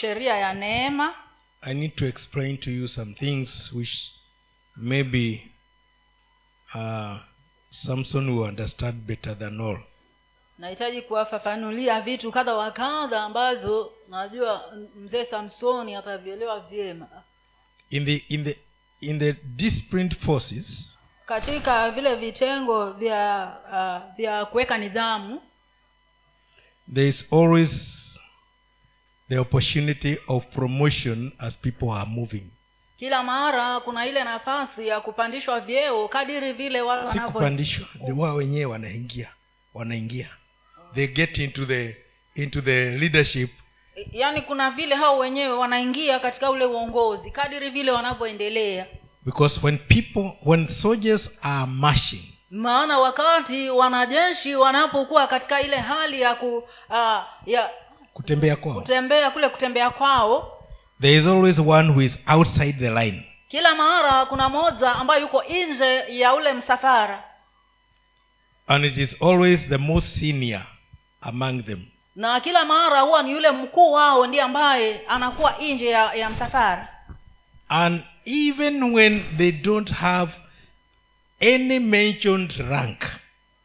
sheria 0.00 0.36
ya 0.36 0.54
neema 0.54 1.14
I 1.62 1.74
need 1.74 1.94
to 1.96 2.06
explain 2.06 2.58
to 2.58 2.70
you 2.70 2.88
some 2.88 3.14
things 3.14 3.72
which 3.72 4.10
maybe 4.76 5.52
uh, 6.74 7.16
Samson 7.70 8.28
will 8.38 8.48
understand 8.48 8.94
better 9.06 9.38
than 9.38 9.60
all. 9.60 9.78
nahitaji 10.58 11.02
kuwafafanulia 11.02 12.00
vitu 12.00 12.32
kadha 12.32 12.54
wa 12.54 12.70
kadha 12.70 13.22
ambavyo 13.22 13.92
najua 14.08 14.72
mzee 14.96 15.24
samsoni 15.24 15.94
atavielewa 15.94 16.60
vyema 16.60 17.08
In 17.90 18.04
the 18.04 18.16
in 18.16 18.44
the 18.44 18.58
in 19.00 19.18
the 19.18 19.32
disciplined 19.32 20.16
forces, 20.16 20.98
katika 21.26 21.90
vile 21.90 22.14
vitengo 22.14 22.90
vya 22.90 23.52
uh, 23.72 24.16
vya 24.16 24.44
kuweka 24.46 24.78
nidhamu 24.78 25.42
there 26.94 27.08
is 27.08 27.26
always 27.32 27.70
the 29.28 29.38
opportunity 29.38 30.18
of 30.28 30.44
promotion 30.54 31.32
as 31.38 31.56
people 31.56 31.90
are 31.90 32.06
moving. 32.10 32.50
kila 32.98 33.22
mara 33.22 33.80
kuna 33.80 34.06
ile 34.06 34.24
nafasi 34.24 34.88
ya 34.88 35.00
kupandishwa 35.00 35.60
vyeo 35.60 36.08
kadiri 36.08 36.52
vile 36.52 36.82
si 37.12 37.20
kupandishwa 37.20 37.86
wao 38.16 38.36
wenyewe 38.36 38.64
wanaingia 38.64 39.28
wanaingia. 39.74 40.28
They 40.94 41.06
get 41.06 41.38
into 41.38 41.66
the 41.66 41.96
into 42.34 42.60
the 42.60 42.90
leadership. 42.98 43.50
Yaani 44.12 44.40
kuna 44.42 44.70
vile 44.70 44.94
hao 44.94 45.18
wenyewe 45.18 45.52
wanaingia 45.52 46.18
katika 46.18 46.50
ule 46.50 46.64
uongozi 46.64 47.30
kadiri 47.30 47.70
vile 47.70 47.90
wanavyoendelea. 47.92 48.86
Because 49.24 49.60
when 49.62 49.78
people 49.78 50.30
when 50.44 50.68
soldiers 50.68 51.30
are 51.42 51.66
marching 51.66 52.34
maana 52.50 52.98
wakati 52.98 53.70
wanajeshi 53.70 54.54
wanapokuwa 54.56 55.26
katika 55.26 55.60
ile 55.60 55.76
hali 55.76 56.20
ya 56.20 56.34
ku 56.34 56.56
uh, 56.90 57.22
ya 57.46 57.70
kutembea 58.14 58.56
kwao. 58.56 58.80
Kutembea 58.80 59.30
kule 59.30 59.48
kutembea 59.48 59.90
kwao. 59.90 60.50
There 61.00 61.16
is 61.16 61.26
always 61.26 61.58
one 61.58 61.88
who 61.88 62.02
is 62.02 62.18
outside 62.26 62.72
the 62.72 62.90
line. 62.90 63.26
Kila 63.48 63.74
mara 63.74 64.26
kuna 64.26 64.48
moja 64.48 64.92
ambayo 64.92 65.20
yuko 65.20 65.42
nje 65.42 66.04
ya 66.18 66.34
ule 66.34 66.52
msafara. 66.52 67.24
And 68.66 68.84
it 68.84 68.96
is 68.96 69.22
always 69.22 69.60
the 69.68 69.78
most 69.78 70.06
senior 70.18 70.62
among 71.20 71.62
them. 71.62 71.86
Na 72.16 72.40
kila 72.40 72.64
mara 72.64 73.00
huwa 73.00 73.22
ni 73.22 73.32
yule 73.32 73.50
mkuu 73.50 73.92
wao 73.92 74.26
ndiye 74.26 74.42
ambaye 74.42 75.00
anakuwa 75.08 75.54
nje 75.60 75.86
ya, 75.90 76.14
ya 76.14 76.30
msafara. 76.30 76.88
And 77.68 78.02
even 78.24 78.82
when 78.94 79.36
they 79.36 79.52
don't 79.52 79.90
have 79.92 80.32
any 81.40 81.78
mentioned 81.78 82.52
rank 82.70 83.04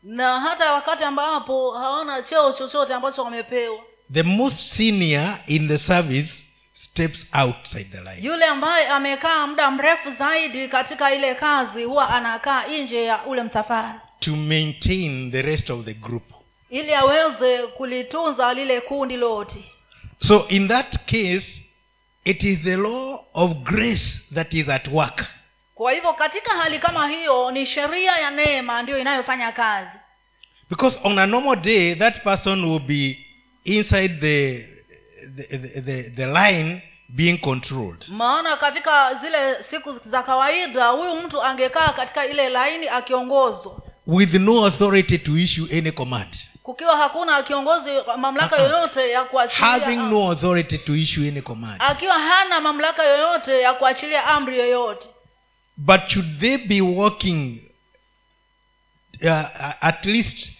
na 0.03 0.39
hata 0.39 0.73
wakati 0.73 1.03
ambapo 1.03 1.71
hawana 1.71 2.21
cheo 2.21 2.53
chochote 2.53 2.93
ambacho 2.93 3.23
wamepewa 3.23 3.79
the 4.13 4.23
most 4.23 4.57
senior 4.59 5.39
in 5.47 5.67
the 5.67 5.77
service 5.77 6.33
steps 6.73 7.25
outside 7.33 7.87
the 7.91 8.01
line. 8.01 8.21
Yule 8.27 8.45
ambaye 8.45 8.87
amekaa 8.87 9.47
muda 9.47 9.71
mrefu 9.71 10.11
zaidi 10.19 10.67
katika 10.67 11.13
ile 11.15 11.35
kazi 11.35 11.83
huwa 11.83 12.09
anakaa 12.09 12.67
nje 12.67 13.03
ya 13.03 13.23
ule 13.25 13.43
msafara. 13.43 14.01
To 14.19 14.35
maintain 14.35 15.31
the 15.31 15.41
rest 15.41 15.69
of 15.69 15.85
the 15.85 15.93
group. 15.93 16.23
Ili 16.69 16.93
aweze 16.93 17.57
kulitunza 17.67 18.53
lile 18.53 18.81
kundi 18.81 19.17
lote. 19.17 19.59
So 20.27 20.47
in 20.47 20.67
that 20.67 20.97
case 21.05 21.61
it 22.25 22.43
is 22.43 22.59
the 22.63 22.75
law 22.75 23.19
of 23.33 23.51
grace 23.51 24.21
that 24.33 24.53
is 24.53 24.69
at 24.69 24.87
work. 24.87 25.25
Kwa 25.75 25.91
hivyo 25.91 26.13
katika 26.13 26.53
hali 26.53 26.79
kama 26.79 27.07
hiyo 27.07 27.51
ni 27.51 27.65
sheria 27.65 28.11
ya 28.11 28.31
neema 28.31 28.81
ndiyo 28.83 28.99
inayofanya 28.99 29.51
kazi. 29.51 29.97
Because 30.69 30.99
on 31.03 31.19
a 31.19 31.25
normal 31.25 31.55
day 31.55 31.95
that 31.95 32.23
person 32.23 32.63
will 32.65 32.79
be 32.79 33.25
inside 33.65 34.19
the 34.19 34.65
the, 35.35 35.57
the, 35.57 35.81
the, 35.81 36.03
the 36.09 36.25
line 36.25 36.81
being 37.09 37.37
controlled. 37.37 38.05
Maana 38.07 38.57
katika 38.57 39.13
zile 39.13 39.57
siku 39.69 39.99
za 40.05 40.23
kawaida 40.23 40.87
huyu 40.87 41.15
mtu 41.15 41.41
angekaa 41.41 41.93
katika 41.93 42.25
ile 42.25 42.49
laini 42.49 42.87
akiongozwa. 42.89 43.81
With 44.07 44.33
no 44.33 44.65
authority 44.65 45.17
to 45.17 45.37
issue 45.37 45.77
any 45.77 45.91
command. 45.91 46.35
Kukiwa 46.63 46.97
hakuna 46.97 47.43
kiongozi 47.43 47.89
mamlaka 48.17 48.55
Uh-uh. 48.55 48.71
yoyote 48.71 49.09
ya 49.09 49.25
having 49.49 49.95
no 49.95 50.31
authority 50.31 50.77
to 50.77 50.95
issue 50.95 51.27
any 51.27 51.41
command. 51.41 51.81
Akiwa 51.81 52.19
hana 52.19 52.59
mamlaka 52.59 53.03
yoyote 53.03 53.61
ya 53.61 53.73
kuachilia 53.73 54.25
amri 54.25 54.59
yoyote. 54.59 55.07
But 55.77 56.07
should 56.07 56.39
they 56.39 56.57
be 56.57 56.81
walking 56.81 57.61
uh, 59.23 59.45
at 59.81 60.05
least 60.05 60.51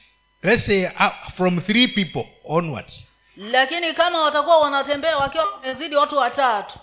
let's 0.44 0.66
say 0.66 0.86
uh, 0.86 1.12
from 1.38 1.62
three 1.62 1.88
people 1.88 2.26
onwards. 2.44 3.06
Lakini 3.38 3.94
kama 3.94 4.22
watakuwa 4.22 4.58
wanatembea 4.60 5.18
wakiwa 5.18 5.46
wamezidi 5.52 5.96
watu 5.96 6.18
watatu. 6.18 6.80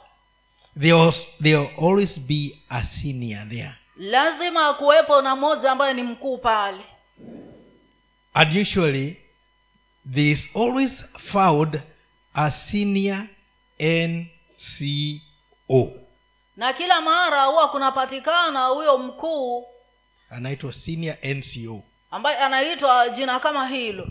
There 1.42 1.70
always 1.78 2.18
be 2.18 2.58
a 2.68 2.82
senior 2.82 3.48
there. 3.48 3.74
Lazima 3.96 4.74
kuwepo 4.74 5.22
na 5.22 5.36
mmoja 5.36 5.72
ambaye 5.72 5.94
ni 5.94 6.02
mkuu 6.02 6.38
pale. 6.38 6.80
And 8.34 8.56
usually 8.56 9.16
there 10.14 10.30
is 10.30 10.50
always 10.54 10.92
found 11.32 11.80
a 12.34 12.50
senior 12.50 13.26
nco 13.80 15.90
na 16.56 16.72
kila 16.72 17.00
mara 17.00 17.44
huwa 17.44 17.68
kunapatikana 17.68 18.66
huyo 18.66 18.98
mkuu. 18.98 19.66
Anaitwa 20.30 20.72
senior 20.72 21.16
nco 21.24 21.82
ambaye 22.10 22.36
anaitwa 22.36 23.08
jina 23.08 23.40
kama 23.40 23.68
hilo. 23.68 24.08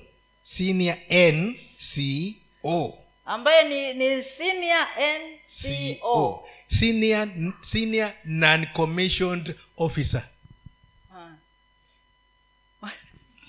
Senior 0.57 0.97
nco 1.11 2.97
ambaye 3.25 3.63
ni 3.63 3.93
ni 3.93 4.23
senior 4.23 4.87
nco 4.99 6.47
senior 6.79 7.27
senior 7.71 8.11
non 8.25 8.67
commissioned 8.73 9.55
officer. 9.77 10.23
Ah. 11.15 11.31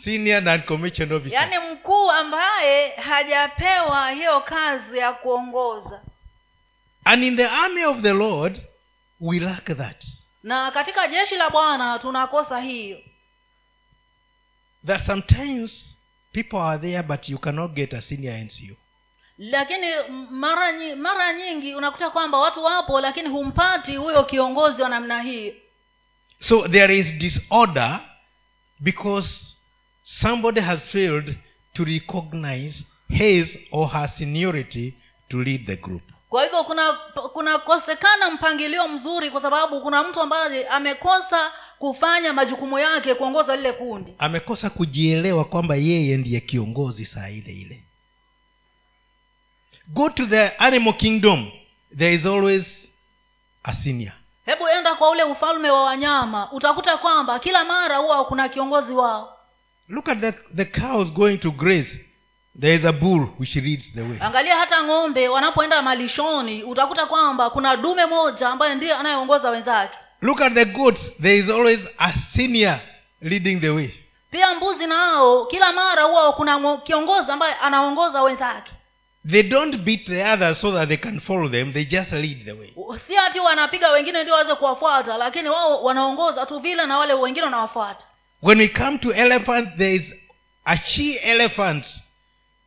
senior 0.04 0.40
non 0.42 0.62
commissioned 0.62 1.12
officer. 1.12 1.34
Yaani 1.38 1.72
mkuu 1.72 2.10
ambaye 2.10 2.90
hajapewa 2.90 4.10
hiyo 4.10 4.40
kazi 4.40 4.98
ya 4.98 5.12
kuongoza. 5.12 6.00
And 7.04 7.22
in 7.24 7.36
the 7.36 7.46
army 7.46 7.84
of 7.84 8.02
the 8.02 8.12
lord 8.12 8.60
we 9.20 9.40
lack 9.40 9.64
that. 9.64 10.04
Na 10.42 10.70
katika 10.70 11.08
jeshi 11.08 11.34
la 11.34 11.50
bwana 11.50 11.98
tunakosa 11.98 12.60
hiyo 12.60 12.98
that 14.86 15.06
sometimes 15.06 15.96
people 16.32 16.58
are 16.58 16.78
there 16.78 17.02
but 17.02 17.28
you 17.28 17.38
cannot 17.38 17.72
get 17.74 17.94
a 17.94 18.00
senior 18.02 18.34
nco 18.44 18.76
lakini 19.38 19.86
mara 20.30 20.72
nyi, 20.72 20.94
mara 20.94 21.32
nyingi 21.32 21.74
unakuta 21.74 22.10
kwamba 22.10 22.38
watu 22.38 22.64
wapo 22.64 23.00
lakini 23.00 23.28
humpati 23.28 23.96
huyo 23.96 24.24
kiongozi 24.24 24.82
wa 24.82 24.88
namna 24.88 25.22
hii. 25.22 25.54
So 26.40 26.68
there 26.68 26.98
is 26.98 27.12
disorder 27.14 28.00
because 28.80 29.56
somebody 30.02 30.60
has 30.60 30.84
failed 30.84 31.36
to 31.74 31.84
recognize 31.84 32.84
his 33.08 33.58
or 33.72 33.88
her 33.90 34.08
seniority 34.08 34.94
to 35.28 35.42
lead 35.42 35.66
the 35.66 35.76
group. 35.76 36.02
Kwa 36.28 36.42
hivyo 36.44 36.64
kuna 36.64 36.92
kunakosekana 37.32 38.30
mpangilio 38.30 38.88
mzuri 38.88 39.30
kwa 39.30 39.42
sababu 39.42 39.80
kuna 39.80 40.02
mtu 40.02 40.20
ambaye 40.20 40.68
amekosa 40.68 41.52
kufanya 41.78 42.32
majukumu 42.32 42.78
yake 42.78 43.14
kuongoza 43.14 43.56
lile 43.56 43.72
kundi. 43.72 44.14
Amekosa 44.18 44.70
kujielewa 44.70 45.44
kwamba 45.44 45.74
yeye 45.76 46.16
ndiye 46.16 46.40
kiongozi 46.40 47.04
saa 47.04 47.28
ile 47.28 47.52
ile. 47.52 47.82
Go 49.88 50.08
to 50.10 50.26
the 50.26 50.48
animal 50.48 50.94
kingdom. 50.94 51.50
There 51.98 52.14
is 52.14 52.26
always 52.26 52.88
a 53.64 53.72
senior. 53.74 54.12
Hebu 54.46 54.68
enda 54.68 54.94
kwa 54.94 55.10
ule 55.10 55.22
ufalme 55.24 55.70
wa 55.70 55.82
wanyama. 55.84 56.52
Utakuta 56.52 56.96
kwamba 56.96 57.38
kila 57.38 57.64
mara 57.64 57.96
huwa 57.96 58.24
kuna 58.24 58.48
kiongozi 58.48 58.92
wao. 58.92 59.38
Look 59.88 60.08
at 60.08 60.20
the, 60.20 60.32
the 60.32 60.64
cows 60.64 61.12
going 61.12 61.38
to 61.38 61.50
grace 61.50 62.00
there 62.60 62.74
is 62.74 62.84
a 62.84 62.92
bull 62.92 63.28
which 63.38 63.56
leads 63.56 63.92
the 63.94 64.02
way. 64.02 64.18
Angalia 64.20 64.56
hata 64.56 64.82
ng'ombe 64.82 65.28
wanapoenda 65.28 65.82
malishoni 65.82 66.62
utakuta 66.62 67.06
kwamba 67.06 67.50
kuna 67.50 67.76
dume 67.76 68.06
moja 68.06 68.48
ambaye 68.48 68.74
ndiye 68.74 68.94
anayeongoza 68.94 69.50
wenzake 69.50 69.98
look 70.22 70.40
at 70.40 70.54
the 70.54 70.64
goats. 70.64 71.10
There 71.20 71.34
is 71.38 71.50
always 71.50 71.80
a 71.98 72.12
senior 72.34 72.80
leading 73.20 73.60
the 73.60 73.70
way. 73.70 73.90
Pia 74.30 74.54
mbuzi 74.54 74.86
nao 74.86 75.46
kila 75.46 75.72
mara 75.72 76.02
huwa 76.02 76.32
kuna 76.32 76.76
kiongozi 76.78 77.30
ambaye 77.32 77.54
anaongoza 77.54 78.22
wenzake. 78.22 78.72
They 79.30 79.42
don't 79.42 79.76
beat 79.76 80.06
the 80.06 80.22
others 80.32 80.60
so 80.60 80.72
that 80.72 80.88
they 80.88 80.96
can 80.96 81.20
follow 81.20 81.48
them. 81.48 81.72
They 81.72 81.84
just 81.84 82.12
lead 82.12 82.44
the 82.44 82.52
way. 82.52 82.72
Si 83.08 83.16
ati 83.16 83.40
wanapiga 83.40 83.90
wengine 83.90 84.22
ndio 84.22 84.34
waweze 84.34 84.54
kuwafuata 84.54 85.16
lakini 85.16 85.48
wao 85.48 85.82
wanaongoza 85.84 86.46
tu 86.46 86.58
vile 86.58 86.86
na 86.86 86.98
wale 86.98 87.12
wengine 87.14 87.44
wanawafuata. 87.44 88.04
When 88.42 88.58
we 88.58 88.68
come 88.68 88.98
to 88.98 89.12
elephant 89.12 89.76
there 89.76 89.94
is 89.94 90.14
a 90.64 90.76
she 90.76 91.12
elephant 91.14 91.86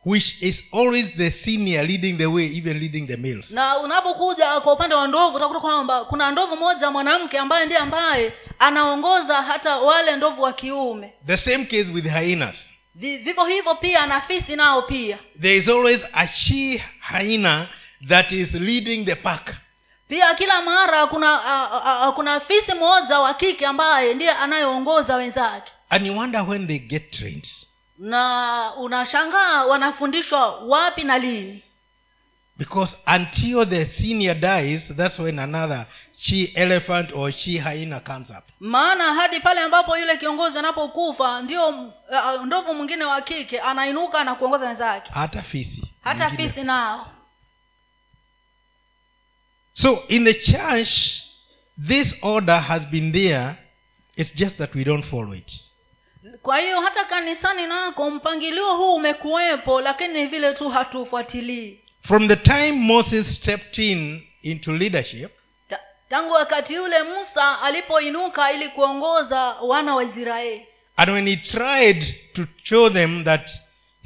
which 0.06 0.36
is 0.42 0.62
always 0.72 1.06
the 1.16 1.30
senior 1.30 1.82
leading 1.86 2.18
the 2.18 2.26
way 2.26 2.46
even 2.46 2.78
leading 2.78 3.06
the 3.06 3.16
males. 3.16 3.50
Na 3.50 3.78
unapokuja 3.78 4.60
kwa 4.60 4.72
upande 4.72 4.94
wa 4.94 5.08
ndovu 5.08 5.36
utakuta 5.36 5.60
kwamba 5.60 6.04
kuna 6.04 6.30
ndovu 6.30 6.56
moja 6.56 6.90
mwanamke 6.90 7.38
ambaye 7.38 7.64
ndiye 7.66 7.80
ambaye 7.80 8.32
anaongoza 8.58 9.42
hata 9.42 9.76
wale 9.78 10.16
ndovu 10.16 10.42
wa 10.42 10.52
kiume. 10.52 11.12
The 11.26 11.36
same 11.36 11.64
case 11.64 11.86
with 11.94 12.04
hyenas. 12.12 12.66
Vi- 12.94 13.16
vivyo 13.16 13.44
hivyo 13.44 13.74
pia 13.74 14.06
na 14.06 14.20
fisi 14.20 14.56
nao 14.56 14.82
pia. 14.82 15.18
There 15.40 15.56
is 15.56 15.68
always 15.68 16.00
a 16.12 16.26
she 16.26 16.84
hyena 17.12 17.68
that 18.08 18.32
is 18.32 18.54
leading 18.54 19.04
the 19.04 19.14
pack. 19.14 19.54
Pia 20.08 20.34
kila 20.34 20.62
mara 20.62 21.06
kuna 21.06 21.44
a, 21.44 21.82
a, 21.84 22.08
a, 22.08 22.12
kuna 22.12 22.40
fisi 22.40 22.74
mmoja 22.74 23.20
wa 23.20 23.34
kike 23.34 23.66
ambaye 23.66 24.14
ndiye 24.14 24.30
anayeongoza 24.30 25.16
wenzake. 25.16 25.72
And 25.90 26.06
you 26.06 26.16
wonder 26.18 26.42
when 26.48 26.66
they 26.66 26.78
get 26.78 27.10
trained 27.10 27.46
na 28.00 28.72
unashangaa 28.78 29.64
wanafundishwa 29.64 30.56
wapi 30.60 31.04
na 31.04 31.18
lini? 31.18 31.62
Because 32.56 32.96
until 33.16 33.66
the 33.66 33.84
senior 33.86 34.34
dies 34.34 34.92
that's 34.96 35.18
when 35.18 35.38
another 35.38 35.86
she 36.18 36.52
elephant 36.54 37.12
or 37.14 37.32
she 37.32 37.58
hyena 37.58 38.00
comes 38.00 38.30
up. 38.30 38.44
Maana 38.60 39.14
hadi 39.14 39.40
pale 39.40 39.60
ambapo 39.60 39.96
yule 39.98 40.16
kiongozi 40.16 40.58
anapokufa 40.58 41.42
ndio 41.42 41.68
uh, 41.68 42.44
ndovu 42.46 42.74
mwingine 42.74 43.04
wa 43.04 43.20
kike 43.22 43.60
anainuka 43.60 44.24
na 44.24 44.34
kuongoza 44.34 44.66
wenzake. 44.66 45.10
Hata 45.14 45.42
fisi 45.42 45.82
hata 46.04 46.28
Mwingine. 46.28 46.48
fisi 46.48 46.62
nao. 46.66 47.06
So 49.72 50.04
in 50.08 50.24
the 50.24 50.34
church 50.34 51.22
this 51.88 52.14
order 52.22 52.60
has 52.60 52.82
been 52.86 53.12
there. 53.12 53.54
It's 54.16 54.34
just 54.34 54.56
that 54.58 54.74
we 54.74 54.84
don't 54.84 55.04
follow 55.04 55.34
it 55.34 55.69
kwa 56.42 56.58
hiyo 56.58 56.80
hata 56.80 57.04
kanisani 57.04 57.66
nako 57.66 58.10
mpangilio 58.10 58.76
huu 58.76 58.94
umekuwepo 58.94 59.80
lakini 59.80 60.14
ni 60.14 60.26
vile 60.26 60.54
tu 60.54 60.68
hatufuatilii. 60.68 61.80
From 62.06 62.28
the 62.28 62.36
time 62.36 62.72
moses 62.72 63.36
stepped 63.36 63.78
in 63.78 64.22
into 64.42 64.72
leadership 64.72 65.30
Ta- 65.68 65.80
tangu 66.08 66.32
wakati 66.32 66.74
yule 66.74 67.02
musa 67.02 67.62
alipoinuka 67.62 68.52
ili 68.52 68.68
kuongoza 68.68 69.38
wana 69.62 69.94
wa 69.94 70.04
israeli. 70.04 70.66
and 70.96 71.10
when 71.10 71.28
he 71.28 71.36
tried 71.36 72.14
to 72.34 72.42
show 72.62 72.90
them 72.90 73.24
that 73.24 73.50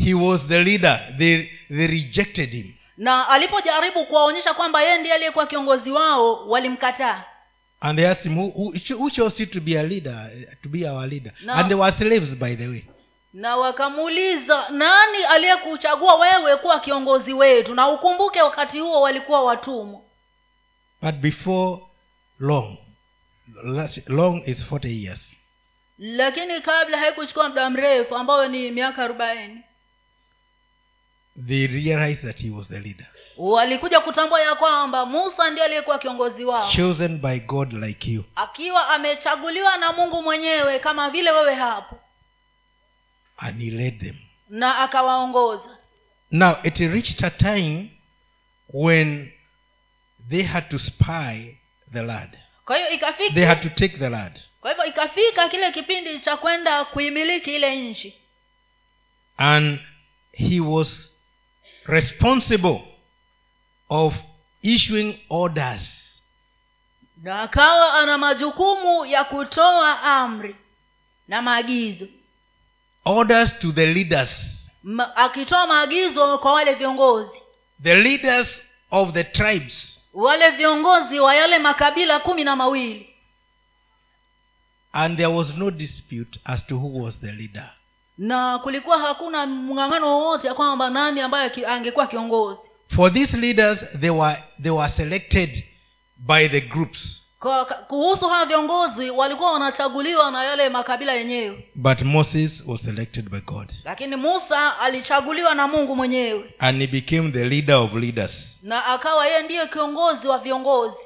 he 0.05 0.15
was 0.15 0.41
the 0.49 0.59
leader 0.65 1.15
they, 1.19 1.49
they 1.69 1.87
rejected 1.87 2.51
him. 2.53 2.75
Na 2.97 3.29
alipojaribu 3.29 4.07
kuwaonyesha 4.07 4.55
kwamba 4.55 4.83
yeye 4.83 4.99
ndiye 4.99 5.15
aliyekuwa 5.15 5.47
kiongozi 5.47 5.91
wao 5.91 6.49
walimkataa 6.49 7.25
and 7.85 7.99
they 7.99 8.07
asked 8.07 8.25
him 8.25 8.35
who, 8.35 8.51
who, 8.51 8.73
who 8.97 9.11
chose 9.11 9.39
you 9.39 9.47
to 9.47 9.61
be 9.61 9.77
a 9.77 9.83
leader 9.83 10.31
to 10.63 10.69
be 10.71 10.87
our 10.87 11.07
leader? 11.07 11.33
No. 11.45 11.53
and 11.53 11.71
they 11.71 11.75
were 11.75 11.93
slaves 11.99 12.35
by 12.35 12.55
the 12.55 12.69
way. 12.69 12.85
Na 13.35 13.57
wakamuuliza 13.57 14.69
nani 14.71 15.25
aliyekuchagua 15.29 16.15
wewe 16.15 16.57
kuwa 16.57 16.81
kiongozi 16.81 17.33
wetu? 17.33 17.75
Na 17.75 17.89
ukumbuke 17.89 18.43
wakati 18.43 18.79
huo 18.79 19.01
walikuwa 19.01 19.45
watumwa. 19.45 20.01
But 21.03 21.15
before 21.15 21.83
long 22.39 22.77
long 24.07 24.43
is 24.47 24.65
40 24.71 25.05
years. 25.05 25.37
Lakini 25.99 26.61
kabla 26.61 26.99
haikuchukua 26.99 27.49
muda 27.49 27.71
mrefu 27.71 28.17
ambayo 28.17 28.49
ni 28.49 28.71
miaka 28.71 29.05
arobaini 29.05 29.61
they 31.47 31.67
realized 31.67 32.23
that 32.23 32.41
he 32.41 32.51
was 32.51 32.69
the 32.69 32.81
leader 32.81 33.07
walikuja 33.37 34.01
kutambua 34.01 34.41
ya 34.41 34.55
kwamba 34.55 35.07
musa 35.07 35.51
ndiye 35.51 35.67
aliyekuwa 35.67 35.99
kiongozi 35.99 36.45
wao. 36.45 36.73
Chosen 36.73 37.19
by 37.19 37.39
god 37.39 37.73
like 37.73 38.11
you. 38.11 38.25
Akiwa 38.35 38.89
amechaguliwa 38.89 39.77
na 39.77 39.93
mungu 39.93 40.23
mwenyewe 40.23 40.79
kama 40.79 41.11
vile 41.11 41.31
wewe 41.31 41.55
hapo. 41.55 42.01
And 43.37 43.63
he 43.63 43.71
led 43.71 44.01
them. 44.01 44.17
Na 44.49 44.79
akawaongoza. 44.79 45.79
Now 46.31 46.57
it 46.63 46.79
reached 46.79 47.25
a 47.25 47.31
time 47.31 47.91
when 48.73 49.33
they 50.31 50.43
had 50.43 50.69
to 50.69 50.79
spy 50.79 51.59
the 51.93 52.03
land 52.03 52.39
kwa 52.65 52.77
hiyo 52.77 52.89
they 53.35 53.45
had 53.45 53.63
to 53.63 53.69
take 53.69 53.99
the 53.99 54.09
land 54.09 54.41
kwa 54.61 54.71
hivyo 54.71 54.85
ikafika 54.85 55.49
kile 55.49 55.73
kipindi 55.73 56.19
cha 56.19 56.37
kwenda 56.37 56.85
kuimiliki 56.85 57.57
ile 57.57 57.77
nchi. 57.77 58.15
And 59.37 59.81
he 60.33 60.61
was 60.61 61.11
responsible 61.87 62.94
of 63.89 64.15
issuing 64.63 65.19
orders. 65.29 65.83
Na 67.23 67.43
akawa 67.43 67.95
ana 67.95 68.19
majukumu 68.19 69.07
ya 69.07 69.25
kutoa 69.25 70.03
amri 70.03 70.57
na 71.29 71.43
maagizo. 71.43 72.07
Orders 73.05 73.59
to 73.59 73.73
the 73.73 73.87
leaders. 73.87 74.31
Ma, 74.83 75.17
akitoa 75.17 75.67
maagizo 75.67 76.39
kwa 76.39 76.53
wale 76.53 76.75
viongozi. 76.75 77.41
The 77.83 77.95
leaders 77.95 78.63
of 78.91 79.13
the 79.13 79.25
tribes. 79.25 80.01
Wale 80.15 80.51
viongozi 80.51 81.21
wa 81.21 81.35
yale 81.35 81.59
makabila 81.59 82.21
kumi 82.21 82.45
na 82.45 82.57
mawili. 82.57 83.11
And 84.93 85.17
there 85.17 85.31
was 85.33 85.55
no 85.55 85.71
dispute 85.71 86.41
as 86.45 86.67
to 86.67 86.77
who 86.79 87.03
was 87.03 87.19
the 87.21 87.33
leader. 87.33 87.71
Na 88.19 88.59
kulikuwa 88.59 88.99
hakuna 88.99 89.47
mng'ang'ano 89.47 90.07
wowote 90.19 90.47
ya 90.47 90.55
kwamba 90.55 90.91
nani 90.91 91.21
ambaye 91.21 91.67
angekuwa 91.67 92.07
kiongozi 92.07 92.71
for 92.95 93.13
these 93.13 93.37
leaders 93.37 93.79
they 94.01 94.11
were 94.11 94.37
they 94.63 94.71
were 94.71 94.89
selected 94.89 95.65
by 96.19 96.49
the 96.49 96.61
groups. 96.61 97.21
Kwa, 97.41 97.65
kuhusu 97.65 98.29
hawa 98.29 98.47
viongozi 98.47 99.11
walikuwa 99.11 99.53
wanachaguliwa 99.53 100.31
na 100.31 100.45
yale 100.45 100.69
makabila 100.69 101.13
yenyewe. 101.13 101.69
But 101.75 102.03
moses 102.03 102.63
was 102.67 102.81
selected 102.81 103.31
by 103.31 103.41
god. 103.41 103.69
Lakini 103.85 104.17
musa 104.17 104.79
alichaguliwa 104.79 105.55
na 105.55 105.69
mungu 105.69 105.97
mwenyewe. 105.97 106.55
And 106.59 106.81
he 106.81 106.87
became 106.87 107.31
the 107.31 107.45
leader 107.45 107.75
of 107.77 107.93
leaders. 107.95 108.59
Na 108.63 108.87
akawa 108.87 109.27
yeye 109.27 109.43
ndiye 109.43 109.67
kiongozi 109.67 110.27
wa 110.27 110.39
viongozi. 110.39 110.97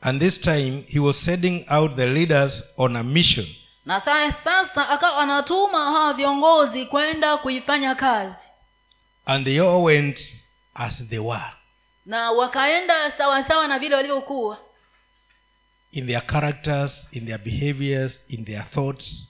And 0.00 0.20
this 0.20 0.40
time 0.40 0.84
he 0.88 0.98
was 0.98 1.16
sending 1.24 1.64
out 1.70 1.96
the 1.96 2.06
leaders 2.06 2.62
on 2.76 2.96
a 2.96 3.02
mission. 3.02 3.46
Na 3.86 4.00
saa 4.00 4.32
sasa 4.44 4.88
akawa 4.88 5.18
anatuma 5.18 5.78
hawa 5.78 6.12
viongozi 6.12 6.86
kwenda 6.86 7.36
kuifanya 7.36 7.94
kazi. 7.94 8.36
And 9.26 9.44
they 9.44 9.60
all 9.60 9.82
went 9.82 10.18
as 10.74 11.08
they 11.08 11.18
were 11.18 11.52
na 12.06 12.30
wakaenda 12.30 13.12
sawasawa 13.18 13.68
na 13.68 13.78
vile 13.78 13.96
walivyokuwa. 13.96 14.58
in 15.92 16.06
their 16.06 16.26
characters 16.26 17.08
in 17.12 17.26
their 17.26 17.38
behaviors 17.38 18.24
in 18.28 18.44
their 18.44 18.70
thoughts. 18.70 19.28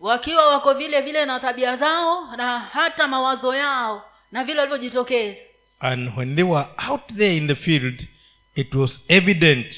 Wakiwa 0.00 0.46
wako 0.48 0.74
vile 0.74 1.00
vile 1.00 1.24
na 1.26 1.40
tabia 1.40 1.76
zao 1.76 2.36
na 2.36 2.58
hata 2.58 3.08
mawazo 3.08 3.54
yao 3.54 4.10
na 4.32 4.44
vile 4.44 4.60
walivyojitokeza. 4.60 5.36
And 5.80 6.18
when 6.18 6.34
they 6.36 6.44
were 6.44 6.68
out 6.88 7.14
there 7.16 7.36
in 7.36 7.46
the 7.48 7.54
field 7.54 8.06
it 8.54 8.74
was 8.74 9.00
evident 9.08 9.74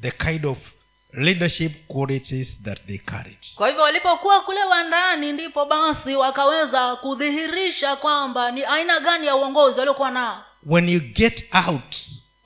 the 0.00 0.10
kind 0.10 0.44
of 0.46 0.58
leadership 1.16 1.72
qualities 1.88 2.62
that 2.62 2.86
they 2.86 2.98
carried. 2.98 3.38
Kwa 3.54 3.68
hivyo 3.68 3.82
walipokuwa 3.82 4.40
kule 4.40 4.64
wandani 4.64 5.32
ndipo 5.32 5.64
basi 5.66 6.16
wakaweza 6.16 6.96
kudhihirisha 6.96 7.96
kwamba 7.96 8.50
ni 8.50 8.64
aina 8.64 9.00
gani 9.00 9.26
ya 9.26 9.36
uongozi 9.36 9.78
waliokuwa 9.78 10.10
nao. 10.10 10.44
When 10.66 10.88
you 10.88 11.00
get 11.00 11.44
out 11.68 11.96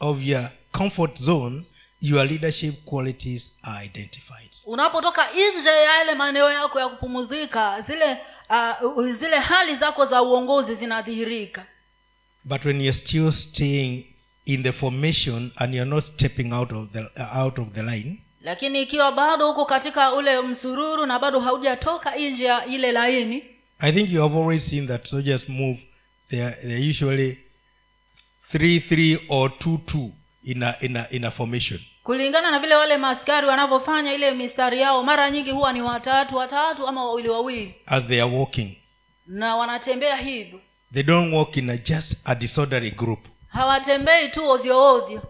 of 0.00 0.22
your 0.22 0.48
comfort 0.72 1.18
zone 1.20 1.62
your 2.00 2.26
leadership 2.26 2.84
qualities 2.84 3.52
are 3.62 3.86
identified. 3.86 4.50
Unapotoka 4.66 5.26
nje 5.32 5.68
ya 5.68 5.82
yale 5.82 6.14
maeneo 6.14 6.50
yako 6.52 6.80
ya 6.80 6.88
kupumuzika 6.88 7.80
zile 7.80 8.18
uh, 8.50 9.04
zile 9.04 9.36
hali 9.38 9.76
zako 9.76 10.06
za 10.06 10.22
uongozi 10.22 10.74
zinadhihirika. 10.74 11.66
But 12.44 12.64
when 12.64 12.80
you're 12.80 12.98
still 12.98 13.32
staying 13.32 14.04
in 14.44 14.62
the 14.62 14.72
formation 14.72 15.52
and 15.56 15.74
you're 15.74 15.90
not 15.90 16.04
stepping 16.04 16.52
out 16.52 16.72
of 16.72 16.90
the 16.92 17.00
uh, 17.00 17.36
out 17.38 17.58
of 17.58 17.68
the 17.72 17.82
line 17.82 18.22
lakini 18.42 18.82
ikiwa 18.82 19.12
bado 19.12 19.50
uko 19.50 19.64
katika 19.64 20.12
ule 20.14 20.40
msururu 20.40 21.06
na 21.06 21.18
bado 21.18 21.40
haujatoka 21.40 22.16
nje 22.16 22.44
ya 22.44 22.66
ile 22.66 22.92
laini 22.92 23.44
i 23.78 23.92
think 23.92 24.10
you 24.10 24.22
have 24.22 24.38
always 24.38 24.70
seen 24.70 24.86
that 24.88 25.06
soldiers 25.06 25.48
move 25.48 25.78
they're, 26.30 26.50
they're 26.62 26.90
usually 26.90 27.38
three 28.52 28.80
three 28.80 29.18
or 29.28 29.58
two 29.58 29.78
two 29.86 30.10
in 30.44 30.62
a 30.62 30.74
in 30.80 30.96
a 30.96 31.06
in 31.10 31.24
a 31.24 31.30
formation. 31.30 31.80
kulingana 32.04 32.50
na 32.50 32.58
vile 32.58 32.74
wale 32.74 32.96
maaskari 32.96 33.46
wanavyofanya 33.46 34.14
ile 34.14 34.30
mistari 34.30 34.80
yao 34.80 35.02
mara 35.04 35.30
nyingi 35.30 35.50
huwa 35.50 35.72
ni 35.72 35.82
watatu 35.82 36.36
watatu 36.36 36.86
ama 36.86 37.04
wawili 37.04 37.28
wawili. 37.28 37.74
As 37.86 38.04
they 38.06 38.22
are 38.22 38.36
walking. 38.36 38.76
Na 39.26 39.56
wanatembea 39.56 40.16
hivyo 40.16 40.60
they 40.94 41.02
don't 41.02 41.34
walk 41.34 41.56
in 41.56 41.70
a 41.70 41.76
just 41.76 42.14
a 42.24 42.34
disorderly 42.34 42.90
group. 42.90 43.20
Hawatembei 43.48 44.28
tu 44.28 44.48
ovyo 44.50 44.82
ovyo. 44.94 45.22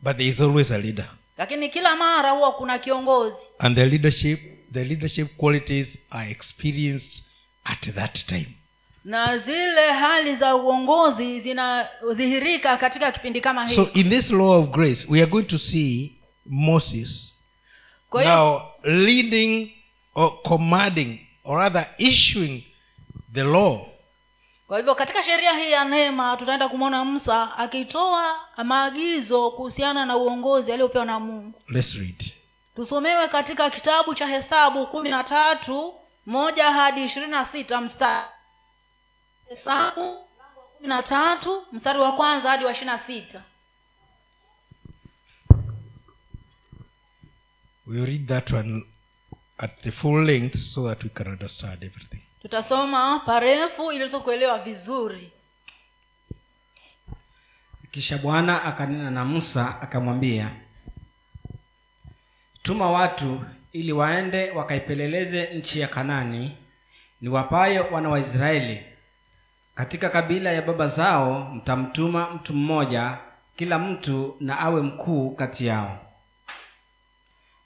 But 0.00 0.16
there 0.16 0.28
is 0.28 0.40
always 0.40 0.70
a 0.70 0.78
leader 0.78 1.08
lakini 1.38 1.68
kila 1.68 1.96
mara 1.96 2.30
huwa 2.30 2.52
kuna 2.52 2.78
kiongozi. 2.78 3.36
And 3.58 3.76
the 3.76 3.86
leadership 3.86 4.40
the 4.72 4.84
leadership 4.84 5.36
qualities 5.36 5.98
are 6.10 6.30
experienced 6.30 7.24
at 7.64 7.94
that 7.94 8.26
time. 8.26 8.46
Na 9.04 9.38
zile 9.38 9.92
hali 9.92 10.36
za 10.36 10.56
uongozi 10.56 11.40
zinadhihirika 11.40 12.76
katika 12.76 13.12
kipindi 13.12 13.40
kama 13.40 13.66
hii 13.66 13.74
so 13.76 13.90
in 13.94 14.10
this 14.10 14.30
law 14.30 14.50
of 14.62 14.68
grace 14.70 15.06
we 15.08 15.22
are 15.22 15.30
going 15.30 15.42
to 15.44 15.58
see 15.58 16.12
moses 16.46 17.34
kwa 18.10 18.24
now 18.24 18.60
leading 18.84 19.70
or 20.14 20.42
commanding 20.42 21.18
or 21.44 21.58
rather 21.58 21.86
issuing 21.98 22.64
the 23.34 23.42
law 23.42 23.86
kwa 24.66 24.78
hivyo 24.78 24.94
katika 24.94 25.22
sheria 25.22 25.52
hii 25.58 25.70
ya 25.70 25.84
neema 25.84 26.36
tutaenda 26.36 26.68
kumwona 26.68 27.04
musa 27.04 27.56
akitoa 27.58 28.36
maagizo 28.64 29.50
kuhusiana 29.50 30.06
na 30.06 30.16
uongozi 30.16 30.72
aliyopewa 30.72 31.04
na 31.04 31.20
mungu. 31.20 31.62
Let's 31.68 31.94
read. 31.94 32.32
Tusomewe 32.76 33.28
katika 33.28 33.70
kitabu 33.70 34.14
cha 34.14 34.26
hesabu 34.26 34.86
kumi 34.86 35.10
na 35.10 35.24
tatu 35.24 35.94
moja 36.26 36.70
hadi 36.72 37.04
ishirini 37.04 37.32
na 37.32 37.46
sita 37.46 37.80
mstari 37.80 38.26
hesabu 39.48 40.16
kumi 40.76 40.88
na 40.88 41.02
tatu 41.02 41.62
mstari 41.72 41.98
wa 41.98 42.12
kwanza 42.12 42.48
hadi 42.50 42.64
wa 42.64 42.72
ishiri 42.72 42.86
na 42.86 42.98
sita. 42.98 43.42
We'll 47.86 48.06
read 48.06 48.26
that 48.28 48.50
one 48.52 48.86
at 49.58 49.82
the 49.82 49.90
full 49.92 50.24
length 50.24 50.56
so 50.58 50.88
that 50.88 51.04
we 51.04 51.10
can 51.10 51.26
understand 51.28 51.82
everything 51.84 52.23
tutasoma 52.44 53.20
parefu 53.26 53.92
ili 53.92 54.08
kuelewa 54.08 54.58
vizuri. 54.58 55.30
Kisha 57.90 58.18
bwana 58.18 58.62
akanena 58.64 59.10
na 59.10 59.24
musa 59.24 59.80
akamwambia 59.80 60.50
tuma 62.62 62.90
watu 62.90 63.40
ili 63.72 63.92
waende 63.92 64.50
wakaipeleleze 64.50 65.42
nchi 65.54 65.80
ya 65.80 65.88
kanani 65.88 66.56
niwapayo 67.20 67.86
wana 67.92 68.08
wa 68.08 68.20
israeli. 68.20 68.82
Katika 69.74 70.08
kabila 70.08 70.52
ya 70.52 70.62
baba 70.62 70.86
zao 70.86 71.40
mtamtuma 71.54 72.30
mtu 72.30 72.54
mmoja 72.54 73.18
kila 73.56 73.78
mtu 73.78 74.36
na 74.40 74.58
awe 74.58 74.82
mkuu 74.82 75.30
kati 75.30 75.66
yao. 75.66 75.98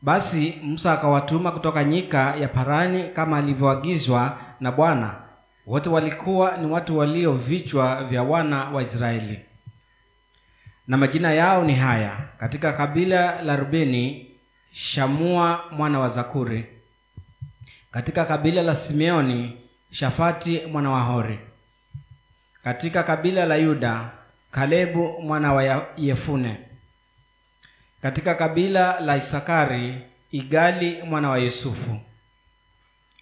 Basi 0.02 0.58
musa 0.62 0.92
akawatuma 0.92 1.52
kutoka 1.52 1.85
nyika 1.85 2.37
ya 2.37 2.49
parani 2.49 3.08
kama 3.11 3.38
alivyoagizwa 3.38 4.48
na 4.60 4.72
bwana. 4.72 5.14
Wote 5.66 5.88
walikuwa 5.88 6.56
ni 6.56 6.66
watu 6.66 6.98
walio 6.98 7.32
vichwa 7.32 8.04
vya 8.04 8.22
wana 8.22 8.64
wa 8.64 8.82
israeli. 8.82 9.40
Na 10.86 10.96
majina 10.96 11.32
yao 11.32 11.64
ni 11.64 11.74
haya. 11.74 12.16
Katika 12.38 12.72
kabila 12.72 13.42
la 13.42 13.56
rubeni 13.56 14.30
shamua 14.72 15.64
mwana 15.70 15.98
wa 16.00 16.08
zakuri. 16.08 16.66
Katika 17.90 18.24
kabila 18.24 18.62
la 18.62 18.74
simeoni 18.74 19.56
shafati 19.90 20.60
mwana 20.66 20.90
wa 20.90 21.00
hori. 21.02 21.38
Katika 22.64 23.02
kabila 23.02 23.46
la 23.46 23.56
yuda 23.56 24.10
kalebu 24.50 25.22
mwana 25.22 25.52
wa 25.52 25.86
yefune. 25.96 26.56
Katika 28.02 28.34
kabila 28.34 29.00
la 29.00 29.16
isakari 29.16 29.98
igali 30.30 31.02
mwana 31.02 31.30
wa 31.30 31.38
yusufu 31.38 32.00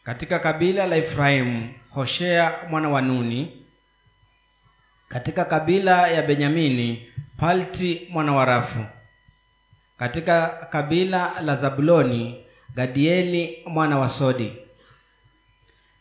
katika 0.06 0.38
kabila 0.38 0.86
la 0.86 0.96
efraimu 0.96 1.75
hoshea 1.90 2.54
mwana 2.70 2.88
wa 2.88 3.02
nuni. 3.02 3.62
Katika 5.08 5.44
kabila 5.44 6.08
ya 6.08 6.22
benyamini 6.22 7.06
palti 7.36 8.06
mwana 8.10 8.32
wa 8.32 8.44
rafu. 8.44 8.84
Katika 9.98 10.48
kabila 10.70 11.40
la 11.40 11.54
zabuloni 11.56 12.44
gadieli 12.75 13.62
mwana 13.66 13.98
wa 13.98 14.08
sodi. 14.08 14.52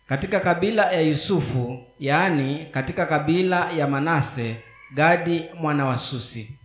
Katika 0.08 0.40
kabila 0.40 0.92
ya 0.92 1.02
yusufu 1.02 1.84
yaani 2.00 2.66
katika 2.72 3.06
kabila 3.06 3.72
ya 3.72 3.88
manase 3.88 4.56
gadi 4.94 5.46
mwana 5.60 5.86
wa 5.86 5.98
susi. 5.98 6.60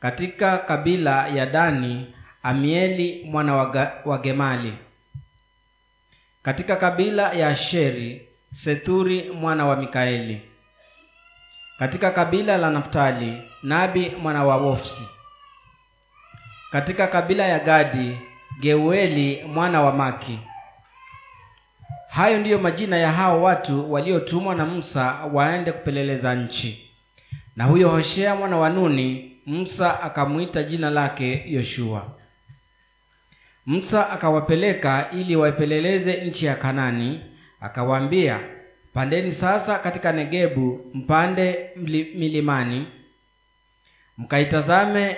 Katika 0.00 0.58
kabila 0.58 1.28
ya 1.28 1.46
dani 1.46 2.14
amieli 2.42 3.24
mwana 3.24 3.54
wa, 3.56 3.64
Ga- 3.70 3.92
wa 4.04 4.18
gemali 4.18 4.74
katika 6.42 6.76
kabila 6.76 7.32
ya 7.32 7.48
asheri 7.48 8.28
sethuri 8.52 9.30
mwana 9.30 9.66
wa 9.66 9.76
mikaeli. 9.76 10.40
Katika 11.78 12.10
kabila 12.10 12.56
la 12.58 12.70
naftali 12.70 13.42
nabi 13.62 14.10
mwana 14.22 14.44
wa 14.44 14.56
wofsi 14.56 15.08
katika 16.72 17.06
kabila 17.06 17.46
ya 17.46 17.58
gadi 17.58 18.18
geueli 18.60 19.44
mwana 19.44 19.80
wa 19.82 19.92
maki. 19.92 20.38
Hayo 22.08 22.38
ndiyo 22.38 22.58
majina 22.58 22.96
ya 22.96 23.12
hao 23.12 23.42
watu 23.42 23.92
waliotumwa 23.92 24.54
na 24.54 24.66
musa 24.66 25.04
waende 25.32 25.72
kupeleleza 25.72 26.34
nchi. 26.34 26.90
Na 27.56 27.64
huyo 27.64 27.88
hoshea 27.88 28.34
mwana 28.34 28.56
wa 28.56 28.70
nuni 28.70 29.36
musa 29.46 30.02
akamwita 30.02 30.62
jina 30.62 30.90
lake 30.90 31.42
yoshua 31.46 32.06
musa 33.66 34.10
akawapeleka 34.10 35.10
ili 35.12 35.36
waipeleleze 35.36 36.16
nchi 36.24 36.46
ya 36.46 36.54
kanani 36.56 37.20
akawaambia 37.60 38.40
pandeni 38.94 39.32
sasa 39.32 39.78
katika 39.78 40.12
negebu 40.12 40.90
mpande 40.94 41.70
milimani 42.14 42.86
mkaitazame 44.18 45.16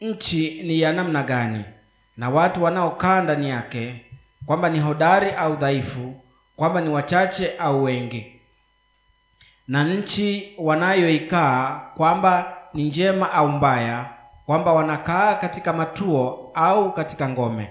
nchi 0.00 0.62
ni 0.62 0.80
ya 0.80 0.92
namna 0.92 1.22
gani 1.22 1.64
na 2.16 2.30
watu 2.30 2.62
wanaokaa 2.64 3.20
ndani 3.20 3.50
yake 3.50 4.04
kwamba 4.46 4.68
ni 4.70 4.80
hodari 4.80 5.30
au 5.30 5.56
dhaifu 5.56 6.20
kwamba 6.56 6.80
ni 6.80 6.88
wachache 6.88 7.52
au 7.58 7.84
wengi. 7.84 8.40
Na 9.68 9.84
nchi 9.84 10.52
wanayoikaa 10.58 11.80
kwamba 11.96 12.56
ni 12.74 12.84
njema 12.84 13.32
au 13.32 13.48
mbaya 13.48 14.10
kwamba 14.46 14.72
wanakaa 14.72 15.34
katika 15.34 15.72
matuo 15.72 16.50
au 16.54 16.92
katika 16.92 17.28
ngome 17.28 17.68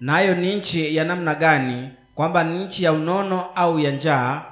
nayo 0.00 0.34
ni 0.34 0.56
nchi 0.56 0.96
ya 0.96 1.04
namna 1.04 1.34
gani? 1.34 1.88
Kwamba 2.14 2.44
ni 2.44 2.64
nchi 2.64 2.84
ya 2.84 2.92
unono 2.92 3.40
au 3.54 3.78
ya 3.78 3.90
njaa? 3.90 4.42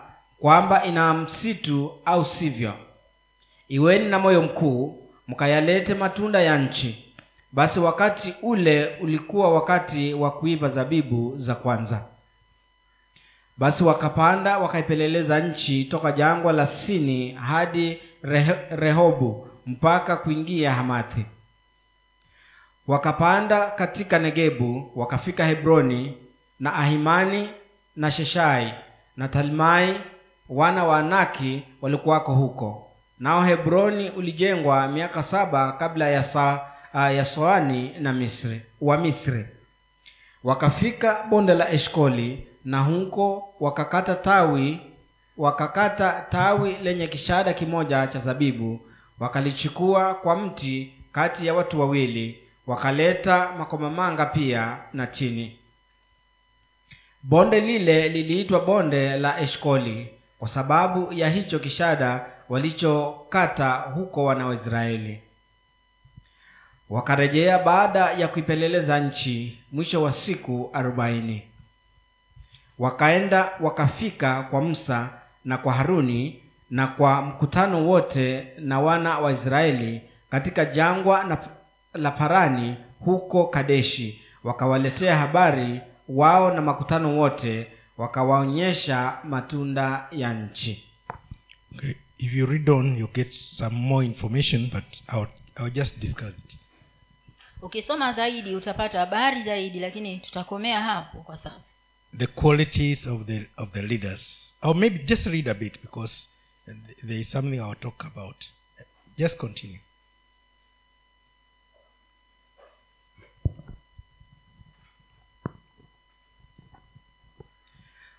Kwamba 0.41 0.85
ina 0.85 1.15
msitu 1.15 1.93
au 2.05 2.25
sivyo? 2.25 2.75
Iweni 3.69 4.09
na 4.09 4.19
moyo 4.19 4.43
mkuu 4.43 5.09
mkayalete 5.29 5.95
matunda 5.95 6.41
ya 6.43 6.59
nchi. 6.59 7.05
Basi 7.53 7.81
wakati 7.81 8.35
ule 8.43 8.97
ulikuwa 9.01 9.55
wakati 9.55 10.15
wa 10.15 10.31
kuiva 10.31 10.69
zabibu 10.69 11.37
za 11.37 11.55
kwanza. 11.55 12.05
Basi 13.57 13.85
wakapanda 13.85 14.59
wakaipeleleza 14.59 15.41
nchi 15.41 15.85
toka 15.85 16.13
jangwa 16.13 16.53
la 16.53 16.67
sini 16.67 17.33
hadi 17.33 17.99
rehobu 18.71 19.49
mpaka 19.67 20.17
kuingia 20.17 20.73
hamathi 20.75 21.27
wakapanda 22.89 23.67
katika 23.71 24.19
negebu 24.19 24.93
wakafika 24.97 25.47
hebroni 25.47 26.17
na 26.61 26.75
ahimani 26.75 27.51
na 27.97 28.11
sheshai 28.11 28.75
na 29.17 29.29
talmai 29.29 30.01
wana 30.49 30.85
wa 30.85 30.99
anaki 30.99 31.63
walikuwako 31.83 32.35
huko. 32.35 32.91
Nao 33.19 33.43
hebroni 33.43 34.11
ulijengwa 34.11 34.89
miaka 34.89 35.23
saba 35.23 35.73
kabla 35.73 36.09
ya, 36.09 36.25
sa, 36.25 36.61
uh, 36.95 37.01
ya 37.15 37.25
soani 37.25 37.93
na 38.01 38.13
misri 38.13 38.63
wa 38.81 38.99
misri. 38.99 39.47
Wakafika 40.45 41.23
bonde 41.31 41.55
la 41.55 41.71
eshkoli 41.71 42.47
na 42.65 42.81
huko 42.81 43.55
wakakata 43.61 44.15
tawi 44.15 44.81
wakakata 45.37 46.27
tawi 46.31 46.77
lenye 46.83 47.07
kishada 47.07 47.53
kimoja 47.53 48.07
cha 48.07 48.19
zabibu 48.19 48.81
wakalichukua 49.21 50.15
kwa 50.15 50.37
mti 50.37 50.95
kati 51.13 51.47
ya 51.47 51.55
watu 51.55 51.81
wawili 51.81 52.48
wakaleta 52.69 53.53
makomamanga 53.59 54.27
pia 54.27 54.79
na 54.93 55.07
chini. 55.07 55.59
Bonde 57.23 57.61
lile 57.61 58.09
liliitwa 58.09 58.61
bonde 58.61 59.17
la 59.17 59.41
eshkoli 59.41 60.09
kwa 60.39 60.49
sababu 60.49 61.13
ya 61.13 61.29
hicho 61.31 61.59
kishada 61.59 62.27
walichokata 62.49 63.71
huko 63.71 64.25
wana 64.25 64.47
waisraeli 64.47 65.23
wakarejea 66.91 67.59
baada 67.59 68.13
ya 68.13 68.29
kuipeleleza 68.29 69.01
nchi 69.01 69.59
mwisho 69.73 70.03
wa 70.03 70.13
siku 70.13 70.71
arobaini. 70.73 71.43
Wakaenda 72.79 73.51
wakafika 73.61 74.43
kwa 74.43 74.61
musa 74.61 75.09
na 75.45 75.59
kwa 75.59 75.73
haruni 75.73 76.43
na 76.71 76.87
kwa 76.87 77.23
mkutano 77.23 77.87
wote 77.89 78.47
na 78.59 78.81
wana 78.81 79.19
wa 79.19 79.33
israeli 79.33 80.03
katika 80.31 80.65
jangwa 80.65 81.25
na 81.25 81.39
la 81.99 82.11
parani 82.11 82.77
huko 83.01 83.47
kadeshi 83.47 84.23
wakawaletea 84.45 85.17
habari 85.19 85.81
wao 86.09 86.55
na 86.55 86.61
makutano 86.63 87.19
wote 87.19 87.67
wakawaonyesha 87.97 89.19
matunda 89.25 90.09
ya 90.13 90.35
nchi 90.35 90.85
Okay. 91.77 91.95
If 92.19 92.33
you 92.35 92.47
read 92.47 92.71
on, 92.71 92.99
you 92.99 93.09
get 93.15 93.33
some 93.33 93.77
more 93.77 94.07
information, 94.07 94.71
but 94.73 94.85
I'll, 95.13 95.27
I'll 95.57 95.71
just 95.71 95.99
discuss 96.01 96.35
it. 96.39 96.59
ukisoma 97.63 98.13
zaidi 98.13 98.55
utapata 98.55 98.99
habari 99.01 99.43
zaidi 99.43 99.81
lakini 99.81 100.19
tutakomea 100.19 100.81
hapo 100.83 101.19
kwa 101.21 101.37
sasa 101.37 101.61
The 102.19 102.27
qualities 102.27 103.07
of 103.07 103.27
the 103.27 103.47
of 103.57 103.71
the 103.73 103.83
leaders, 103.83 104.55
or 104.63 104.77
maybe 104.77 104.99
just 104.99 105.27
read 105.27 105.49
a 105.51 105.55
bit 105.55 105.81
because 105.83 106.29
there 107.07 107.21
is 107.21 107.31
something 107.31 107.57
I'll 107.57 107.75
talk 107.81 108.05
about. 108.05 108.37
Just 109.19 109.37
continue. 109.37 109.79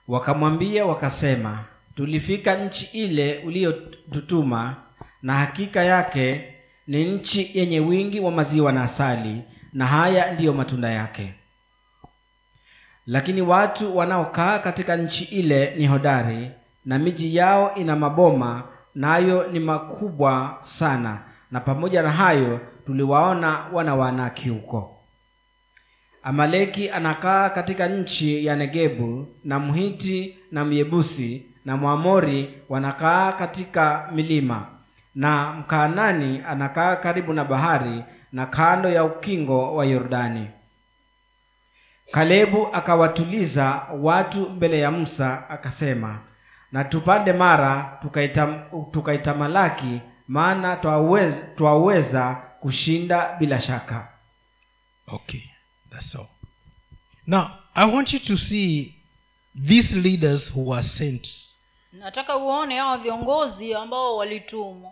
Wakamwambia 0.09 0.85
wakasema 0.85 1.59
tulifika 1.95 2.55
nchi 2.55 2.85
ile 2.85 3.37
uliyotutuma 3.45 4.75
na 5.21 5.33
hakika 5.33 5.83
yake 5.83 6.53
ni 6.87 7.05
nchi 7.05 7.51
yenye 7.53 7.79
wingi 7.79 8.19
wa 8.19 8.31
maziwa 8.31 8.71
na 8.71 8.83
asali 8.83 9.41
na 9.73 9.85
haya 9.87 10.33
ndiyo 10.33 10.53
matunda 10.53 10.89
yake. 10.89 11.33
Lakini 13.05 13.41
watu 13.41 13.97
wanaokaa 13.97 14.59
katika 14.59 14.95
nchi 14.95 15.23
ile 15.23 15.75
ni 15.75 15.87
hodari 15.87 16.51
na 16.85 16.99
miji 16.99 17.35
yao 17.35 17.75
ina 17.75 17.95
maboma 17.95 18.63
nayo 18.95 19.47
ni 19.47 19.59
makubwa 19.59 20.57
sana. 20.61 21.21
Na 21.51 21.59
pamoja 21.59 22.01
na 22.01 22.11
hayo 22.11 22.59
tuliwaona 22.85 23.65
wana 23.73 23.95
wa 23.95 24.09
anaki 24.09 24.49
huko 24.49 24.98
amaleki 26.23 26.89
anakaa 26.89 27.49
katika 27.49 27.87
nchi 27.87 28.45
ya 28.45 28.55
negebu 28.55 29.27
na 29.43 29.59
mhiti 29.59 30.37
na 30.51 30.65
myebusi 30.65 31.45
na 31.65 31.77
mwamori 31.77 32.53
wanakaa 32.69 33.31
katika 33.31 34.09
milima. 34.11 34.65
Na 35.15 35.53
mkaanani 35.53 36.41
anakaa 36.47 36.95
karibu 36.95 37.33
na 37.33 37.45
bahari 37.45 38.03
na 38.31 38.45
kando 38.45 38.89
ya 38.89 39.03
ukingo 39.03 39.75
wa 39.75 39.85
yordani. 39.85 40.47
Kalebu 42.11 42.67
akawatuliza 42.73 43.81
watu 44.01 44.49
mbele 44.49 44.79
ya 44.79 44.91
musa 44.91 45.49
akasema 45.49 46.19
na 46.71 46.83
tupande 46.83 47.33
mara 47.33 47.97
tukaitamalaki 48.01 48.91
tukaitamalaki 48.91 50.01
maana 50.27 50.75
twaweza 51.55 52.33
kushinda 52.59 53.35
bila 53.39 53.61
shaka. 53.61 54.07
Okay, 55.07 55.41
that's 55.91 56.15
all. 56.15 56.27
Now, 57.27 57.49
I 57.75 57.85
want 57.85 58.13
you 58.13 58.19
to 58.19 58.37
see 58.37 58.93
these 59.67 59.95
leaders 59.95 60.49
who 60.55 60.69
were 60.69 60.83
sent. 60.83 61.27
nataka 61.93 62.37
uone 62.37 62.77
hawa 62.77 62.97
viongozi 62.97 63.73
ambao 63.73 64.17
walitumwa 64.17 64.91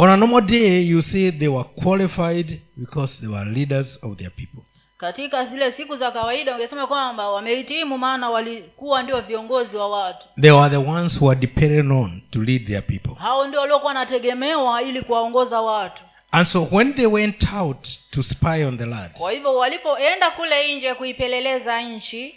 On 0.00 0.08
a 0.10 0.16
normal 0.16 0.40
day, 0.40 0.82
you 0.88 1.02
see 1.02 1.32
they 1.32 1.48
were 1.48 1.68
qualified 1.82 2.60
because 2.76 3.20
they 3.20 3.28
were 3.28 3.50
leaders 3.50 3.98
of 4.02 4.16
their 4.18 4.30
people. 4.30 4.62
katika 4.98 5.46
zile 5.46 5.72
siku 5.72 5.96
za 5.96 6.10
kawaida 6.10 6.52
wangesema 6.52 6.86
kwamba 6.86 7.30
wamehitimu 7.30 7.98
maana 7.98 8.30
walikuwa 8.30 9.02
ndio 9.02 9.20
viongozi 9.20 9.76
wa 9.76 9.88
watu 9.88 10.26
They 10.40 10.50
were 10.50 10.70
the 10.70 10.76
ones 10.90 11.16
who 11.20 11.30
are 11.30 11.40
dependent 11.40 11.90
on 11.92 12.22
to 12.30 12.42
lead 12.42 12.66
their 12.66 12.86
people. 12.86 13.14
hao 13.14 13.46
ndio 13.46 13.60
waliokuwa 13.60 13.88
wanategemewa 13.88 14.82
ili 14.82 15.02
kuwaongoza 15.02 15.60
watu 15.60 16.02
And 16.30 16.46
so 16.46 16.64
when 16.64 16.94
they 16.94 17.06
went 17.06 17.52
out 17.52 17.88
to 18.10 18.22
spy 18.22 18.64
on 18.64 18.78
the 18.78 18.86
land, 18.86 19.12
kwa 19.12 19.32
hivyo 19.32 19.54
walipoenda 19.56 20.30
kule 20.30 20.74
nje 20.74 20.94
kuipeleleza 20.94 21.82
nchi 21.82 22.34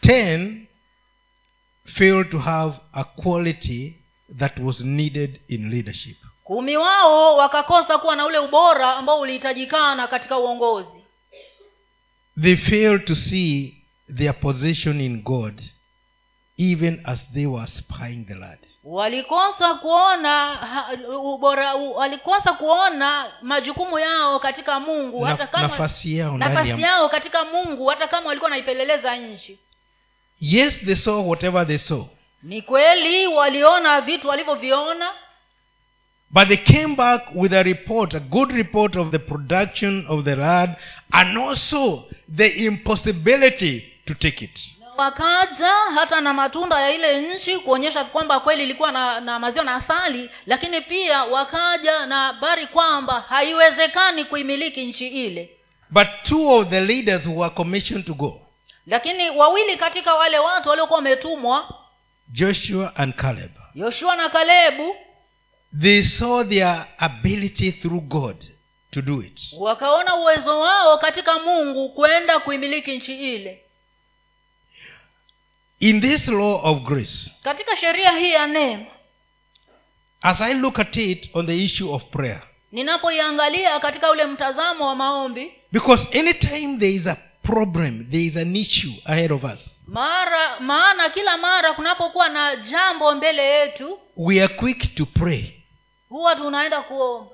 ten 0.00 0.66
failed 1.84 2.30
to 2.30 2.38
have 2.38 2.78
a 2.92 3.04
quality 3.04 3.96
that 4.38 4.58
was 4.58 4.80
needed 4.80 5.40
in 5.48 5.70
leadership. 5.70 6.16
kumi 6.44 6.76
wao 6.76 7.36
wakakosa 7.36 7.98
kuwa 7.98 8.16
na 8.16 8.26
ule 8.26 8.38
ubora 8.38 8.96
ambao 8.96 9.20
ulihitajikana 9.20 10.06
katika 10.08 10.38
uongozi 10.38 10.98
They 12.42 12.56
failed 12.56 13.04
to 13.04 13.14
see 13.16 13.74
their 14.16 14.40
position 14.40 15.00
in 15.00 15.22
God 15.22 15.62
even 16.58 17.00
as 17.04 17.32
they 17.34 17.46
were 17.46 17.66
spying 17.66 18.24
the 18.26 18.34
land. 18.34 18.58
Walikosa 18.92 19.74
kuona 19.74 20.54
ha, 20.54 20.88
ubora 21.18 21.74
u- 21.76 21.96
walikosa 21.96 22.52
kuona 22.52 23.26
majukumu 23.42 23.98
yao 23.98 24.38
katika 24.40 24.80
mungu. 24.80 25.20
Hata 25.24 25.46
kama 25.46 25.62
nafasi 25.68 26.16
yao 26.18 26.38
nafasi 26.38 26.68
yao 26.82 27.08
katika 27.08 27.44
mungu 27.44 27.86
hata 27.86 28.08
kama 28.08 28.26
walikuwa 28.28 28.50
naipeleleza 28.50 29.16
nchi. 29.16 29.58
Yes 30.40 30.80
they 30.84 30.94
saw 30.94 31.28
whatever 31.28 31.66
they 31.66 31.78
saw. 31.78 32.04
Ni 32.42 32.62
kweli 32.62 33.26
waliona 33.26 34.00
vitu 34.00 34.28
walivyoviona. 34.28 35.10
But 36.30 36.48
they 36.48 36.56
came 36.56 36.94
back 36.96 37.22
with 37.34 37.52
a 37.52 37.62
report 37.62 38.14
a 38.14 38.20
good 38.20 38.50
report 38.50 38.96
of 38.96 39.10
the 39.10 39.18
production 39.18 40.06
of 40.08 40.24
the 40.24 40.34
rad 40.34 40.70
and 41.10 41.38
also 41.38 42.04
the 42.36 42.46
impossibility 42.46 43.80
to 44.06 44.14
take 44.14 44.44
it 44.44 44.58
wakaja 44.98 45.72
hata 45.94 46.20
na 46.20 46.32
matunda 46.34 46.80
ya 46.80 46.90
ile 46.90 47.20
nchi 47.20 47.58
kuonyesha 47.58 48.04
kwamba 48.04 48.40
kweli 48.40 48.62
ilikuwa 48.64 48.92
na, 48.92 49.20
na 49.20 49.38
maziwa 49.38 49.64
na 49.64 49.74
asali 49.74 50.30
lakini 50.46 50.80
pia 50.80 51.24
wakaja 51.24 52.06
na 52.06 52.16
habari 52.16 52.66
kwamba 52.66 53.20
haiwezekani 53.28 54.24
kuimiliki 54.24 54.86
nchi 54.86 55.06
ile. 55.08 55.50
But 55.90 56.06
two 56.22 56.48
of 56.50 56.68
the 56.68 56.80
leaders 56.80 57.26
who 57.26 57.36
were 57.40 57.54
commissioned 57.54 58.06
to 58.06 58.14
go. 58.14 58.40
Lakini 58.86 59.30
wawili 59.30 59.76
katika 59.76 60.14
wale 60.14 60.38
watu 60.38 60.68
waliokuwa 60.68 60.96
wametumwa 60.96 61.74
joshua 62.32 62.96
and 62.96 63.14
caleb. 63.14 63.50
Yoshua 63.74 64.16
na 64.16 64.28
kalebu 64.28 64.96
they 65.80 66.02
saw 66.02 66.44
their 66.44 66.86
ability 66.98 67.72
through 67.72 68.02
god 68.02 68.36
to 68.90 69.02
do 69.02 69.22
it. 69.22 69.40
wakaona 69.58 70.14
uwezo 70.16 70.60
wao 70.60 70.98
katika 70.98 71.38
mungu 71.38 71.88
kwenda 71.88 72.38
kuimiliki 72.40 72.96
nchi 72.96 73.34
ile 73.34 73.62
in 75.80 76.00
this 76.00 76.28
law 76.28 76.60
of 76.64 76.82
grace 76.82 77.32
katika 77.42 77.76
sheria 77.76 78.10
hii 78.10 78.32
ya 78.32 78.46
neema 78.46 78.86
as 80.22 80.40
i 80.40 80.54
look 80.54 80.78
at 80.78 80.96
it 80.96 81.30
on 81.34 81.46
the 81.46 81.64
issue 81.64 81.92
of 81.94 82.04
prayer 82.04 82.42
ninapoiangalia 82.72 83.80
katika 83.80 84.10
ule 84.10 84.26
mtazamo 84.26 84.86
wa 84.86 84.94
maombi 84.94 85.52
because 85.72 86.18
anytime 86.18 86.78
there 86.78 86.92
is 86.92 87.06
a 87.06 87.16
problem 87.42 88.10
there 88.10 88.24
is 88.24 88.36
an 88.36 88.56
issue 88.56 88.94
ahead 89.04 89.32
of 89.32 89.44
us 89.44 89.70
mara 89.86 90.60
maana 90.60 91.08
kila 91.08 91.36
mara 91.36 91.72
kunapokuwa 91.72 92.28
na 92.28 92.56
jambo 92.56 93.14
mbele 93.14 93.42
yetu 93.44 93.98
we 94.16 94.42
are 94.42 94.54
quick 94.54 94.94
to 94.94 95.06
pray 95.06 95.44
huwa 96.08 96.36
tunaenda 96.36 96.82
kuomba. 96.82 97.30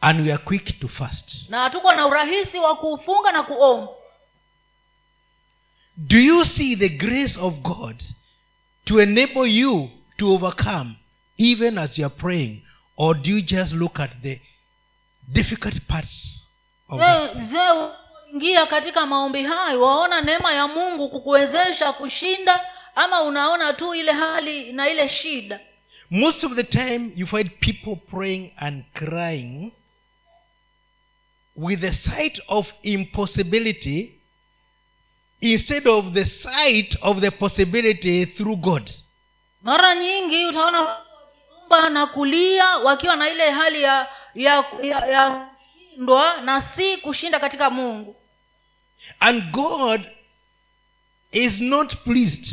and 0.00 0.20
we 0.26 0.32
are 0.32 0.42
quick 0.44 0.80
to 0.80 0.88
fast. 0.88 1.50
Na 1.50 1.70
tuko 1.70 1.92
na 1.92 2.06
urahisi 2.06 2.58
wa 2.58 2.76
kufunga 2.76 3.32
na 3.32 3.42
kuomba 3.42 3.92
do 6.08 6.18
you 6.18 6.44
see 6.44 6.76
the 6.76 6.88
grace 6.88 7.36
of 7.36 7.54
god 7.62 8.02
to 8.84 8.98
enable 9.00 9.46
you 9.46 9.90
to 10.16 10.32
overcome 10.32 10.96
even 11.36 11.78
as 11.78 11.98
you 11.98 12.06
are 12.06 12.14
praying? 12.14 12.62
Or 12.96 13.14
do 13.14 13.30
you 13.30 13.42
just 13.42 13.72
look 13.72 13.98
at 13.98 14.22
the 14.22 14.40
difficult 15.32 15.86
parts 15.88 16.44
of 16.88 17.00
je 17.00 17.44
je 17.50 17.90
ingia 18.32 18.66
katika 18.66 19.06
maombi 19.06 19.42
hayo 19.42 19.82
waona 19.82 20.20
neema 20.20 20.52
ya 20.52 20.68
mungu 20.68 21.08
kukuwezesha 21.08 21.92
kushinda 21.92 22.60
ama 22.94 23.22
unaona 23.22 23.72
tu 23.72 23.94
ile 23.94 24.12
hali 24.12 24.72
na 24.72 24.88
ile 24.88 25.08
shida? 25.08 25.60
Most 26.10 26.44
of 26.44 26.54
the 26.54 26.64
time 26.64 27.12
you 27.16 27.26
find 27.26 27.50
people 27.50 27.96
praying 27.96 28.52
and 28.56 28.84
crying 28.92 29.72
with 31.56 31.80
the 31.80 31.92
sight 31.92 32.40
of 32.48 32.72
impossibility 32.82 34.19
instead 35.40 35.88
of 35.88 36.12
the 36.12 36.24
sight 36.24 36.96
of 37.02 37.20
the 37.20 37.30
possibility 37.30 38.26
through 38.26 38.56
god. 38.56 38.90
Mara 39.62 39.94
nyingi 39.94 40.46
utaona 40.46 40.80
wakiomba 40.80 41.90
na 41.90 42.06
kulia 42.06 42.76
wakiwa 42.76 43.16
na 43.16 43.30
ile 43.30 43.50
hali 43.50 43.82
ya 43.82 44.08
ya 44.34 44.64
ya, 44.82 45.06
ya 45.06 45.30
kushindwa 45.30 46.40
na 46.40 46.62
si 46.76 46.96
kushinda 46.96 47.40
katika 47.40 47.70
mungu. 47.70 48.16
And 49.20 49.50
god 49.50 50.00
is 51.32 51.60
not 51.60 51.94
pleased 52.04 52.46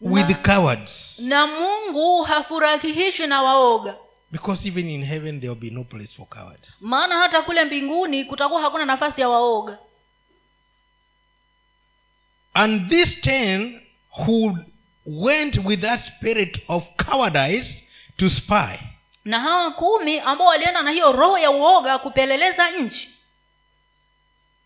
with 0.00 0.28
Na- 0.28 0.34
cowards. 0.34 1.18
na 1.18 1.46
mungu 1.46 2.22
hafurahishwi 2.22 3.26
na 3.26 3.42
waoga. 3.42 3.94
Because 4.30 4.68
even 4.68 4.88
in 4.90 5.04
heaven 5.04 5.40
there 5.40 5.50
will 5.50 5.60
be 5.60 5.70
no 5.70 5.84
place 5.84 6.14
for 6.16 6.26
cowards. 6.28 6.74
Maana 6.80 7.16
hata 7.18 7.42
kule 7.42 7.64
mbinguni 7.64 8.24
kutakuwa 8.24 8.60
hakuna 8.62 8.84
nafasi 8.84 9.20
ya 9.20 9.28
waoga 9.28 9.78
and 12.54 12.90
these 12.90 13.20
ten 13.20 13.80
who 14.26 14.56
went 15.06 15.56
with 15.64 15.80
that 15.80 16.00
spirit 16.06 16.58
of 16.68 16.84
cowardice 16.96 17.82
to 18.16 18.28
spy. 18.30 18.78
Na 19.24 19.40
hawa 19.40 19.70
kumi 19.70 20.18
ambao 20.20 20.46
walienda 20.46 20.82
na 20.82 20.90
hiyo 20.90 21.12
roho 21.12 21.38
ya 21.38 21.50
uoga 21.50 21.98
kupeleleza 21.98 22.70
nchi. 22.70 23.08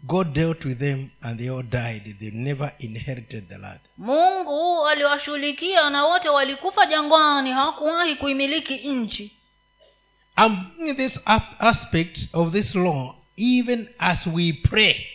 God 0.03 0.33
dealt 0.33 0.65
with 0.65 0.79
them 0.79 1.09
and 1.23 1.39
they 1.39 1.49
all 1.51 1.63
died. 1.63 2.17
They 2.21 2.31
never 2.31 2.73
inherited 2.79 3.49
the 3.49 3.59
land. 3.59 3.81
Mungu 3.99 4.87
aliwashughulikia 4.87 5.91
na 5.91 6.05
wote 6.05 6.29
walikufa 6.29 6.87
jangwani 6.87 7.51
hawakuwahi 7.53 8.15
kuimiliki 8.15 8.75
nchi. 8.77 9.33
I'm 10.39 10.57
bringing 10.77 10.97
this 10.97 11.17
up 11.17 11.43
aspect 11.59 12.19
of 12.33 12.53
this 12.53 12.75
law 12.75 13.15
even 13.37 13.89
as 13.99 14.27
we 14.27 14.53
pray 14.53 15.07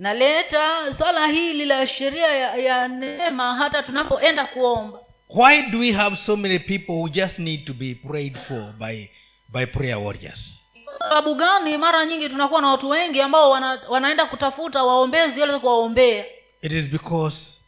naleta 0.00 0.94
swala 0.98 1.26
hili 1.26 1.64
la 1.64 1.86
sheria 1.86 2.26
ya, 2.26 2.56
ya 2.56 2.88
neema 2.88 3.54
hata 3.56 3.82
tunapoenda 3.82 4.46
kuomba. 4.46 4.98
Why 5.28 5.62
do 5.70 5.78
we 5.78 5.92
have 5.92 6.16
so 6.16 6.36
many 6.36 6.58
people 6.58 6.92
who 6.94 7.08
just 7.08 7.38
need 7.38 7.64
to 7.66 7.74
be 7.74 7.94
prayed 7.94 8.36
for 8.48 8.72
by 8.78 9.08
by 9.48 9.66
prayer 9.66 9.98
warriors? 9.98 10.60
Sababu 10.98 11.34
gani 11.34 11.76
mara 11.76 12.04
nyingi 12.06 12.28
tunakuwa 12.28 12.60
na 12.60 12.68
watu 12.68 12.88
wengi 12.88 13.20
ambao 13.20 13.50
wana, 13.50 13.80
wanaenda 13.88 14.26
kutafuta 14.26 14.82
waombezi 14.84 15.40
wale 15.40 15.58
kuwaombea? 15.58 16.24
It 16.62 16.72
is 16.72 16.84
because 16.84 17.58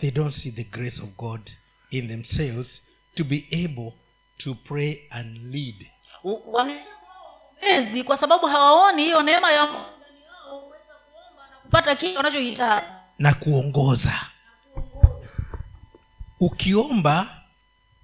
they 0.00 0.10
don't 0.10 0.34
see 0.34 0.50
the 0.50 0.64
grace 0.64 1.02
of 1.02 1.08
god 1.16 1.50
in 1.90 2.08
themselves 2.08 2.82
to 3.14 3.24
be 3.24 3.46
able 3.64 3.92
to 4.38 4.54
pray 4.54 4.98
and 5.10 5.54
lead. 5.54 5.86
Waombezi 6.24 8.02
kwa 8.04 8.16
sababu 8.18 8.46
hawaoni 8.46 9.02
hiyo 9.02 9.22
neema 9.22 9.52
ya 9.52 9.68
kupata 11.68 11.96
kile 11.96 12.18
unachohitaji 12.18 12.86
na 13.18 13.34
kuongoza. 13.34 14.20
Ukiomba 16.40 17.42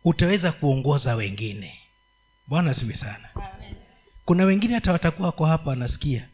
utaweza 0.04 0.52
kuongoza 0.52 1.14
wengine. 1.14 1.80
Bwana 2.46 2.70
asiwe 2.70 2.94
sana. 2.94 3.28
Kuna 4.24 4.44
wengine 4.44 4.74
hata 4.74 4.92
watakuwa 4.92 5.26
wako 5.26 5.46
hapa 5.46 5.70
wanasikia. 5.70 6.28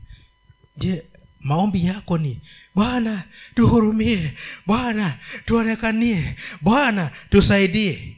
Je 0.77 1.03
maombi 1.41 1.87
yako 1.87 2.19
ni 2.19 2.41
bwana 2.75 3.23
tuhurumie. 3.55 4.33
Bwana 4.67 5.19
tuonekanie. 5.47 6.37
Bwana 6.61 7.11
tusaidie. 7.31 8.17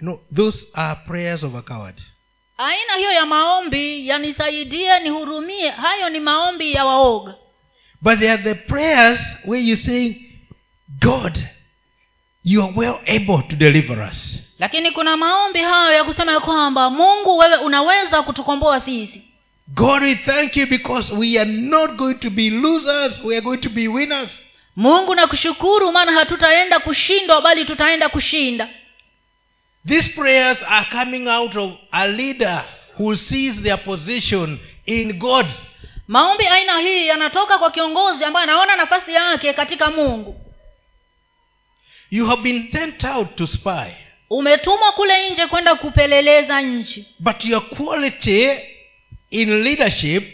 know, 0.00 0.20
those 0.36 0.66
are 0.72 1.00
prayers 1.06 1.42
of 1.44 1.54
a 1.54 1.62
coward. 1.62 2.00
Aina 2.58 2.96
hiyo 2.96 3.12
ya 3.12 3.26
maombi 3.26 4.08
yanisaidie 4.08 5.00
nihurumie 5.00 5.70
hayo 5.70 6.08
ni 6.08 6.20
maombi 6.20 6.72
ya 6.72 6.84
waoga 6.84 7.34
but 8.04 8.18
there 8.18 8.32
are 8.32 8.42
the 8.42 8.54
prayers 8.54 9.18
where 9.44 9.60
you 9.60 9.76
say 9.76 10.16
god 11.00 11.48
you 12.42 12.62
are 12.62 12.72
well 12.76 13.00
able 13.06 13.42
to 13.42 13.56
deliver 13.56 14.02
us. 14.10 14.40
Lakini 14.58 14.90
kuna 14.90 15.16
maombi 15.16 15.58
hayo 15.58 15.92
ya 15.94 16.04
kusema 16.04 16.32
ya 16.32 16.40
kwamba 16.40 16.90
mungu 16.90 17.38
wewe 17.38 17.56
unaweza 17.56 18.22
kutukomboa 18.22 18.80
sisi. 18.80 19.22
God 19.68 20.02
we 20.02 20.14
thank 20.14 20.56
you 20.56 20.66
because 20.66 21.14
we 21.14 21.38
are 21.40 21.50
not 21.52 21.90
going 21.96 22.14
to 22.14 22.30
be 22.30 22.50
losers 22.50 23.20
we 23.24 23.36
are 23.36 23.40
going 23.44 23.58
to 23.58 23.68
be 23.70 23.88
winners. 23.88 24.30
Mungu 24.76 25.14
nakushukuru 25.14 25.92
maana 25.92 26.12
hatutaenda 26.12 26.78
kushindwa 26.78 27.40
bali 27.42 27.64
tutaenda 27.64 28.08
kushinda. 28.08 28.68
These 29.88 30.08
prayers 30.08 30.58
are 30.68 30.86
coming 30.90 31.28
out 31.28 31.56
of 31.56 31.72
a 31.92 32.06
leader 32.06 32.64
who 32.98 33.16
sees 33.16 33.54
their 33.62 33.84
position 33.84 34.58
in 34.86 35.12
god 35.12 35.46
maombi 36.08 36.46
aina 36.46 36.78
hii 36.80 37.06
yanatoka 37.06 37.58
kwa 37.58 37.70
kiongozi 37.70 38.24
ambaye 38.24 38.44
anaona 38.44 38.76
nafasi 38.76 39.12
yake 39.14 39.52
katika 39.52 39.90
mungu. 39.90 40.40
You 42.10 42.26
have 42.26 42.42
been 42.42 42.70
sent 42.72 43.04
out 43.04 43.36
to 43.36 43.46
spy. 43.46 43.90
Umetumwa 44.30 44.92
kule 44.92 45.30
nje 45.30 45.46
kwenda 45.46 45.74
kupeleleza 45.74 46.60
nchi. 46.60 47.06
But 47.18 47.44
your 47.44 47.68
quality 47.68 48.48
in 49.30 49.62
leadership 49.62 50.24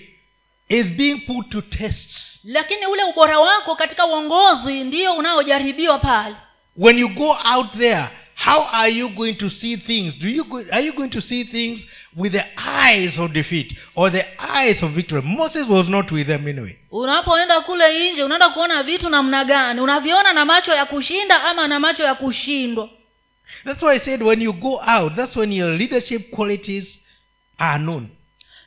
is 0.69 0.87
being 0.87 1.21
put 1.27 1.51
to 1.51 1.61
tests. 1.61 2.41
Lakini 2.45 2.87
ule 2.87 3.05
ubora 3.05 3.39
wako 3.39 3.77
katika 3.77 4.07
uongozi 4.07 4.85
ndio 4.85 5.13
unaojaribiwa 5.13 5.99
pale. 5.99 6.37
When 6.77 6.99
you 6.99 7.09
go 7.09 7.39
out 7.55 7.73
there 7.79 8.05
how 8.45 8.67
are 8.73 8.91
you 8.91 9.09
going 9.09 9.35
to 9.35 9.51
see 9.51 9.77
things? 9.77 10.19
Do 10.19 10.29
you 10.29 10.45
go, 10.45 10.59
are 10.73 10.81
you 10.83 10.93
going 10.93 11.09
to 11.11 11.21
see 11.21 11.45
things 11.45 11.81
with 12.17 12.33
the 12.33 12.45
eyes 12.57 13.19
of 13.19 13.33
defeat 13.33 13.77
or 13.95 14.11
the 14.13 14.25
eyes 14.39 14.83
of 14.83 14.91
victory. 14.93 15.23
Moses 15.23 15.69
was 15.69 15.89
not 15.89 16.11
with 16.13 16.27
them 16.27 16.47
anyway. 16.49 16.77
Unapoenda 16.91 17.61
kule 17.61 18.13
nje 18.13 18.25
unaenda 18.25 18.49
kuona 18.49 18.83
vitu 18.83 19.09
namna 19.09 19.45
gani? 19.45 19.81
Unaviona 19.81 20.33
na 20.33 20.45
macho 20.45 20.73
ya 20.73 20.87
kushinda 20.87 21.45
ama 21.45 21.69
na 21.69 21.81
macho 21.81 22.03
ya 22.03 22.15
kushindwa? 22.15 22.89
That's 23.65 23.83
why 23.83 23.97
i 23.97 24.01
said 24.01 24.23
when 24.23 24.43
you 24.43 24.53
go 24.53 24.81
out 24.87 25.17
that's 25.17 25.37
when 25.37 25.53
your 25.53 25.71
leadership 25.71 26.31
qualities 26.31 26.99
are 27.59 27.79
known. 27.79 28.09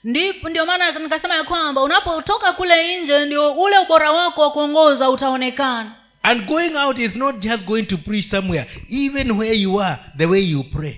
Ndio 0.03 0.65
maana 0.65 0.91
nikasema 0.91 1.35
ya 1.35 1.43
kwamba 1.43 1.81
unapotoka 1.81 2.53
kule 2.53 3.01
nje 3.01 3.25
ndio 3.25 3.51
ule 3.51 3.77
ubora 3.77 4.11
wako 4.11 4.41
wa 4.41 4.51
kuongoza 4.51 5.09
utaonekana. 5.09 5.95
And 6.23 6.45
going 6.45 6.75
out 6.75 6.97
is 6.99 7.15
not 7.15 7.39
just 7.39 7.65
going 7.65 7.83
to 7.83 7.97
preach 7.97 8.29
somewhere 8.29 8.65
even 8.89 9.31
where 9.31 9.53
you 9.55 9.81
are 9.81 9.97
the 10.17 10.25
way 10.25 10.41
you 10.41 10.63
pray 10.63 10.95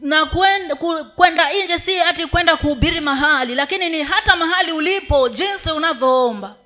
na 0.00 0.26
kwenda 0.26 0.74
ku- 0.74 1.04
kwenda 1.16 1.48
nje 1.64 1.78
si 1.86 1.96
hati 1.96 2.26
kwenda 2.26 2.56
kuhubiri 2.56 3.00
mahali 3.00 3.54
lakini 3.54 3.88
ni 3.88 4.02
hata 4.02 4.36
mahali 4.36 4.72
ulipo 4.72 5.28
jinsi 5.28 5.70
unavyoomba. 5.76 6.56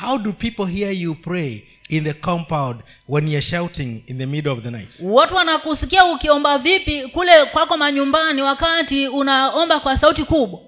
How 0.00 0.18
do 0.18 0.32
people 0.32 0.64
hear 0.66 0.92
you 0.92 1.14
pray 1.14 1.62
in 1.88 2.04
the 2.04 2.12
compound 2.12 2.80
when 3.08 3.28
you're 3.28 3.42
shouting 3.42 4.02
in 4.06 4.18
the 4.18 4.26
middle 4.26 4.52
of 4.52 4.62
the 4.62 4.70
night? 4.70 4.88
Watu 5.02 5.34
wanakusikia 5.34 6.04
ukiomba 6.04 6.58
vipi 6.58 7.02
kule 7.08 7.44
kwako 7.44 7.76
manyumbani 7.76 8.42
wakati 8.42 9.08
unaomba 9.08 9.80
kwa 9.80 9.98
sauti 9.98 10.24
kubwa? 10.24 10.60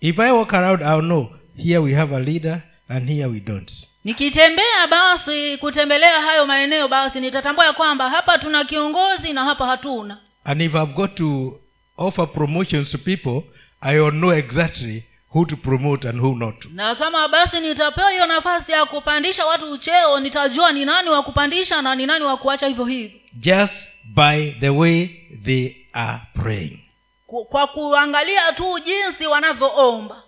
If 0.00 0.18
i 0.18 0.30
walk 0.32 0.54
around 0.54 0.80
i'll 0.82 1.00
know 1.02 1.26
here 1.56 1.78
we 1.78 1.94
have 1.94 2.16
a 2.16 2.20
leader 2.20 2.60
and 2.88 3.08
here 3.08 3.26
we 3.26 3.40
don't. 3.40 3.72
Nikitembea 4.04 4.86
basi 4.90 5.56
kutembelea 5.56 6.22
hayo 6.22 6.46
maeneo 6.46 6.88
basi 6.88 7.20
nitatambua 7.20 7.64
ya 7.66 7.72
kwamba 7.72 8.10
hapa 8.10 8.38
tuna 8.38 8.64
kiongozi 8.64 9.32
na 9.32 9.44
hapa 9.44 9.66
hatuna 9.66 10.18
and 10.48 10.62
if 10.62 10.74
i've 10.74 10.94
got 10.94 11.14
to 11.16 11.58
offer 11.96 12.26
promotions 12.26 12.90
to 12.90 12.98
people 12.98 13.42
i 13.82 14.00
will 14.00 14.10
know 14.12 14.30
exactly 14.32 15.04
who 15.30 15.44
to 15.46 15.56
promote 15.56 16.04
and 16.08 16.18
who 16.20 16.34
not. 16.34 16.60
To 16.60 16.68
na 16.72 16.94
kama 16.94 17.28
basi 17.28 17.60
nitapewa 17.60 18.10
hiyo 18.10 18.26
nafasi 18.26 18.72
ya 18.72 18.84
kupandisha 18.86 19.46
watu 19.46 19.72
ucheo 19.72 20.20
nitajua 20.20 20.72
ni 20.72 20.84
nani 20.84 21.08
wa 21.08 21.22
kupandisha 21.22 21.82
na 21.82 21.94
ni 21.94 22.06
nani 22.06 22.24
wa 22.24 22.36
kuacha 22.36 22.66
hivyo 22.66 22.84
hivyo. 22.84 23.20
Just 23.34 23.74
by 24.04 24.50
the 24.60 24.68
way 24.68 25.06
they 25.44 25.76
are 25.92 26.20
praying. 26.34 26.78
Kwa 27.26 27.66
kuangalia 27.66 28.52
tu 28.52 28.78
jinsi 28.78 29.26
wanavyoomba. 29.26 30.22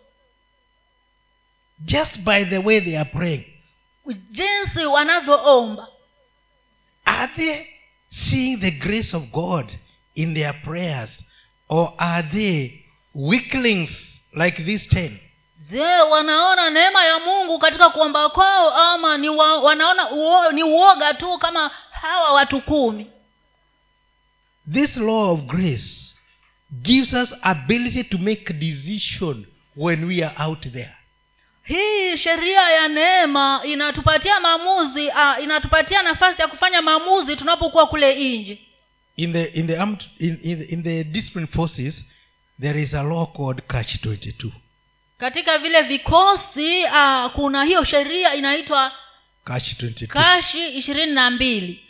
Just 1.78 2.18
by 2.18 2.44
the 2.44 2.58
way 2.58 2.80
they 2.80 2.98
are 2.98 3.10
praying. 3.10 3.44
Jinsi 4.30 4.86
wanavyoomba. 4.86 5.88
Are 7.04 7.32
they 7.36 7.66
seeing 8.10 8.56
the 8.60 8.70
grace 8.70 9.16
of 9.16 9.22
god 9.32 9.72
in 10.14 10.34
their 10.34 10.52
prayers? 10.62 11.24
Or 11.68 11.92
are 11.98 12.22
they 12.32 12.84
weaklings 13.14 14.20
like 14.34 14.64
these 14.64 14.88
ten? 14.88 15.18
Je 15.70 15.80
wanaona 16.10 16.70
neema 16.70 17.04
ya 17.04 17.18
mungu 17.18 17.58
katika 17.58 17.90
kuomba 17.90 18.28
kwao 18.28 18.70
ama 18.74 19.18
ni 19.18 19.28
wa, 19.28 19.58
wanaona 19.60 20.10
uo, 20.10 20.52
ni 20.52 20.62
uoga 20.62 21.14
tu 21.14 21.38
kama 21.38 21.70
hawa 21.90 22.32
watu 22.32 22.60
kumi? 22.62 23.06
This 24.72 24.96
law 24.96 25.32
of 25.32 25.40
grace 25.40 26.14
gives 26.82 27.12
us 27.12 27.30
ability 27.42 28.04
to 28.04 28.18
make 28.18 28.52
decision 28.52 29.46
when 29.76 30.04
we 30.04 30.22
are 30.24 30.34
out 30.44 30.60
there. 30.72 30.96
Hii 31.64 32.16
sheria 32.18 32.70
ya 32.70 32.88
neema 32.88 33.60
inatupatia 33.64 34.40
maamuzi 34.40 35.08
uh, 35.08 35.42
inatupatia 35.42 36.02
nafasi 36.02 36.42
ya 36.42 36.48
kufanya 36.48 36.82
maamuzi 36.82 37.36
tunapokuwa 37.36 37.86
kule 37.86 38.14
nje 38.38 38.58
in 39.24 39.32
the 39.32 39.58
in 39.58 39.66
the 39.66 39.76
armed, 39.78 40.04
in, 40.18 40.38
in, 40.42 40.58
the, 40.58 40.72
in 40.72 40.82
the 40.82 41.04
discipline 41.04 41.46
forces 41.46 42.04
there 42.58 42.80
is 42.82 42.94
a 42.94 43.02
law 43.02 43.26
called 43.26 43.62
catch 43.68 44.00
22 44.02 44.50
katika 45.18 45.58
vile 45.58 45.82
vikosi 45.82 46.84
uh, 46.84 47.32
kuna 47.32 47.64
hiyo 47.64 47.84
sheria 47.84 48.34
inaitwa 48.34 48.92
catch 49.44 49.72
22 49.82 50.06
kashi 50.06 50.68
ishirini 50.68 51.12
na 51.12 51.30
mbili. 51.30 51.80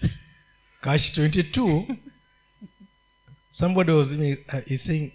Catch 0.80 1.18
22 1.18 1.96
somebody 3.50 3.92
was 3.92 4.08
uh, 4.08 4.72
is 4.72 4.82
saying 4.84 5.12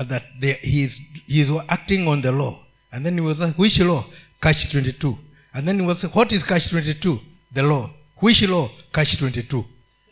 uh, 0.00 0.06
that 0.06 0.22
they, 0.40 0.52
he, 0.52 0.82
is, 0.82 1.00
he 1.26 1.40
is 1.40 1.48
acting 1.68 2.08
on 2.08 2.22
the 2.22 2.30
law. 2.32 2.58
And 2.90 3.04
then 3.04 3.14
he 3.14 3.20
was 3.20 3.38
like 3.38 3.58
which 3.58 3.78
law? 3.78 4.04
Catch 4.40 4.70
22 4.70 5.18
and 5.52 5.66
then 5.68 5.80
he 5.80 5.86
was 5.86 6.02
like, 6.02 6.14
what 6.16 6.32
is 6.32 6.42
catch 6.42 6.70
22 6.70 7.18
the 7.54 7.62
law. 7.62 7.90
Which 8.16 8.42
law? 8.42 8.68
Catch 8.92 9.18
22 9.18 9.64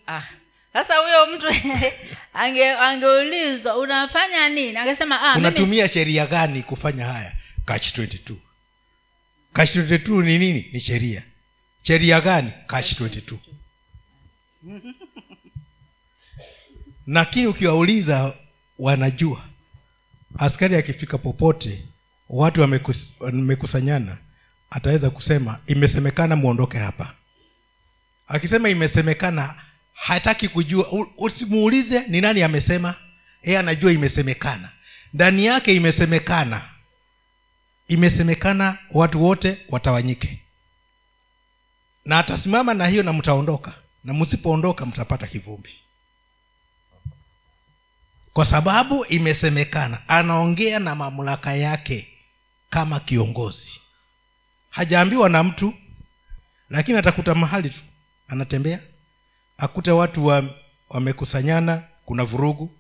Ah, 0.07 0.25
sasa 0.73 0.97
huyo 0.97 1.27
mtu 1.27 1.47
ange 2.43 2.71
angeulizwa 2.71 3.77
unafanya 3.77 4.49
nini? 4.49 4.77
Angesema 4.77 5.23
ah, 5.23 5.51
mimi 5.51 5.89
sheria 5.89 6.27
gani 6.27 6.63
kufanya 6.63 7.05
haya? 7.05 7.33
Catch 7.65 7.99
22 7.99 8.35
catch 9.53 9.77
22 9.77 10.23
ni 10.25 10.39
nini? 10.39 10.71
Ni 10.73 10.81
sheria. 10.81 11.23
Sheria 11.83 12.21
gani? 12.21 12.53
Catch 12.67 13.01
22 13.01 13.37
lakini 17.07 17.47
ukiwauliza 17.47 18.35
wanajua. 18.79 19.45
Askari 20.39 20.77
akifika 20.77 21.19
popote 21.19 21.85
watu 22.29 22.61
wamekusanyana 23.21 24.17
ataweza 24.71 25.11
kusema 25.11 25.59
imesemekana 25.67 26.37
mwondoke 26.37 26.79
hapa. 26.79 27.15
Akisema 28.29 28.69
imesemekana 28.69 29.55
hataki 30.01 30.49
kujua. 30.49 31.07
Usimuulize 31.17 32.07
ni 32.09 32.21
nani 32.21 32.43
amesema. 32.43 32.95
Yeye 33.43 33.59
anajua 33.59 33.93
imesemekana. 33.93 34.69
Ndani 35.15 35.47
yake 35.47 35.75
imesemekana. 35.75 36.69
Imesemekana 37.89 38.79
watu 38.93 39.23
wote 39.25 39.59
watawanyike. 39.69 40.43
Na 42.05 42.19
atasimama 42.19 42.75
na 42.75 42.87
hiyo 42.87 43.03
na 43.03 43.13
mtaondoka. 43.13 43.75
Na 44.05 44.15
msipoondoka 44.15 44.87
mtapata 44.87 45.27
kivumbi. 45.27 45.71
Kwa 48.33 48.47
sababu 48.47 49.05
imesemekana 49.05 50.09
anaongea 50.09 50.79
na 50.79 50.95
mamlaka 50.95 51.55
yake 51.55 52.09
kama 52.71 53.01
kiongozi. 53.01 53.81
Hajaambiwa 54.71 55.29
na 55.29 55.43
mtu 55.43 55.75
lakini 56.71 56.99
atakuta 56.99 57.35
mahali 57.35 57.71
tu 57.71 57.81
anatembea 58.29 58.81
akute 59.59 59.91
watu 59.91 60.27
wa, 60.27 60.45
wamekusanyana 60.89 61.83
kuna 62.05 62.25
vurugu. 62.25 62.71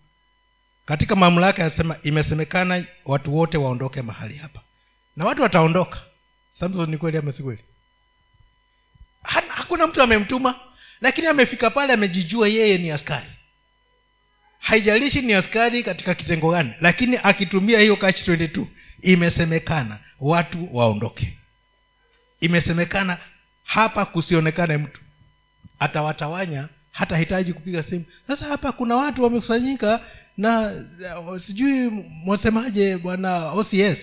Katika 0.86 1.16
mamlaka 1.16 1.62
yasema 1.62 1.96
imesemekana 2.02 2.84
watu 3.04 3.36
wote 3.36 3.58
waondoke 3.58 4.02
mahali 4.02 4.36
hapa. 4.36 4.60
Na 5.16 5.24
watu 5.24 5.42
wataondoka. 5.42 6.00
Samson 6.50 6.90
ni 6.90 6.98
kweli 6.98 7.18
ama 7.18 7.32
si 7.32 7.42
kweli? 7.42 7.64
Hakuna 9.48 9.86
mtu 9.86 10.02
amemtuma 10.02 10.60
lakini 11.00 11.26
amefika 11.26 11.70
pale 11.70 11.92
amejijua 11.92 12.48
yeye 12.48 12.78
ni 12.78 12.90
askari. 12.90 13.26
Haijalishi 14.58 15.22
ni 15.22 15.34
askari 15.34 15.82
katika 15.82 16.14
kitengo 16.14 16.50
gani 16.50 16.72
lakini 16.80 17.18
akitumia 17.22 17.80
hiyo 17.80 17.96
catch 17.96 18.28
22 18.28 18.64
imesemekana 19.02 19.98
watu 20.20 20.76
waondoke. 20.76 21.38
Imesemekana 22.40 23.18
hapa 23.64 24.04
kusionekane 24.04 24.76
mtu 24.76 25.00
atawatawanya 25.78 26.68
hata 26.92 27.16
hitaji 27.16 27.52
kupiga 27.52 27.82
simu. 27.82 28.04
Sasa 28.26 28.44
hapa 28.46 28.72
kuna 28.72 28.96
watu 28.96 29.22
wamekusanyika 29.22 30.04
na 30.36 30.70
uh, 31.20 31.38
sijui 31.38 31.90
mwasemaje 32.24 32.96
bwana 32.98 33.52
ocs 33.52 33.98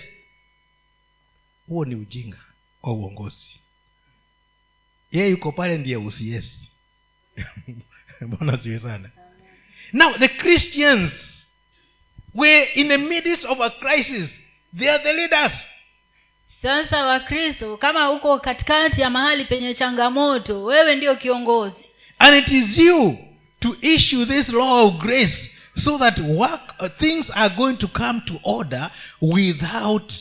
huo 1.67 1.85
ni 1.85 1.95
ujinga 1.95 2.37
wa 2.83 2.93
uongozi. 2.93 3.59
Yeye 5.11 5.29
yuko 5.29 5.51
pale 5.51 5.77
ndiye 5.77 5.95
ocs 5.95 6.59
bwana 8.29 8.57
siwe 8.57 8.79
sana? 8.79 9.09
Now 9.93 10.17
the 10.17 10.27
christians 10.27 11.11
were 12.33 12.63
in 12.63 12.87
the 12.87 12.97
midst 12.97 13.45
of 13.45 13.59
a 13.61 13.69
crisis. 13.69 14.29
They 14.77 14.89
are 14.89 15.03
the 15.03 15.13
leaders 15.13 15.53
sasa 16.65 17.05
wakristo 17.05 17.77
kama 17.77 18.11
uko 18.11 18.39
katikati 18.39 19.01
ya 19.01 19.09
mahali 19.09 19.45
penye 19.45 19.73
changamoto 19.73 20.63
wewe 20.63 20.95
ndio 20.95 21.15
kiongozi. 21.15 21.75
And 22.19 22.35
it 22.37 22.47
is 22.47 22.77
you 22.77 23.17
to 23.59 23.75
issue 23.81 24.25
this 24.25 24.49
law 24.49 24.85
of 24.87 24.93
grace 24.97 25.49
so 25.75 25.97
that 25.97 26.19
work, 26.19 26.61
uh, 26.79 26.87
things 26.99 27.29
are 27.35 27.55
going 27.55 27.75
to 27.77 27.87
come 27.87 28.21
to 28.27 28.33
order 28.43 28.89
without 29.21 30.13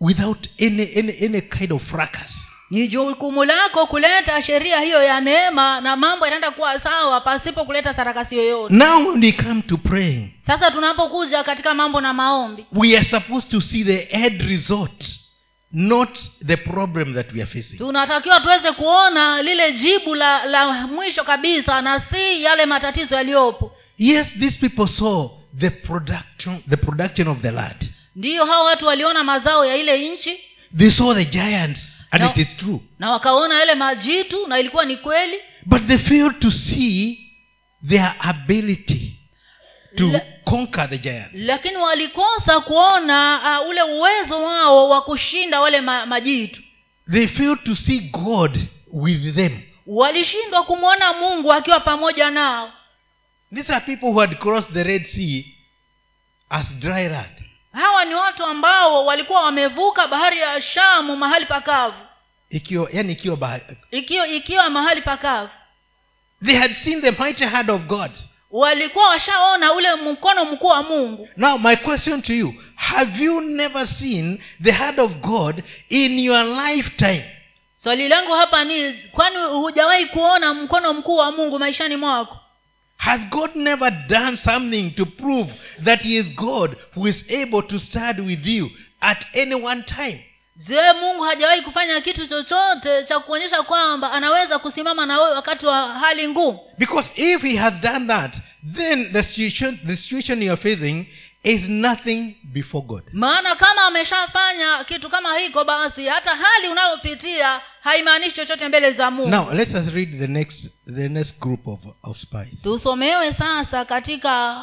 without 0.00 0.48
any, 0.58 0.90
any, 0.96 1.12
any 1.24 1.40
kind 1.40 1.72
of 1.72 1.82
fracas. 1.82 2.40
Ni 2.70 2.88
jukumu 2.88 3.44
lako 3.44 3.86
kuleta 3.86 4.42
sheria 4.42 4.80
hiyo 4.80 5.02
ya 5.02 5.20
neema 5.20 5.80
na 5.80 5.96
mambo 5.96 6.24
yanaenda 6.26 6.50
kuwa 6.50 6.80
sawa 6.80 7.20
pasipo 7.20 7.64
kuleta 7.64 7.94
sarakasi 7.94 8.36
yoyote. 8.36 8.74
Now 8.74 9.08
when 9.08 9.20
we 9.24 9.32
come 9.32 9.62
to 9.62 9.76
praying 9.76 10.28
sasa 10.46 10.70
tunapokuja 10.70 11.42
katika 11.44 11.74
mambo 11.74 12.00
na 12.00 12.12
maombi 12.12 12.66
we 12.72 12.96
are 12.96 13.04
supposed 13.06 13.50
to 13.50 13.60
see 13.60 13.84
the 13.84 13.98
end 13.98 14.40
result 14.42 15.04
not 15.74 16.18
the 16.46 16.56
problem 16.56 17.14
that 17.14 17.32
we 17.32 17.42
are 17.42 17.50
facing. 17.50 17.78
Tunatakiwa 17.78 18.40
tuweze 18.40 18.72
kuona 18.72 19.42
lile 19.42 19.72
jibu 19.72 20.14
la 20.14 20.44
la 20.46 20.86
mwisho 20.86 21.24
kabisa 21.24 21.82
na 21.82 22.00
si 22.00 22.42
yale 22.44 22.66
matatizo 22.66 23.14
yaliyopo. 23.14 23.72
Yes 23.98 24.26
these 24.40 24.58
people 24.68 24.86
saw 24.88 25.28
the 25.58 25.70
production 25.70 26.62
the 26.70 26.76
production 26.76 27.28
of 27.28 27.40
the 27.40 27.50
land. 27.50 27.90
Ndiyo 28.16 28.44
hao 28.44 28.64
watu 28.64 28.86
waliona 28.86 29.24
mazao 29.24 29.64
ya 29.66 29.76
ile 29.76 30.08
nchi. 30.08 30.38
They 30.78 30.90
saw 30.90 31.14
the 31.14 31.24
giants 31.24 31.80
and 32.10 32.22
na, 32.22 32.30
it 32.30 32.36
is 32.38 32.56
true. 32.56 32.80
na 32.98 33.10
wakaona 33.10 33.58
yale 33.58 33.74
majitu 33.74 34.46
na 34.46 34.58
ilikuwa 34.60 34.84
ni 34.84 34.96
kweli. 34.96 35.36
But 35.66 35.86
they 35.86 35.98
failed 35.98 36.38
to 36.40 36.50
see 36.50 37.18
their 37.88 38.14
ability 38.18 39.13
to 39.96 40.06
La- 40.08 40.20
conquer 40.44 40.88
the 40.90 40.98
giants 40.98 41.30
lakini 41.34 41.76
walikosa 41.76 42.60
kuona 42.60 43.40
uh, 43.62 43.68
ule 43.68 43.82
uwezo 43.82 44.42
wao 44.42 44.88
wa 44.88 45.02
kushinda 45.02 45.60
wale 45.60 45.80
ma, 45.80 46.06
majitu. 46.06 46.60
They 47.12 47.26
failed 47.26 47.64
to 47.64 47.74
see 47.74 48.00
god 48.00 48.58
with 48.92 49.34
them. 49.34 49.60
Walishindwa 49.86 50.62
kumwona 50.64 51.12
mungu 51.12 51.52
akiwa 51.52 51.80
pamoja 51.80 52.30
nao. 52.30 52.72
These 53.54 53.72
are 53.74 53.84
people 53.84 54.06
who 54.06 54.20
had 54.20 54.34
crossed 54.38 54.72
the 54.74 54.82
red 54.84 55.04
sea 55.06 55.44
as 56.50 56.66
dry 56.78 57.08
land 57.08 57.30
hawa 57.72 58.04
ni 58.04 58.14
watu 58.14 58.44
ambao 58.44 59.06
walikuwa 59.06 59.44
wamevuka 59.44 60.06
bahari 60.08 60.38
ya 60.38 60.62
shamu 60.62 61.16
mahali 61.16 61.46
pakavu. 61.46 61.96
Ikiwa 62.50 62.88
yani 62.92 63.12
ikiwa 63.12 63.36
bahari 63.36 63.64
ikiwa 63.90 64.26
ikiwa 64.28 64.70
mahali 64.70 65.00
pakavu. 65.02 65.50
They 66.44 66.56
had 66.56 66.74
seen 66.74 67.02
the 67.02 67.10
mighty 67.10 67.44
hand 67.44 67.70
of 67.70 67.82
god 67.82 68.10
walikuwa 68.54 69.08
washaona 69.08 69.72
ule 69.72 69.94
mkono 69.94 70.44
mkuu 70.44 70.66
wa 70.66 70.82
mungu. 70.82 71.28
Now 71.36 71.58
my 71.58 71.76
question 71.76 72.22
to 72.22 72.32
you 72.34 72.54
have 72.74 73.24
you 73.24 73.40
never 73.40 73.86
seen 73.86 74.38
the 74.62 74.70
hand 74.72 75.00
of 75.00 75.12
god 75.12 75.62
in 75.88 76.18
your 76.18 76.44
lifetime? 76.44 77.24
Swali 77.82 78.08
langu 78.08 78.32
hapa 78.32 78.64
ni 78.64 78.92
kwani 78.92 79.36
hujawahi 79.36 80.06
kuona 80.06 80.54
mkono 80.54 80.92
mkuu 80.92 81.16
wa 81.16 81.32
mungu 81.32 81.58
maishani 81.58 81.96
mwako? 81.96 82.38
Has 82.96 83.20
god 83.20 83.50
never 83.56 83.90
done 84.08 84.36
something 84.36 84.90
to 84.90 85.06
prove 85.06 85.52
that 85.84 86.02
he 86.02 86.16
is 86.16 86.26
god 86.34 86.76
who 86.96 87.08
is 87.08 87.24
able 87.42 87.62
to 87.62 87.78
stand 87.78 88.20
with 88.20 88.46
you 88.46 88.70
at 89.00 89.36
any 89.36 89.54
one 89.54 89.82
time 89.82 90.24
je 90.56 90.92
mungu 91.00 91.22
hajawahi 91.22 91.62
kufanya 91.62 92.00
kitu 92.00 92.26
chochote 92.26 93.04
cha 93.04 93.20
kuonyesha 93.20 93.62
kwamba 93.62 94.12
anaweza 94.12 94.58
kusimama 94.58 95.06
na 95.06 95.18
wewe 95.20 95.34
wakati 95.34 95.66
wa 95.66 95.98
hali 95.98 96.28
ngumu. 96.28 96.58
Because 96.78 97.10
if 97.16 97.42
he 97.42 97.56
has 97.56 97.74
done 97.74 98.06
that 98.06 98.36
then 98.74 99.12
the 99.12 99.22
situation 99.22 99.78
the 99.86 99.96
situation 99.96 100.42
you 100.42 100.52
are 100.52 100.62
facing 100.62 101.06
is 101.42 101.68
nothing 101.68 102.36
before 102.44 102.86
god. 102.86 103.02
Maana 103.12 103.54
kama 103.56 103.84
ameshafanya 103.84 104.84
kitu 104.84 105.08
kama 105.10 105.38
hiko 105.38 105.64
basi 105.64 106.06
hata 106.06 106.30
hali 106.36 106.68
unayopitia 106.68 107.60
haimaanishi 107.80 108.32
chochote 108.36 108.68
mbele 108.68 108.92
za 108.92 109.10
mungu. 109.10 109.30
Now 109.30 109.52
let 109.52 109.68
us 109.74 109.88
read 109.94 110.18
the 110.18 110.26
next 110.26 110.66
the 110.94 111.08
next 111.08 111.38
group 111.40 111.66
of, 111.68 111.80
of 112.02 112.16
spies. 112.18 112.62
Tusomewe 112.62 113.32
sasa 113.32 113.84
katika 113.84 114.56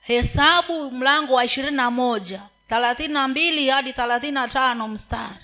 hesabu 0.00 0.90
mlango 0.90 1.34
wa 1.34 1.44
ishirini 1.44 1.76
na 1.76 1.90
moja 1.90 2.42
thelathini 2.68 3.14
na 3.14 3.28
mbili 3.28 3.68
hadi 3.68 3.92
thelathini 3.92 4.32
na 4.32 4.48
tano 4.48 4.88
mstari. 4.88 5.38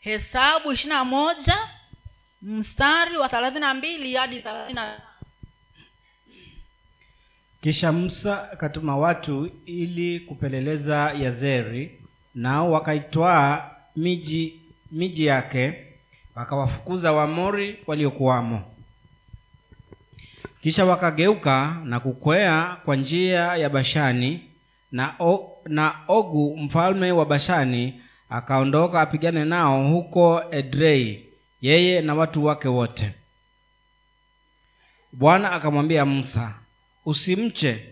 Hesabu 0.00 0.72
ishirini 0.72 0.94
na 0.98 1.04
moja 1.04 1.58
mstari 2.42 3.16
wa 3.16 3.28
thelathini 3.28 3.60
na 3.60 3.74
mbili 3.74 4.14
hadi 4.14 4.42
thelathini 4.42 4.80
kisha 7.60 7.92
musa 7.92 8.52
akatuma 8.52 8.96
watu 8.96 9.50
ili 9.66 10.20
kupeleleza 10.20 10.96
yazeri 10.96 12.00
nao 12.34 12.72
wakaitwaa 12.72 13.70
miji 13.96 14.60
miji 14.92 15.26
yake 15.26 15.86
wakawafukuza 16.34 17.12
wamori 17.12 17.82
waliokuwamo 17.86 18.74
kisha 20.60 20.84
wakageuka 20.84 21.76
na 21.84 22.00
kukwea 22.00 22.76
kwa 22.84 22.96
njia 22.96 23.40
ya 23.56 23.68
bashani 23.70 24.40
na, 24.92 25.14
o, 25.20 25.56
na 25.66 25.94
ogu 26.08 26.56
mfalme 26.56 27.12
wa 27.12 27.26
bashani 27.26 28.00
akaondoka 28.30 29.00
apigane 29.00 29.44
nao 29.44 29.88
huko 29.88 30.42
edrei 30.50 31.26
yeye 31.60 32.00
na 32.00 32.14
watu 32.14 32.44
wake 32.44 32.68
wote. 32.68 33.14
Bwana 35.12 35.52
akamwambia 35.52 36.04
musa 36.04 36.54
usimche 37.06 37.84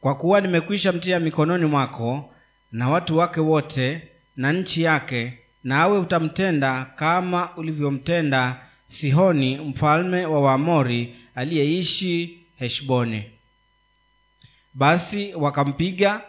kwa 0.00 0.14
kuwa 0.14 0.40
nimekwisha 0.40 0.92
mtia 0.92 1.20
mikononi 1.20 1.64
mwako 1.66 2.34
na 2.72 2.88
watu 2.88 3.18
wake 3.18 3.40
wote 3.40 4.08
na 4.36 4.52
nchi 4.52 4.82
yake 4.82 5.38
nawe 5.64 5.98
utamtenda 5.98 6.84
kama 6.96 7.56
ulivyomtenda 7.56 8.56
sihoni 8.88 9.56
mfalme 9.58 10.26
wa 10.26 10.40
waamori 10.40 11.16
aliyeishi 11.34 12.38
heshboni. 12.58 13.24
Basi 14.74 15.34
wakampiga 15.34 16.20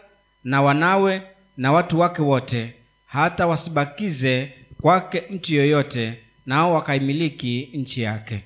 na 0.44 0.62
wanawe 0.62 1.22
na 1.56 1.72
watu 1.72 2.00
wake 2.00 2.22
wote 2.22 2.74
hata 3.06 3.46
wasibakize 3.46 4.52
kwake 4.80 5.20
mtu 5.30 5.54
yoyote 5.54 6.18
nao 6.46 6.72
wakaimiliki 6.74 7.70
nchi 7.74 8.02
yake. 8.02 8.44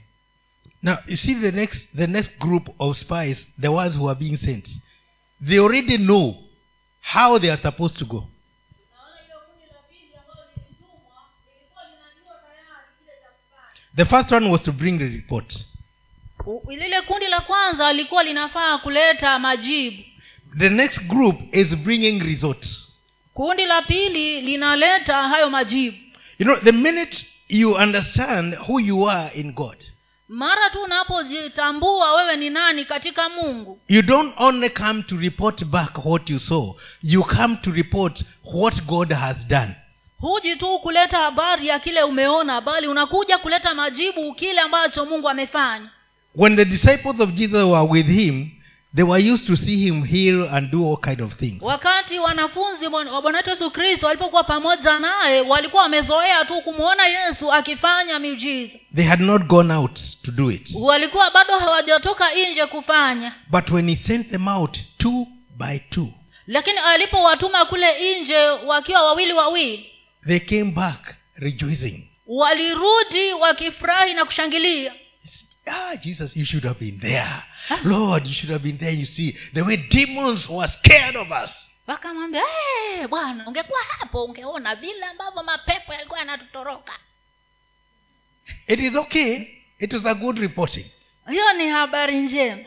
Now 0.82 0.96
you 1.06 1.16
see 1.16 1.34
the 1.34 1.50
next 1.50 1.88
the 1.96 2.06
next 2.06 2.38
group 2.38 2.68
of 2.78 2.96
spies 2.98 3.46
the 3.60 3.68
ones 3.68 3.96
who 3.96 4.10
are 4.10 4.18
being 4.18 4.36
sent. 4.36 4.68
They 5.46 5.58
already 5.58 5.96
know 5.98 6.36
how 7.00 7.38
they 7.38 7.50
are 7.50 7.62
supposed 7.62 7.98
to 7.98 8.04
go. 8.04 8.28
The 13.96 14.04
first 14.04 14.30
one 14.32 14.50
was 14.50 14.62
to 14.62 14.72
bring 14.72 14.98
the 14.98 15.04
report 15.08 15.64
lile 16.68 17.00
kundi 17.02 17.26
la 17.26 17.40
kwanza 17.40 17.92
lilikuwa 17.92 18.22
linafaa 18.22 18.78
kuleta 18.78 19.38
majibu. 19.38 20.02
The 20.58 20.68
next 20.68 21.00
group 21.02 21.54
is 21.54 21.76
bringing 21.76 22.20
results. 22.22 22.84
Kundi 23.34 23.66
la 23.66 23.82
pili 23.82 24.40
linaleta 24.40 25.16
hayo 25.28 25.50
majibu. 25.50 25.96
You 26.38 26.44
know 26.46 26.56
the 26.56 26.72
minute 26.72 27.26
you 27.48 27.72
understand 27.74 28.54
who 28.68 28.80
you 28.80 29.10
are 29.10 29.30
in 29.40 29.52
god 29.52 29.76
mara 30.28 30.70
tu 30.70 30.82
unapojitambua 30.82 32.12
wewe 32.14 32.36
ni 32.36 32.50
nani 32.50 32.84
katika 32.84 33.28
mungu 33.28 33.78
you 33.88 34.02
don't 34.02 34.34
only 34.38 34.70
come 34.70 35.02
to 35.02 35.16
report 35.16 35.64
back 35.64 36.04
what 36.06 36.30
you 36.30 36.38
saw 36.40 36.74
you 37.02 37.24
come 37.24 37.56
to 37.56 37.70
report 37.70 38.24
what 38.44 38.82
god 38.84 39.12
has 39.12 39.46
done. 39.46 39.70
huji 40.20 40.56
tu 40.56 40.78
kuleta 40.78 41.18
habari 41.18 41.66
ya 41.66 41.78
kile 41.78 42.02
umeona 42.02 42.60
bali 42.60 42.86
unakuja 42.88 43.38
kuleta 43.38 43.74
majibu 43.74 44.34
kile 44.34 44.60
ambacho 44.60 45.04
mungu 45.06 45.28
amefanya 45.28 45.90
when 46.38 46.56
the 46.56 46.64
disciples 46.64 47.20
of 47.20 47.30
jesus 47.34 47.64
were 47.64 47.86
with 47.90 48.06
him 48.06 48.50
they 48.94 49.04
were 49.04 49.18
used 49.32 49.46
to 49.46 49.56
see 49.56 49.76
him 49.88 50.02
heal 50.04 50.44
and 50.48 50.70
do 50.70 50.82
all 50.86 50.96
kind 50.96 51.20
of 51.20 51.34
things. 51.34 51.62
Wakati 51.62 52.18
wanafunzi 52.18 52.86
wa 52.86 53.22
bwana 53.22 53.36
wetu 53.38 53.50
yesu 53.50 53.70
kristo 53.70 54.06
walipokuwa 54.06 54.44
pamoja 54.44 54.98
naye 54.98 55.40
walikuwa 55.40 55.82
wamezoea 55.82 56.44
tu 56.44 56.60
kumwona 56.62 57.06
yesu 57.06 57.52
akifanya 57.52 58.18
miujiza. 58.18 58.72
They 58.94 59.04
had 59.04 59.22
not 59.22 59.42
gone 59.46 59.74
out 59.74 60.00
to 60.22 60.30
do 60.30 60.50
it. 60.50 60.68
Walikuwa 60.80 61.30
bado 61.30 61.58
hawajatoka 61.58 62.24
nje 62.52 62.66
kufanya. 62.66 63.34
But 63.50 63.70
when 63.70 63.88
he 63.88 63.96
sent 64.06 64.30
them 64.30 64.48
out 64.48 64.78
two 64.98 65.26
by 65.58 65.78
two 65.90 66.08
lakini 66.46 66.78
alipowatuma 66.78 67.64
kule 67.64 68.20
nje 68.20 68.38
wakiwa 68.66 69.02
wawili 69.02 69.32
wawili 69.32 69.90
they 70.26 70.38
came 70.40 70.64
back 70.64 71.14
rejoicing. 71.36 72.08
walirudi 72.26 73.32
wakifurahi 73.40 74.14
na 74.14 74.24
kushangilia 74.24 74.92
ah 75.68 75.96
jesus 75.96 76.36
you 76.36 76.44
should 76.44 76.64
have 76.64 76.78
been 76.80 76.98
there. 77.00 77.42
Lord 77.84 78.26
you 78.26 78.32
should 78.34 78.50
have 78.50 78.62
been 78.62 78.78
there 78.78 78.92
you 78.94 79.06
see. 79.06 79.36
The 79.54 79.62
way 79.62 79.76
demons 79.76 80.48
were 80.48 80.68
scared 80.68 81.16
of 81.16 81.30
us. 81.44 81.50
Wakamwambia 81.86 82.42
hey, 82.42 83.06
bwana 83.06 83.46
ungekuwa 83.48 83.80
hapo 83.98 84.24
ungeona 84.24 84.74
vile 84.74 85.04
ambavyo 85.04 85.42
mapepo 85.42 85.92
yalikuwa 85.92 86.18
yanatutoroka. 86.18 86.92
It 88.66 88.80
is 88.80 88.94
okay. 88.96 89.46
It 89.78 89.92
was 89.92 90.06
a 90.06 90.14
good 90.14 90.38
reporting. 90.38 90.86
Hiyo 91.30 91.52
ni 91.52 91.68
habari 91.68 92.18
njema. 92.18 92.64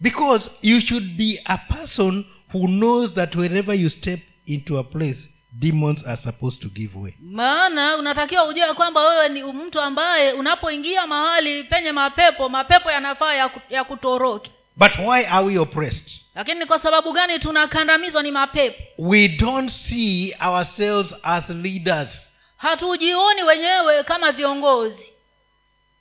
Because 0.00 0.50
you 0.62 0.80
should 0.80 1.16
be 1.16 1.40
a 1.44 1.58
person 1.58 2.24
who 2.54 2.66
knows 2.66 3.14
that 3.14 3.34
whenever 3.34 3.74
you 3.80 3.90
step 3.90 4.20
into 4.46 4.78
a 4.78 4.84
place 4.84 5.18
demons 5.52 6.06
are 6.06 6.16
supposed 6.22 6.62
to 6.62 6.68
give 6.68 6.98
way. 6.98 7.14
Maana 7.20 7.96
unatakiwa 7.96 8.44
ujue 8.44 8.74
kwamba 8.74 9.00
wewe 9.08 9.28
ni 9.28 9.42
mtu 9.42 9.80
ambaye 9.80 10.32
unapoingia 10.32 11.06
mahali 11.06 11.64
penye 11.64 11.92
mapepo 11.92 12.48
mapepo 12.48 12.90
yanafaa 12.90 13.34
ya, 13.34 13.50
ya 13.70 13.84
kutoroki. 13.84 14.50
But 14.76 14.98
why 14.98 15.26
are 15.26 15.46
we 15.46 15.58
oppressed? 15.58 16.22
Lakini 16.34 16.66
kwa 16.66 16.78
sababu 16.82 17.12
gani 17.12 17.38
tunakandamizwa 17.38 18.22
ni 18.22 18.30
mapepo? 18.30 18.82
We 18.98 19.28
don't 19.28 19.70
see 19.70 20.34
ourselves 20.40 21.14
as 21.22 21.48
leaders. 21.48 22.26
Hatujioni 22.56 23.42
wenyewe 23.42 24.04
kama 24.04 24.32
viongozi. 24.32 25.06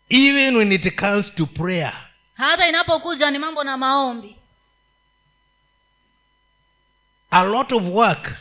Even 0.10 0.56
when 0.56 0.72
it 0.72 0.96
comes 1.00 1.36
to 1.36 1.46
prayer. 1.46 1.94
Hata 2.34 2.68
inapokuja 2.68 3.32
ni 3.32 3.40
mambo 3.40 3.64
na 3.64 3.78
maombi. 3.78 4.36
A 7.32 7.44
lot 7.44 7.76
of 7.76 7.84
work 7.84 8.32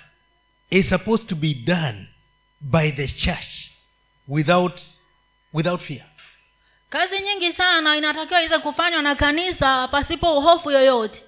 is 0.71 0.89
supposed 0.89 1.29
to 1.29 1.35
be 1.37 1.55
done 1.55 2.09
by 2.61 2.91
the 2.91 3.07
church 3.09 3.71
without 4.29 4.81
without 5.53 5.81
fear. 5.81 6.05
Kazi 6.91 7.21
nyingi 7.23 7.53
sana 7.53 7.97
inatakiwa 7.97 8.41
iweze 8.43 8.59
kufanywa 8.59 9.03
na 9.03 9.15
kanisa 9.15 9.89
pasipo 9.89 10.41
hofu 10.41 10.71
yoyote. 10.71 11.23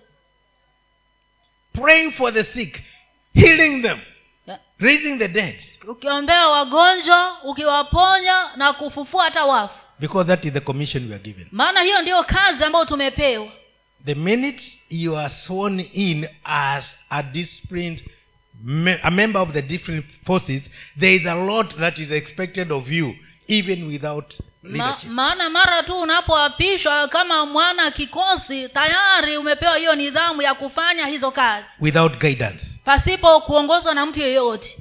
Praying 1.73 2.13
for 2.13 2.33
the 2.33 2.45
sick 2.45 2.83
healing 3.35 3.83
them 3.83 4.01
yeah. 4.47 4.61
raising 4.79 5.19
the 5.19 5.29
dead. 5.29 5.61
Ukiombea 5.89 6.49
wagonjwa 6.49 7.43
ukiwaponya 7.43 8.51
na 8.57 8.73
kufufua 8.73 9.25
hata 9.25 9.45
wafu. 9.45 9.75
Because 9.99 10.27
that 10.29 10.45
is 10.45 10.53
the 10.53 10.61
commission 10.61 11.09
we 11.09 11.15
are 11.15 11.23
given. 11.25 11.49
Maana 11.53 11.81
hiyo 11.81 12.03
ndiyo 12.03 12.23
kazi 12.23 12.65
ambayo 12.65 12.85
tumepewa. 12.85 13.53
The 14.05 14.15
minute 14.15 14.79
you 14.91 15.19
are 15.19 15.31
sworn 15.31 15.81
in 15.93 16.29
as 16.45 16.95
a 17.11 17.23
disciplined 17.23 18.05
a 19.03 19.11
member 19.11 19.41
of 19.43 19.53
the 19.53 19.63
different 19.63 20.05
forces 20.27 20.63
there 20.99 21.15
is 21.15 21.27
a 21.27 21.35
lot 21.35 21.77
that 21.77 21.99
is 21.99 22.11
expected 22.11 22.73
of 22.73 22.89
you 22.93 23.15
even 23.49 23.89
without 23.89 24.35
Ma, 24.63 24.97
maana 25.09 25.51
mara 25.51 25.83
tu 25.83 26.01
unapoapishwa 26.01 27.09
kama 27.09 27.47
mwana 27.47 27.91
kikosi 27.91 28.69
tayari 28.69 29.37
umepewa 29.37 29.77
hiyo 29.77 29.95
nidhamu 29.95 30.43
ya 30.43 30.55
kufanya 30.55 31.07
hizo 31.07 31.31
kazi. 31.31 31.67
Without 31.81 32.19
guidance. 32.19 32.67
Pasipo 32.85 33.41
kuongozwa 33.41 33.95
na 33.95 34.07
mtu 34.07 34.21
yeyote. 34.21 34.79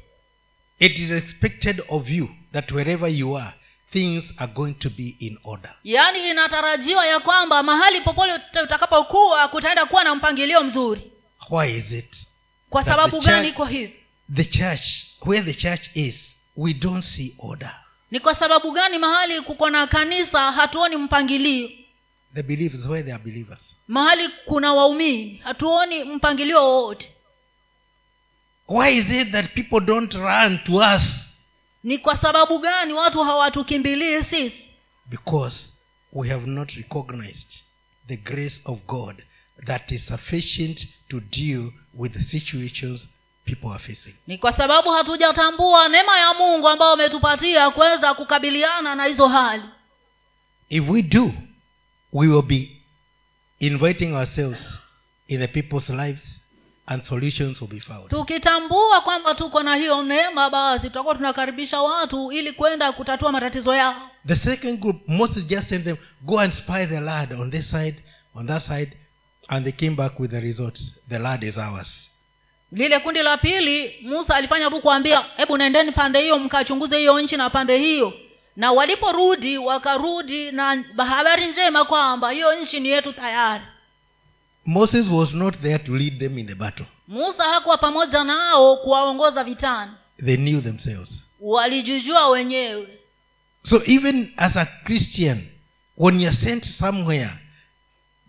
It 0.79 0.99
is 0.99 1.11
expected 1.11 1.83
of 1.89 2.09
you 2.09 2.29
that 2.53 2.71
wherever 2.71 3.09
you 3.09 3.37
are 3.37 3.53
things 3.91 4.33
are 4.37 4.51
going 4.53 4.73
to 4.73 4.89
be 4.89 5.15
in 5.19 5.37
order. 5.43 5.71
Yaani 5.83 6.29
inatarajiwa 6.29 7.05
ya 7.05 7.19
kwamba 7.19 7.63
mahali 7.63 8.01
popote 8.01 8.31
utakapokuwa 8.63 9.47
kutaenda 9.47 9.85
kuwa 9.85 10.03
na 10.03 10.15
mpangilio 10.15 10.63
mzuri. 10.63 11.01
Why 11.49 11.77
is 11.77 11.91
it 11.91 12.28
kwa 12.69 12.85
sababu 12.85 13.21
gani 13.21 13.47
iko 13.49 13.65
hivi? 13.65 13.93
the 14.35 14.45
church 14.45 15.05
where 15.25 15.53
the 15.53 15.53
church 15.53 15.89
is 15.95 16.15
we 16.55 16.73
don't 16.73 17.03
see 17.03 17.35
order. 17.37 17.75
Ni 18.11 18.19
kwa 18.19 18.35
sababu 18.35 18.71
gani 18.71 18.97
mahali 18.97 19.41
kuko 19.41 19.69
na 19.69 19.87
kanisa 19.87 20.51
hatuoni 20.51 20.95
mpangilio? 20.95 21.69
The 22.33 22.43
believers 22.43 22.85
where 22.85 23.03
they 23.03 23.13
are 23.13 23.23
believers. 23.23 23.75
Mahali 23.87 24.29
kuna 24.45 24.73
waumini 24.73 25.37
hatuoni 25.43 26.03
mpangilio 26.03 26.63
wowote. 26.63 27.09
Why 28.67 28.97
is 28.97 29.09
it 29.11 29.31
that 29.31 29.53
people 29.53 29.79
don't 29.79 30.13
run 30.13 30.59
to 30.65 30.75
us? 30.95 31.01
Ni 31.83 31.97
kwa 31.97 32.17
sababu 32.21 32.59
gani 32.59 32.93
watu 32.93 33.23
hawatukimbilii 33.23 34.23
sisi? 34.23 34.53
Because 35.05 35.71
we 36.13 36.29
have 36.29 36.45
not 36.47 36.71
recognized 36.71 37.63
the 38.07 38.17
grace 38.17 38.61
of 38.65 38.79
god 38.87 39.23
that 39.65 39.91
is 39.91 40.05
sufficient 40.05 40.87
to 41.09 41.19
deal 41.19 41.71
with 41.99 42.13
the 42.13 42.23
situations 42.23 43.07
people 43.45 43.69
are 43.69 43.79
facing. 43.79 44.13
Ni 44.27 44.37
kwa 44.37 44.53
sababu 44.53 44.89
hatujatambua 44.89 45.87
neema 45.89 46.17
ya 46.19 46.33
mungu 46.33 46.69
ambayo 46.69 46.91
ametupatia 46.91 47.69
kuweza 47.71 48.13
kukabiliana 48.13 48.95
na 48.95 49.05
hizo 49.05 49.27
hali. 49.27 49.63
If 50.69 50.89
we 50.89 51.01
do 51.01 51.33
we 52.13 52.27
will 52.27 52.41
be 52.41 52.81
inviting 53.59 54.13
ourselves 54.13 54.79
in 55.27 55.39
the 55.39 55.47
people's 55.47 55.89
lives 55.89 56.41
and 56.85 57.03
solutions 57.03 57.61
will 57.61 57.69
be 57.69 57.79
found. 57.79 58.09
Tukitambua 58.09 59.01
kwamba 59.01 59.35
tuko 59.35 59.63
na 59.63 59.75
hiyo 59.75 60.03
neema 60.03 60.49
basi 60.49 60.87
tutakuwa 60.87 61.15
tunakaribisha 61.15 61.81
watu 61.81 62.31
ili 62.31 62.51
kwenda 62.51 62.91
kutatua 62.91 63.31
matatizo 63.31 63.75
yao. 63.75 64.09
The 64.27 64.35
second 64.35 64.79
group 64.79 65.07
moses 65.07 65.45
just 65.45 65.69
sent 65.69 65.83
them 65.83 65.97
go 66.21 66.39
and 66.39 66.53
spy 66.53 66.85
the 66.85 66.99
land 66.99 67.33
on 67.33 67.51
this 67.51 67.69
side 67.71 68.03
on 68.35 68.47
that 68.47 68.63
side 68.67 68.97
and 69.49 69.63
they 69.65 69.71
came 69.71 69.95
back 69.95 70.19
with 70.19 70.31
the 70.31 70.39
result 70.39 70.79
the 71.09 71.19
land 71.19 71.43
is 71.43 71.57
ours. 71.57 72.09
Lile 72.71 72.99
kundi 72.99 73.19
la 73.21 73.37
pili 73.37 73.95
musa 74.01 74.35
alifanya 74.35 74.69
tu 74.69 74.81
kuambia 74.81 75.25
hebu 75.37 75.57
nendeni 75.57 75.91
pande 75.91 76.21
hiyo 76.21 76.39
mkachunguze 76.39 76.97
hiyo 76.97 77.19
nchi 77.21 77.37
na 77.37 77.49
pande 77.49 77.77
hiyo. 77.77 78.13
Na 78.55 78.71
waliporudi 78.71 79.57
wakarudi 79.57 80.51
na 80.51 80.83
habari 80.97 81.45
njema 81.47 81.85
kwamba 81.85 82.31
hiyo 82.31 82.53
nchi 82.63 82.79
ni 82.79 82.89
yetu 82.89 83.13
tayari. 83.13 83.63
Moses 84.65 85.07
was 85.07 85.33
not 85.33 85.61
there 85.61 85.79
to 85.79 85.95
lead 85.97 86.19
them 86.19 86.37
in 86.37 86.47
the 86.47 86.55
battle. 86.55 86.85
Musa 87.07 87.43
hakuwa 87.43 87.77
pamoja 87.77 88.23
nao 88.23 88.77
kuwaongoza 88.77 89.43
vitani. 89.43 89.91
They 90.25 90.37
knew 90.37 90.61
themselves. 90.61 91.23
Walijijua 91.39 92.29
wenyewe. 92.29 92.87
So 93.63 93.81
even 93.85 94.33
as 94.37 94.55
a 94.57 94.65
christian 94.65 95.47
when 95.97 96.21
you're 96.21 96.37
sent 96.37 96.65
somewhere 96.65 97.29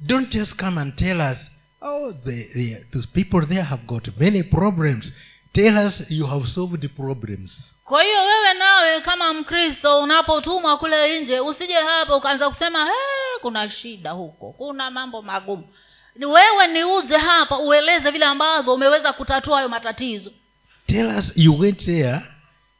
don't 0.00 0.30
just 0.32 0.54
come 0.56 0.80
and 0.80 0.94
tell 0.96 1.20
us 1.20 1.38
oh 1.82 2.12
the, 2.24 2.44
the, 2.54 2.84
those 2.92 3.06
people 3.06 3.46
there 3.46 3.62
have 3.62 3.82
got 3.86 4.08
many 4.18 4.42
problems. 4.42 5.12
Tell 5.52 5.86
us 5.86 6.02
you 6.10 6.26
have 6.26 6.46
solved 6.48 6.80
the 6.80 6.88
problems. 6.88 7.70
Kwa 7.84 8.02
hiyo 8.02 8.18
wewe 8.24 8.54
nawe 8.54 9.00
kama 9.00 9.34
mkristo 9.34 10.02
unapotumwa 10.02 10.78
kule 10.78 11.20
nje 11.20 11.40
usije 11.40 11.74
hapo 11.74 12.16
ukaanza 12.16 12.50
kusema 12.50 12.78
"Eh, 12.82 13.40
kuna 13.40 13.70
shida 13.70 14.10
huko 14.10 14.52
kuna 14.52 14.90
mambo 14.90 15.22
magumu. 15.22 15.68
Wewe 16.20 16.66
niuze 16.72 17.16
hapa 17.18 17.58
ueleze 17.58 18.10
vile 18.10 18.24
ambavyo 18.24 18.74
umeweza 18.74 19.12
kutatua 19.12 19.56
hayo 19.56 19.68
matatizo. 19.68 20.32
Tell 20.86 21.06
us 21.18 21.32
you 21.36 21.58
went 21.58 21.84
there 21.84 22.20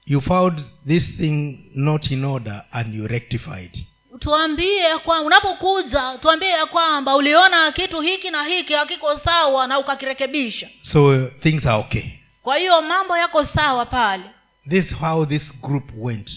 you 0.07 0.21
found 0.21 0.61
this 0.87 1.17
thing 1.17 1.59
not 1.75 2.11
in 2.11 2.25
order 2.25 2.65
and 2.73 2.95
you 2.95 3.07
rectified 3.07 3.87
tuambie 4.21 4.99
kwa 5.05 5.21
unapokuja 5.21 6.19
tuambie 6.23 6.49
ya 6.49 6.67
kwamba 6.67 7.17
uliona 7.17 7.73
kitu 7.73 8.01
hiki 8.01 8.31
na 8.31 8.45
hiki 8.45 8.73
hakiko 8.73 9.19
sawa 9.19 9.67
na 9.67 9.79
ukakirekebisha. 9.79 10.69
So 10.83 11.27
things 11.27 11.67
are 11.67 11.79
okay. 11.81 12.05
Kwa 12.43 12.57
hiyo 12.57 12.83
mambo 12.83 13.17
yako 13.17 13.47
sawa 13.47 13.87
pale. 13.87 14.25
This 14.69 14.85
is 14.85 14.97
how 14.97 15.27
this 15.27 15.53
group 15.61 15.91
went. 15.97 16.31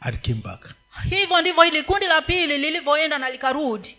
And 0.00 0.18
came 0.20 0.40
back. 0.44 0.74
Hivyo 1.10 1.40
ndivyo 1.40 1.62
hili 1.62 1.82
kundi 1.82 2.06
la 2.06 2.22
pili 2.22 2.58
lilivyoenda 2.58 3.18
na 3.18 3.30
likarudi. 3.30 3.96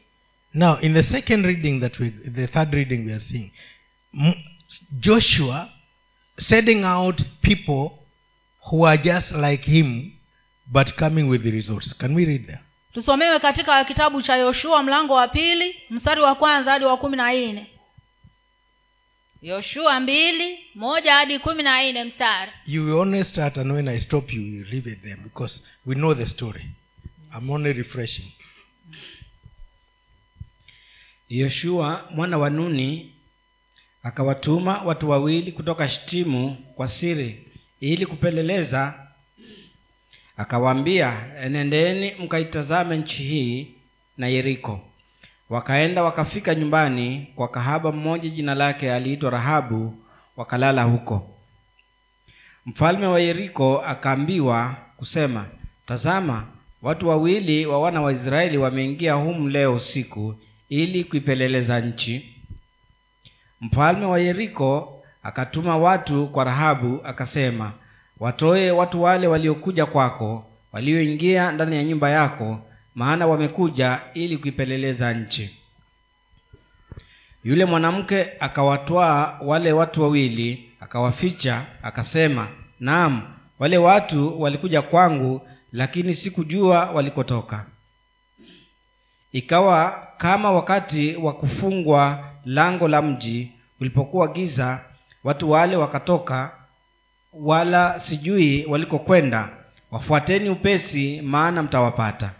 Now 0.54 0.78
in 0.82 0.93
the 0.93 1.04
second 1.04 1.45
reading 1.45 1.80
that 1.80 2.00
we 2.00 2.10
the 2.10 2.48
third 2.48 2.74
reading 2.74 3.06
we 3.06 3.14
are 3.14 3.20
seeing 3.20 3.52
joshua 5.00 5.70
sending 6.39 6.84
out 6.84 7.22
people 7.41 7.89
who 8.72 8.86
are 8.88 8.98
just 8.98 9.32
like 9.32 9.72
him 9.72 10.12
but 10.68 10.95
coming 10.95 11.30
with 11.30 11.43
the 11.43 11.52
results 11.52 11.93
can 11.93 12.16
we 12.16 12.26
read 12.26 12.45
there 12.48 12.62
tusomewe 12.94 13.39
katika 13.39 13.84
kitabu 13.86 14.22
cha 14.22 14.36
yoshua 14.36 14.84
mlango 14.84 15.14
wa 15.14 15.28
pili 15.28 15.76
mstari 15.89 16.22
wa 16.22 16.36
kwanza 16.36 16.72
hadi 16.72 16.86
wa 16.86 16.98
kumi 16.98 17.18
na 17.18 17.34
nne. 17.34 17.68
Yoshua 19.42 20.00
mbili 20.00 20.60
moja 20.76 21.14
hadi 21.14 21.39
kumi 21.39 21.64
na 21.64 21.84
nne 21.92 22.04
mstari. 22.04 22.52
You 22.68 22.86
will 22.86 22.94
only 22.96 23.24
start 23.24 23.58
and 23.58 23.72
when 23.72 23.88
i 23.88 24.00
stop 24.00 24.34
you 24.34 24.42
you 24.42 24.64
leave 24.66 24.92
it 24.92 25.02
there 25.02 25.16
because 25.16 25.62
we 25.86 25.96
know 25.96 26.14
the 26.16 26.26
story. 26.26 26.66
I'm 27.38 27.50
only 27.50 27.74
refreshing. 27.74 28.32
Yoshua 31.30 32.08
mwana 32.12 32.38
wa 32.38 32.50
nuni 32.50 33.14
akawatuma 34.04 34.82
watu 34.82 35.10
wawili 35.10 35.52
kutoka 35.52 35.88
shtimu 35.88 36.56
kwa 36.76 36.88
siri 36.88 37.48
ili 37.80 38.06
kupeleleza 38.06 39.08
akawaambia 40.42 41.14
enendeni 41.44 42.12
mkaitazame 42.20 42.98
nchi 42.98 43.24
hii 43.24 43.68
na 44.18 44.28
yeriko. 44.28 44.80
Wakaenda 45.50 46.04
wakafika 46.04 46.56
nyumbani 46.56 47.28
kwa 47.36 47.48
kahaba 47.48 47.92
mmoja 47.92 48.30
jina 48.30 48.56
lake 48.56 48.94
aliitwa 48.94 49.30
rahabu 49.30 49.98
wakalala 50.38 50.84
huko. 50.84 51.28
Mfalme 52.66 53.08
wa 53.08 53.20
yeriko 53.20 53.82
akaambiwa 53.82 54.76
kusema 54.98 55.46
tazama 55.86 56.48
watu 56.82 57.10
wawili 57.10 57.66
wa 57.66 57.80
wana 57.82 58.02
wa 58.02 58.12
israeli 58.14 58.58
wameingia 58.58 59.14
humu 59.14 59.50
leo 59.50 59.74
usiku 59.76 60.36
ili 60.70 61.04
kuipeleleza 61.04 61.80
nchi. 61.80 62.36
Mfalme 63.62 64.06
wa 64.06 64.20
yeriko 64.20 65.02
akatuma 65.24 65.78
watu 65.78 66.28
kwa 66.28 66.44
rahabu 66.44 67.02
akasema 67.04 67.72
watoe 68.22 68.72
watu 68.72 69.03
wale 69.03 69.28
waliokuja 69.28 69.86
kwako 69.86 70.45
walioingia 70.72 71.51
ndani 71.51 71.76
ya 71.76 71.84
nyumba 71.84 72.09
yako 72.09 72.59
maana 72.95 73.28
wamekuja 73.28 73.99
ili 74.13 74.38
kuipeleleza 74.38 75.13
nchi. 75.13 75.57
Yule 77.43 77.65
mwanamke 77.65 78.28
akawatwaa 78.39 79.38
wale 79.41 79.72
watu 79.74 80.01
wawili 80.01 80.72
akawaficha 80.80 81.65
akasema 81.84 82.47
naam 82.80 83.22
wale 83.59 83.78
watu 83.78 84.41
walikuja 84.41 84.82
kwangu 84.82 85.47
lakini 85.72 86.13
sikujua 86.13 86.86
walikotoka. 86.91 87.65
Ikawa 89.32 90.07
kama 90.17 90.51
wakati 90.51 91.15
wa 91.15 91.34
kufungwa 91.34 92.24
lango 92.45 92.88
la 92.88 93.01
mji 93.01 93.51
ulipokuwa 93.80 94.28
giza 94.28 94.80
watu 95.24 95.51
wale 95.51 95.76
wakatoka 95.76 96.51
wala 97.34 98.00
sijui 98.00 98.66
walikokwenda. 98.66 99.50
Wafuateni 99.92 100.50
upesi 100.50 101.22
maana 101.22 101.64
mtawapata. 101.64 102.32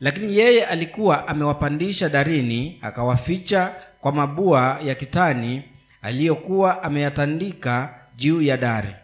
Lakini 0.00 0.36
yeye 0.38 0.66
alikuwa 0.66 1.28
amewapandisha 1.28 2.08
darini 2.08 2.78
akawaficha 2.82 3.74
kwa 4.00 4.12
mabua 4.12 4.78
ya 4.84 4.94
kitani 4.94 5.62
aliyokuwa 6.02 6.82
ameyatandika 6.82 7.94
juu 8.16 8.42
ya 8.42 8.56
dari. 8.56 8.94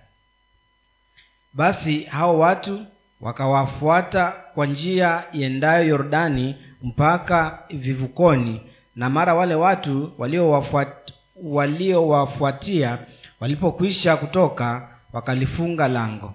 Basi 1.52 2.00
hao 2.02 2.38
watu 2.38 2.86
wakawafuata 3.20 4.32
kwa 4.54 4.66
njia 4.66 5.24
iendayo 5.32 5.88
yordani 5.88 6.56
mpaka 6.82 7.58
vivukoni 7.70 8.60
na 8.96 9.10
mara 9.10 9.34
wale 9.34 9.54
watu 9.54 10.12
waliowafuat- 10.18 11.12
waliowafuatia 11.42 12.98
walipokwisha 13.40 14.16
kutoka 14.16 14.88
wakalifunga 15.12 15.88
lango. 15.88 16.34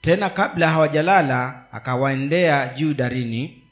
Tena 0.00 0.30
kabla 0.30 0.70
hawajalala 0.70 1.64
akawaendea 1.72 2.74
juu 2.76 2.94
darini 2.94 3.62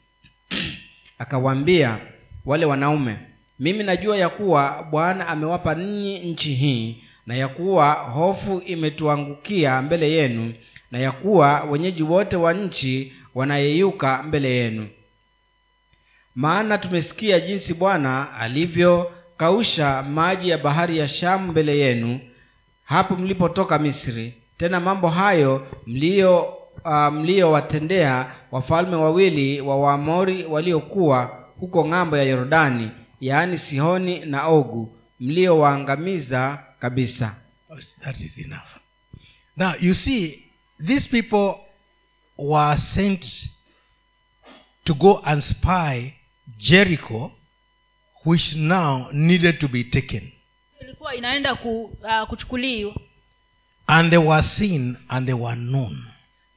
akawaambia 1.19 1.97
wale 2.45 2.65
wanaume 2.65 3.17
mimi 3.59 3.83
najua 3.83 4.17
ya 4.17 4.29
kuwa 4.29 4.83
bwana 4.91 5.27
amewapa 5.27 5.75
ninyi 5.75 6.19
nchi 6.19 6.53
hii 6.55 7.03
na 7.25 7.35
ya 7.35 7.47
kuwa 7.47 7.93
hofu 7.93 8.59
imetuangukia 8.65 9.81
mbele 9.81 10.11
yenu 10.11 10.53
na 10.91 10.99
ya 10.99 11.11
kuwa 11.11 11.61
wenyeji 11.63 12.03
wote 12.03 12.35
wa 12.35 12.53
nchi 12.53 13.13
wanayeyuka 13.35 14.23
mbele 14.23 14.55
yenu. 14.55 14.87
Maana 16.35 16.77
tumesikia 16.77 17.39
jinsi 17.39 17.73
bwana 17.73 18.31
alivyokausha 19.43 20.03
maji 20.03 20.49
ya 20.49 20.57
bahari 20.57 20.97
ya 20.97 21.07
shamu 21.07 21.47
mbele 21.51 21.79
yenu 21.79 22.19
hapo 22.83 23.15
mlipotoka 23.15 23.79
misri 23.79 24.33
tena 24.57 24.79
mambo 24.79 25.09
hayo 25.09 25.67
mlio 25.87 26.43
uh, 26.85 27.07
mliyowatendea 27.13 28.31
wafalme 28.51 28.95
wawili 28.95 29.61
wa 29.61 29.77
waamori 29.77 30.45
waliokuwa 30.45 31.45
huko 31.59 31.87
ng'ambo 31.87 32.17
ya 32.17 32.23
yordani 32.23 32.91
yaani 33.21 33.57
sihoni 33.57 34.19
na 34.19 34.47
ogu 34.47 34.95
mliowaangamiza 35.19 36.59
kabisa 36.79 37.35
That 38.03 38.19
is. 38.19 38.37
Now, 39.57 39.73
you 39.79 39.93
see, 39.95 40.43
these 40.79 41.07
people 41.07 41.55
were 42.37 42.77
sent 42.93 43.49
to 44.85 44.93
go 44.93 45.21
and 45.25 45.41
spy 45.41 46.13
Jericho, 46.57 47.31
which 48.25 48.55
now 48.55 49.07
needed 49.11 49.59
to 49.59 49.67
be 49.67 49.83
taken. 49.83 50.31
ilikuwa 50.81 51.15
inaenda 51.15 51.55
ku, 51.55 51.83
uh, 52.03 52.27
kuchukuliwa 52.27 52.95
And 53.87 54.09
they 54.09 54.19
were 54.19 54.43
seen 54.43 54.97
and 55.09 55.25
they 55.25 55.35
were 55.35 55.55
known. 55.55 56.05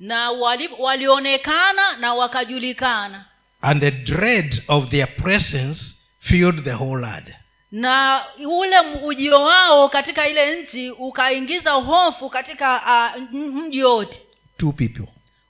na 0.01 0.31
wali, 0.31 0.69
walionekana 0.79 1.97
na 1.97 2.14
wakajulikana 2.14 3.25
And 3.62 3.81
the 3.81 3.91
dread 3.91 4.62
of 4.69 4.91
their 4.91 5.17
presence 5.17 5.95
filled 6.21 6.64
the 6.64 6.73
whole 6.73 7.01
land. 7.01 7.35
na 7.73 8.25
ule 8.47 8.77
ujio 9.05 9.43
wao 9.43 9.89
katika 9.89 10.29
ile 10.29 10.62
nchi 10.62 10.91
ukaingiza 10.91 11.71
hofu 11.71 12.31
katika 12.31 12.83
uh, 13.17 13.23
mji 13.33 13.85
wote 13.85 14.21
Two 14.59 14.73
people. 14.73 15.07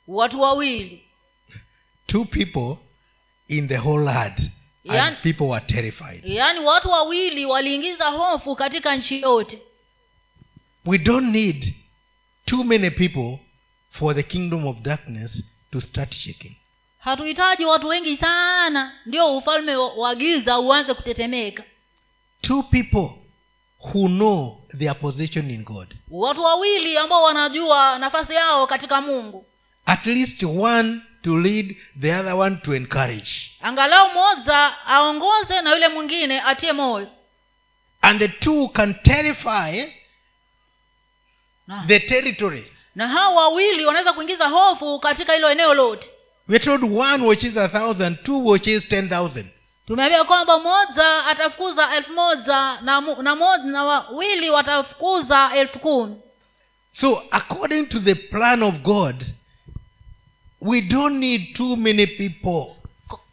watu 0.09 0.41
wawili 0.41 1.03
Two 2.07 2.25
people 2.25 2.77
in 3.49 3.69
the 3.69 3.77
whole 3.79 4.05
land. 4.05 4.51
And 4.89 5.17
people 5.23 5.45
were 5.45 5.61
terrified. 5.67 6.21
yaani 6.25 6.59
watu 6.61 6.89
wawili 6.91 7.47
waliingiza 7.47 8.05
hofu 8.07 8.57
katika 8.57 8.97
nchi 8.97 9.21
yote 9.21 9.59
We 10.85 10.99
don't 10.99 11.33
need 11.35 11.75
too 12.45 12.65
many 12.65 12.91
people 12.91 13.39
for 13.91 14.15
the 14.15 14.23
kingdom 14.23 14.67
of 14.67 14.77
darkness 14.81 15.43
to 15.73 15.81
start 15.81 16.15
shaking. 16.15 16.57
hatuhitaji 16.99 17.65
watu 17.65 17.89
wengi 17.89 18.17
sana 18.17 18.93
ndio 19.07 19.37
ufalme 19.37 19.77
wa 19.77 20.15
giza 20.15 20.59
uanze 20.59 20.95
kutetemeka 20.95 21.65
Two 22.41 22.63
people 22.63 23.09
who 23.81 24.09
know 24.09 24.61
their 24.79 24.95
position 25.01 25.51
in 25.51 25.65
God. 25.65 25.95
watu 26.11 26.43
wawili 26.43 26.99
ambao 26.99 27.23
wanajua 27.23 27.99
nafasi 27.99 28.33
yao 28.33 28.67
katika 28.67 29.01
mungu 29.01 29.47
At 29.87 30.07
least 30.07 30.43
one 30.43 31.01
to 31.27 31.37
lead, 31.39 31.77
the 32.01 32.13
other 32.15 32.35
one 32.37 32.57
to 32.65 32.73
encourage. 32.75 33.51
angalau 33.63 34.09
mmoja 34.11 34.73
aongoze 34.87 35.63
na 35.63 35.71
yule 35.73 35.89
mwingine 35.89 36.41
atie 36.41 36.73
moyo 36.73 37.09
And 38.03 38.19
the 38.19 38.29
two 38.29 38.69
can 38.69 38.95
terrify 38.95 39.85
na, 41.67 41.85
the 41.89 42.01
territory. 42.01 42.73
na 42.95 43.09
hao 43.09 43.35
wawili 43.35 43.87
wanaweza 43.87 44.13
kuingiza 44.13 44.49
hofu 44.49 44.99
katika 45.01 45.33
hilo 45.33 45.51
eneo 45.51 45.75
lote 45.75 46.09
we 46.49 46.59
told 46.59 46.85
one 46.85 47.27
watches 47.27 47.57
a 47.57 47.69
thousand, 47.69 48.23
two 48.23 48.47
watches 48.47 48.89
ten 48.89 49.09
thousand. 49.09 49.47
tumeambia 49.87 50.25
kwamba 50.25 50.59
mmoja 50.59 51.25
atafukuza 51.27 51.95
elfu 51.97 52.13
moja 52.13 52.79
na, 52.83 53.01
na, 53.23 53.35
moja, 53.37 53.65
na 53.65 53.85
wawili 53.85 54.51
watafukuza 54.51 55.51
elfu 55.55 55.79
kumi 55.79 56.17
So, 56.93 57.23
according 57.31 57.87
to 57.87 58.01
the 58.01 58.15
plan 58.15 58.63
of 58.63 58.75
God, 58.75 59.25
we 60.67 60.81
don't 60.81 61.19
need 61.19 61.55
too 61.55 61.77
many 61.77 62.07
people 62.07 62.77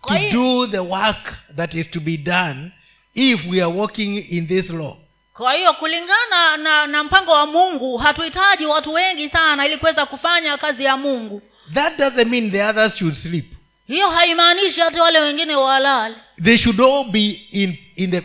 to 0.07 0.13
do 0.31 0.67
the 0.67 0.79
work 0.83 1.33
that 1.55 1.73
is 1.73 1.87
to 1.91 1.99
be 1.99 2.17
done 2.17 2.71
if 3.15 3.45
we 3.45 3.61
are 3.61 3.71
walking 3.71 4.17
in 4.29 4.47
this 4.47 4.69
law. 4.69 4.97
kwa 5.33 5.53
hiyo 5.53 5.73
kulingana 5.73 6.57
na, 6.57 6.87
na 6.87 7.03
mpango 7.03 7.31
wa 7.31 7.45
mungu 7.45 7.97
hatuhitaji 7.97 8.65
watu 8.65 8.93
wengi 8.93 9.29
sana 9.29 9.65
ili 9.67 9.77
kuweza 9.77 10.05
kufanya 10.05 10.57
kazi 10.57 10.83
ya 10.83 10.97
mungu 10.97 11.41
That 11.73 11.97
doesn't 11.97 12.27
mean 12.27 12.51
the 12.51 12.63
others 12.63 12.95
should 12.97 13.15
sleep. 13.15 13.45
hiyo 13.87 14.09
haimaanishi 14.09 14.79
hata 14.79 15.03
wale 15.03 15.19
wengine 15.19 15.55
walale 15.55 16.15
They 16.43 16.57
should 16.57 16.81
all 16.81 17.03
be 17.11 17.41
in, 17.51 17.77
in 17.95 18.11
the 18.11 18.21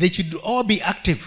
they 0.00 0.10
should 0.12 0.36
all 0.46 0.64
be 0.64 0.82
active. 0.84 1.20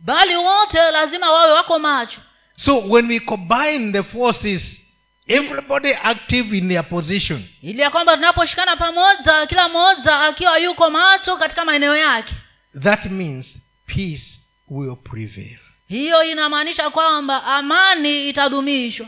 bali 0.00 0.36
wote 0.36 0.78
lazima 0.92 1.30
wawe 1.32 1.52
wako 1.52 1.78
macho 1.78 2.20
So 2.56 2.78
when 2.78 3.08
we 3.08 3.20
combine 3.20 3.92
the 3.92 4.02
forces, 4.02 4.80
everybody 5.26 5.94
active 5.94 6.52
in 6.58 6.68
their 6.68 6.88
position, 6.88 7.44
ili 7.62 7.80
ya 7.82 7.90
kwamba 7.90 8.14
tunaposhikana 8.16 8.76
pamoja 8.76 9.46
kila 9.46 9.68
mmoja 9.68 10.20
akiwa 10.20 10.58
yuko 10.58 10.90
macho 10.90 11.36
katika 11.36 11.64
maeneo 11.64 11.96
yake 11.96 12.34
that 12.82 13.04
means 13.06 13.58
peace 13.86 14.40
will 14.68 14.96
prevail. 14.96 15.58
hiyo 15.88 16.24
inamaanisha 16.24 16.90
kwamba 16.90 17.44
amani 17.44 18.28
itadumishwa 18.28 19.06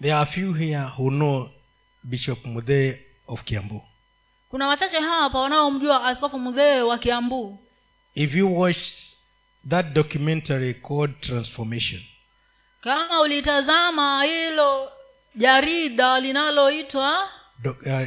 There 0.00 0.14
are 0.14 0.30
few 0.30 0.52
here 0.52 0.82
who 0.98 1.10
know 1.10 1.50
Bishop 2.02 2.44
mudhee 2.44 2.94
of 3.26 3.42
Kiambu. 3.44 3.82
kuna 4.50 4.68
wachache 4.68 5.00
hapa 5.00 5.38
wanaomjua 5.40 6.04
askofu 6.04 6.38
mudhee 6.38 6.80
wa 6.80 6.98
kiambu 6.98 7.58
If 8.14 8.34
you 8.34 8.58
watch 8.60 8.78
that 9.70 9.86
documentary 9.92 10.74
called 10.74 11.20
Transformation, 11.20 12.00
kama 12.80 13.20
ulitazama 13.20 14.24
hilo 14.24 14.92
jarida 15.34 16.20
linaloitwa 16.20 17.28
uh, 17.64 18.06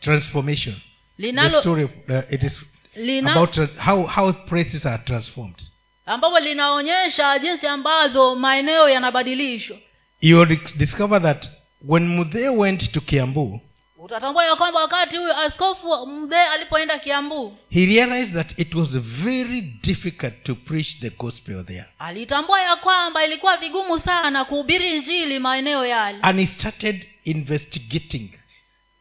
transformation. 0.00 0.76
The 1.20 1.60
story 1.60 1.84
of, 1.84 1.90
uh, 2.08 2.32
it 2.32 2.42
is 2.42 2.62
lina, 2.96 3.32
about 3.32 3.56
how 3.76 4.06
how 4.06 4.32
places 4.32 4.86
are 4.86 5.02
transformed. 5.04 5.62
ambapo 6.06 6.38
linaonyesha 6.40 7.38
jinsi 7.38 7.66
ambavyo 7.66 8.34
maeneo 8.34 8.88
yanabadilishwa. 8.88 9.76
You 10.20 10.38
will 10.38 10.58
discover 10.76 11.22
that 11.22 11.50
when 11.88 12.08
mudhe 12.08 12.48
went 12.48 12.92
to 12.92 13.00
kiambu 13.00 13.60
utatambua 14.08 14.44
ya 14.44 14.56
kwamba 14.56 14.80
wakati 14.80 15.16
huyo 15.16 15.36
askofu 15.38 16.06
mbe 16.06 16.36
alipoenda 16.36 16.98
kiambu. 16.98 17.56
He 17.70 17.86
realized 17.86 18.34
that 18.34 18.58
it 18.58 18.74
was 18.74 18.88
very 18.98 19.60
difficult 19.60 20.42
to 20.42 20.54
preach 20.54 20.98
the 21.00 21.10
gospel 21.10 21.64
there. 21.64 21.84
Alitambua 21.98 22.60
ya 22.60 22.76
kwamba 22.76 23.24
ilikuwa 23.26 23.56
vigumu 23.56 23.98
sana 23.98 24.44
kuhubiri 24.44 24.98
njili 24.98 25.38
maeneo 25.38 25.86
yale. 25.86 26.18
And 26.22 26.40
he 26.40 26.46
started 26.46 27.06
investigating 27.24 28.30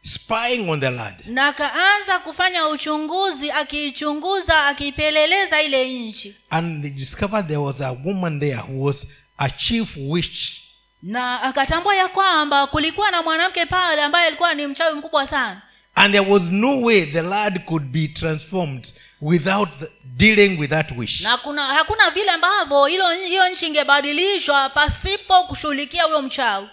spying 0.03 0.69
on 0.69 0.79
the 0.79 0.89
land. 0.89 1.15
Na 1.25 1.47
akaanza 1.47 2.19
kufanya 2.23 2.67
uchunguzi 2.67 3.51
akiichunguza 3.51 4.65
akiipeleleza 4.65 5.61
ile 5.61 5.89
nchi. 5.99 6.35
And 6.49 6.81
they 6.81 6.91
discovered 6.91 7.47
there 7.47 7.57
was 7.59 7.81
a 7.81 7.91
woman 8.05 8.39
there 8.39 8.55
who 8.57 8.83
was 8.85 9.07
a 9.37 9.49
chief 9.49 9.97
witch 9.97 10.66
na 11.07 11.41
akatambua 11.41 11.95
ya 11.95 12.07
kwamba 12.07 12.67
kulikuwa 12.67 13.11
na 13.11 13.21
mwanamke 13.21 13.65
pale 13.65 14.01
ambaye 14.03 14.27
alikuwa 14.27 14.53
ni 14.53 14.67
mchawi 14.67 14.95
mkubwa 14.95 15.27
sana. 15.27 15.61
And 15.95 16.13
there 16.13 16.31
was 16.31 16.43
no 16.43 16.81
way 16.81 17.05
the 17.05 17.21
lad 17.21 17.65
could 17.65 17.83
be 17.83 18.07
transformed 18.07 18.87
without 19.21 19.69
the, 19.79 19.87
dealing 20.03 20.59
with 20.59 20.69
that 20.69 20.91
wish. 20.97 21.21
Na 21.21 21.37
kuna 21.37 21.63
hakuna 21.65 22.09
vile 22.09 22.31
ambavyo 22.31 22.85
hiyo 22.85 23.49
nchi 23.53 23.65
ingebadilishwa 23.67 24.69
pasipo 24.69 25.43
kushughulikia 25.43 26.03
huyo 26.03 26.21
mchawi. 26.21 26.67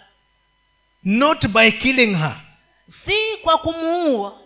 Not 1.05 1.47
by 1.49 1.71
killing 1.71 2.15
her 2.15 2.37
si 3.05 3.37
kwa 3.43 3.59
kumuua. 3.59 4.41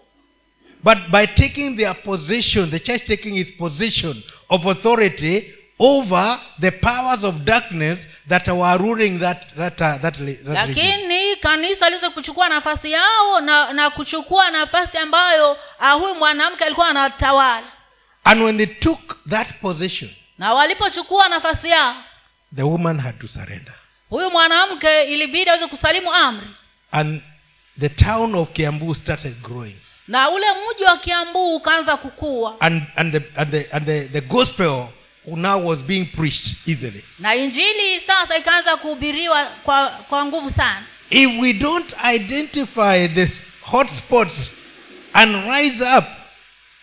but 0.84 0.98
by 1.10 1.26
taking 1.26 1.76
their 1.76 2.02
position 2.02 2.70
the 2.70 2.78
church 2.78 3.04
taking 3.04 3.36
its 3.36 3.50
position 3.56 4.22
of 4.48 4.66
authority 4.66 5.54
over 5.78 6.40
the 6.60 6.70
powers 6.70 7.24
of 7.24 7.34
darkness 7.34 7.98
that 8.28 8.48
were 8.48 8.76
ruling 8.78 9.18
that 9.18 9.54
that 9.56 9.80
uh, 9.80 9.96
that, 10.00 10.00
that 10.02 10.18
lakini 10.44 11.36
kanisa 11.36 11.90
liweze 11.90 12.08
kuchukua 12.10 12.48
nafasi 12.48 12.92
yao 12.92 13.40
na 13.40 13.72
na 13.72 13.90
kuchukua 13.90 14.50
nafasi 14.50 14.98
ambayo 14.98 15.56
ah, 15.80 15.92
huyu 15.92 16.14
mwanamke 16.14 16.64
alikuwa 16.64 16.88
anatawala. 16.88 17.66
And 18.24 18.42
when 18.42 18.56
they 18.56 18.66
took 18.66 19.16
that 19.28 19.48
position 19.60 20.10
na 20.38 20.54
walipochukua 20.54 21.28
nafasi 21.28 21.68
yao 21.68 21.94
the 22.56 22.62
woman 22.62 23.00
had 23.00 23.18
to 23.18 23.28
surrender. 23.28 23.74
huyu 24.10 24.30
mwanamke 24.30 25.02
ilibidi 25.02 25.50
aweze 25.50 25.66
kusalimu 25.66 26.14
amri. 26.14 26.46
And 26.92 27.22
the 27.80 27.88
town 27.88 28.34
of 28.34 28.48
kiambu 28.52 28.94
started 28.94 29.40
growing. 29.42 29.76
Na 30.08 30.30
ule 30.30 30.46
mji 30.52 30.84
wa 30.84 30.98
kiambu 30.98 31.56
ukaanza 31.56 31.96
kukua. 31.96 32.60
And 32.60 32.82
and 32.96 33.12
the 33.12 33.22
and 33.36 33.50
the 33.50 33.68
and 33.72 33.86
the, 33.86 34.04
the 34.04 34.20
gospel 34.20 34.88
now 35.36 35.66
was 35.68 35.78
being 35.78 36.04
preached 36.04 36.56
easily. 36.68 37.04
Na 37.18 37.34
injili 37.34 38.00
sasa 38.06 38.36
ikaanza 38.38 38.76
kuhubiriwa 38.76 39.44
kwa 39.64 39.86
kwa 39.88 40.24
nguvu 40.24 40.50
sana. 40.50 40.82
If 41.10 41.30
we 41.40 41.52
don't 41.52 41.94
identify 42.14 43.08
the 43.08 43.28
hotspots 43.60 44.52
and 45.12 45.34
rise 45.50 45.84
up 45.98 46.04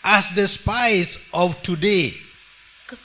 as 0.03 0.25
the 0.35 0.47
spies 0.47 1.19
of 1.33 1.51
today 1.61 2.13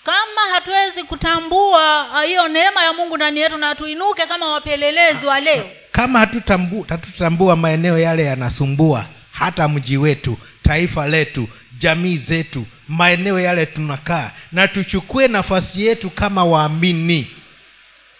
kama 0.05 0.55
hatuwezi 0.55 1.03
kutambua 1.03 2.11
ah, 2.14 2.22
hiyo 2.22 2.49
neema 2.49 2.82
ya 2.84 2.93
mungu 2.93 3.16
ndani 3.16 3.41
yetu 3.41 3.59
na 3.59 3.74
tuinuke 3.74 4.26
kama 4.26 4.53
wapelelezi 4.53 5.26
wa 5.26 5.41
leo. 5.41 5.70
Kama 5.93 6.18
hatutambu, 6.18 6.86
hatutambua 6.88 7.57
maeneo 7.57 7.99
yale 7.99 8.24
yanasumbua 8.24 9.05
hata 9.32 9.68
mji 9.68 9.97
wetu 9.97 10.38
taifa 10.62 11.07
letu 11.09 11.49
jamii 11.78 12.16
zetu 12.16 12.66
maeneo 12.91 13.41
yale 13.41 13.66
tunakaa. 13.66 14.30
Na 14.53 14.68
tuchukue 14.68 15.28
nafasi 15.28 15.86
yetu 15.86 16.11
kama 16.11 16.45
waamini. 16.45 17.30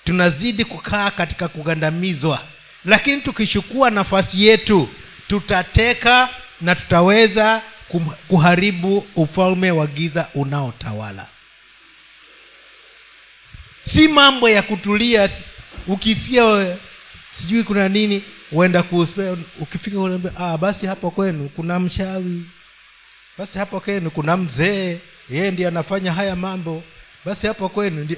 Tunazidi 0.05 0.65
kukaa 0.65 1.11
katika 1.11 1.49
kugandamizwa. 1.49 2.43
Lakini 2.85 3.21
tukichukua 3.21 3.91
nafasi 3.91 4.47
yetu 4.47 4.89
tutateka 5.29 6.29
na 6.61 6.75
tutaweza 6.75 7.63
kuharibu 8.29 9.07
ufalme 9.17 9.71
wa 9.71 9.87
giza 9.87 10.29
unaotawala. 10.35 11.27
Si 13.85 14.09
mambo 14.09 14.49
ya 14.49 14.63
kutulia. 14.63 15.31
Ukisikia 15.87 16.77
sijui 17.31 17.63
kuna 17.63 17.89
nini 17.89 18.23
uenda 18.53 18.83
kuspe 18.83 19.37
ukifika 19.61 19.97
ah, 20.39 20.59
basi 20.59 20.87
hapo 20.87 21.11
kwenu 21.11 21.49
kuna 21.49 21.81
mchawi 21.81 22.43
basi 23.41 23.59
hapo 23.59 23.81
kwenu 23.81 24.11
kuna 24.11 24.37
mzee 24.37 24.99
yeye 25.31 25.51
ndiye 25.51 25.69
anafanya 25.69 26.13
haya 26.13 26.37
mambo. 26.37 26.83
Basi 27.25 27.47
hapo 27.47 27.69
kwenu 27.69 28.05
ndi 28.05 28.17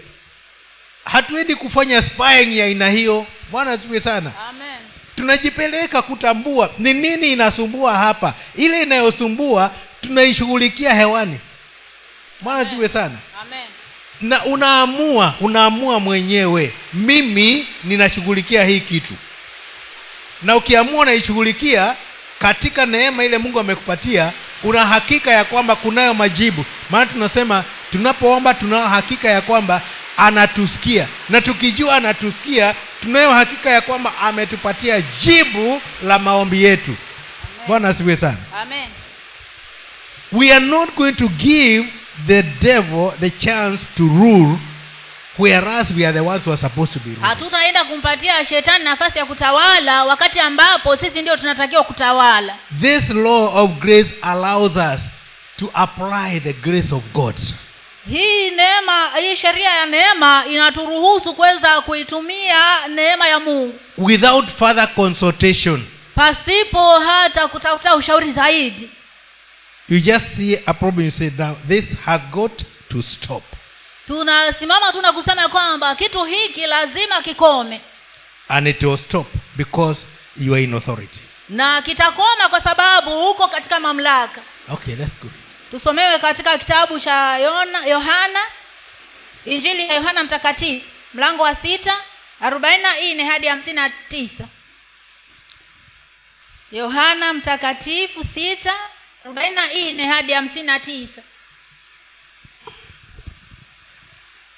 hatuendi 1.05 1.55
kufanya 1.55 2.03
spying 2.03 2.59
ya 2.59 2.65
aina 2.65 2.91
hiyo. 2.91 3.27
Bwana 3.51 3.77
ziwe 3.77 4.01
sana. 4.01 4.33
Amen. 4.49 4.79
Tunajipeleka 5.17 6.03
kutambua 6.03 6.71
ni 6.79 6.95
nini 6.95 7.33
inasumbua 7.33 7.97
hapa. 7.99 8.35
Ile 8.57 8.83
inayosumbua 8.83 9.71
tunaishughulikia 10.01 10.95
hewani. 10.95 11.39
Bwana 12.41 12.71
siwe 12.71 12.89
sana. 12.89 13.19
Amen. 13.43 13.67
Na 14.21 14.45
unaamua 14.45 15.35
unaamua 15.41 16.01
mwenyewe 16.01 16.73
mimi 16.93 17.67
ninashughulikia 17.85 18.65
hii 18.65 18.81
kitu. 18.81 19.15
Na 20.43 20.57
ukiamua 20.57 21.01
unaishughulikia 21.03 21.97
katika 22.39 22.87
neema 22.87 23.25
ile 23.25 23.39
mungu 23.39 23.61
amekupatia 23.61 24.33
una 24.63 24.87
hakika 24.87 25.31
ya 25.31 25.45
kwamba 25.45 25.77
kunayo 25.77 26.15
majibu. 26.15 26.65
Maana 26.91 27.07
tunasema 27.07 27.65
tunapoomba 27.93 28.55
tunayo 28.55 28.87
hakika 28.89 29.29
ya 29.31 29.41
kwamba 29.41 29.83
anatusikia. 30.17 31.09
Na 31.29 31.41
tukijua 31.41 31.97
anatusikia 31.97 32.75
tunayo 33.03 33.33
hakika 33.33 33.71
ya 33.71 33.81
kwamba 33.81 34.13
ametupatia 34.21 35.03
jibu 35.21 35.81
la 36.03 36.19
maombi 36.19 36.65
yetu. 36.65 36.97
Bwana 37.67 37.89
asiwe 37.89 38.17
sana. 38.17 38.37
Amen. 38.63 38.89
We 40.33 40.53
are 40.53 40.65
not 40.67 40.95
going 40.97 41.13
to 41.13 41.29
give 41.29 41.89
the 42.27 42.43
devil 42.43 43.13
the 43.21 43.31
chance 43.31 43.87
to 43.97 44.03
rule 44.03 44.59
whereas 45.39 45.91
we 45.91 46.05
are 46.07 46.13
the 46.13 46.21
ones 46.23 46.43
who 46.45 46.53
are 46.53 46.61
supposed 46.61 46.93
to 46.93 46.99
be 47.01 47.11
ruling. 47.11 47.23
hatutaenda 47.25 47.85
kumpatia 47.85 48.45
shetani 48.45 48.85
nafasi 48.85 49.19
ya 49.19 49.27
kutawala 49.27 50.05
wakati 50.05 50.41
ambapo 50.41 50.97
sisi 50.97 51.23
ndio 51.23 51.37
tunatakiwa 51.37 51.85
kutawala. 51.85 52.57
This 52.81 53.11
law 53.11 53.57
of 53.65 53.71
grace 53.71 54.11
allows 54.23 54.77
us 54.77 55.01
to 55.59 55.71
apply 55.75 56.41
the 56.41 56.53
grace 56.53 56.95
of 56.95 57.03
god. 57.13 57.35
Hii 58.11 58.51
neema 58.51 59.11
hii 59.21 59.37
sheria 59.37 59.71
ya 59.71 59.87
neema 59.87 60.45
inaturuhusu 60.51 61.35
kuweza 61.35 61.81
kuitumia 61.81 62.87
neema 62.89 63.29
ya 63.29 63.41
mungu. 63.41 63.79
Without 63.99 64.49
further 64.59 64.95
consultation. 64.95 65.85
Pasipo 66.15 66.99
hata 66.99 67.49
kutafuta 67.49 67.95
ushauri 67.95 68.33
zaidi. 68.33 68.91
You 69.89 70.01
just 70.01 70.25
see 70.37 70.59
a 70.67 70.75
problem 70.75 71.05
you 71.07 71.11
say 71.13 71.31
now 71.39 71.57
this 71.69 71.85
has 72.05 72.21
got 72.31 72.63
to 72.89 73.03
stop 73.03 73.43
tunasimama 74.17 74.93
tu 74.93 75.01
na 75.03 75.13
kusema 75.13 75.49
kwamba 75.49 75.95
kitu 75.95 76.25
hiki 76.25 76.67
lazima 76.67 77.23
kikome. 77.23 77.81
And 78.49 78.67
it 78.67 78.83
will 78.83 78.97
stop 78.99 79.27
because 79.57 80.07
you 80.37 80.55
are 80.55 80.63
in 80.65 80.75
authority. 80.75 81.21
Na 81.49 81.83
kitakoma 81.83 82.49
kwa 82.51 82.61
sababu 82.63 83.31
uko 83.31 83.49
katika 83.49 83.81
mamlaka. 83.81 84.41
Okay 84.73 84.97
let's 84.97 85.21
go. 85.23 85.29
Tusomewe 85.71 86.19
katika 86.19 86.59
kitabu 86.59 87.01
cha 87.01 87.39
Yona- 87.39 87.87
yohana 87.87 88.41
injili 89.45 89.89
ya 89.89 89.95
yohana 89.95 90.25
mtakatifu 90.25 90.87
mlango 91.15 91.43
wa 91.43 91.55
sita 91.57 91.97
arobaini 92.41 92.83
na 92.83 92.95
nne 93.01 93.25
hadi 93.25 93.47
hamsini 93.47 93.77
na 93.77 93.91
tisa. 93.91 94.45
Yohana 96.73 97.33
mtakatifu 97.33 98.25
sita 98.35 98.75
arobaini 99.25 99.55
na 99.57 99.67
nne 99.67 100.07
hadi 100.07 100.33
hamsini 100.33 100.67
na 100.67 100.81
tisa 100.81 101.23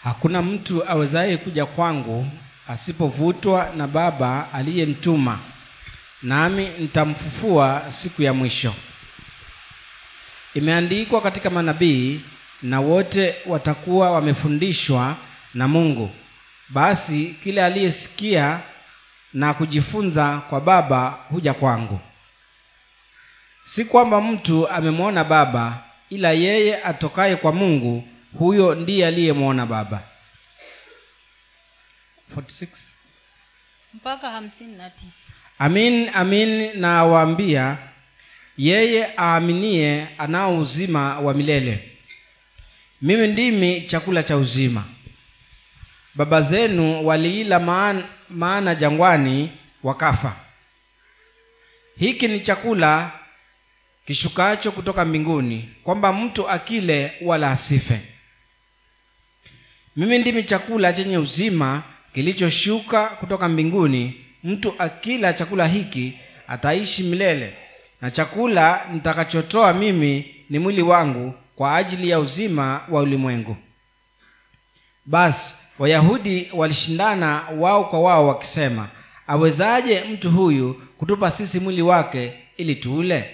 hakuna 0.04 0.42
mtu 0.42 0.88
awezaye 0.90 1.36
kuja 1.36 1.66
kwangu 1.66 2.26
asipovutwa 2.68 3.70
na 3.76 3.86
baba 3.86 4.52
aliyemtuma 4.52 5.38
nami 6.22 6.68
nitamfufua 6.78 7.82
siku 7.88 8.22
ya 8.22 8.32
mwisho. 8.34 8.74
Imeandikwa 10.54 11.20
katika 11.20 11.50
manabii 11.50 12.20
na 12.62 12.80
wote 12.80 13.34
watakuwa 13.46 14.10
wamefundishwa 14.10 15.16
na 15.54 15.68
mungu. 15.68 16.10
Basi 16.68 17.36
kila 17.44 17.66
aliyesikia 17.66 18.60
na 19.32 19.54
kujifunza 19.54 20.38
kwa 20.50 20.60
baba 20.60 21.18
huja 21.30 21.54
kwangu. 21.54 22.00
Si 23.64 23.84
kwamba 23.84 24.20
mtu 24.20 24.68
amemwona 24.68 25.24
baba 25.24 25.78
ila 26.10 26.32
yeye 26.32 26.82
atokaye 26.82 27.36
kwa 27.36 27.52
mungu 27.52 28.08
huyo 28.38 28.74
ndiye 28.74 29.06
aliyemwona 29.06 29.66
baba. 29.66 30.02
46 32.36 32.66
mpaka 33.94 34.30
hamsini 34.30 34.76
na 34.76 34.90
tisa. 34.90 35.32
Amin 35.58 36.10
amin 36.14 36.80
nawaambia 36.80 37.78
yeye 38.58 39.14
aaminie 39.18 40.08
anao 40.18 40.58
uzima 40.58 41.18
wa 41.20 41.34
milele. 41.34 41.90
Mimi 43.02 43.26
ndimi 43.28 43.80
chakula 43.82 44.22
cha 44.22 44.36
uzima. 44.36 44.84
Baba 46.14 46.42
zenu 46.42 47.06
waliila 47.06 47.60
maana, 47.60 48.04
maana 48.28 48.74
jangwani 48.74 49.52
wakafa. 49.82 50.36
Hiki 51.98 52.28
ni 52.28 52.40
chakula 52.40 53.12
kishukacho 54.06 54.72
kutoka 54.72 55.04
mbinguni 55.04 55.70
kwamba 55.84 56.12
mtu 56.12 56.48
akile 56.50 57.12
wala 57.22 57.50
asife 57.50 58.00
mimi 59.96 60.18
ndimi 60.18 60.44
chakula 60.44 60.92
chenye 60.92 61.18
uzima 61.18 61.82
kilichoshuka 62.14 63.06
kutoka 63.06 63.48
mbinguni. 63.48 64.20
Mtu 64.44 64.74
akila 64.78 65.32
chakula 65.32 65.66
hiki 65.66 66.18
ataishi 66.48 67.02
milele. 67.02 67.54
Na 68.00 68.10
chakula 68.10 68.86
nitakachotoa 68.92 69.72
mimi 69.74 70.34
ni 70.50 70.58
mwili 70.58 70.82
wangu 70.82 71.34
kwa 71.56 71.76
ajili 71.76 72.08
ya 72.10 72.18
uzima 72.20 72.80
wa 72.90 73.00
ulimwengu. 73.02 73.56
Basi 75.06 75.54
wayahudi 75.78 76.50
walishindana 76.52 77.42
wao 77.58 77.84
kwa 77.84 78.00
wao 78.00 78.28
wakisema 78.28 78.88
awezaje 79.26 80.00
mtu 80.00 80.30
huyu 80.30 80.74
kutupa 80.98 81.30
sisi 81.30 81.60
mwili 81.60 81.82
wake 81.82 82.32
ili 82.56 82.74
tuule? 82.76 83.30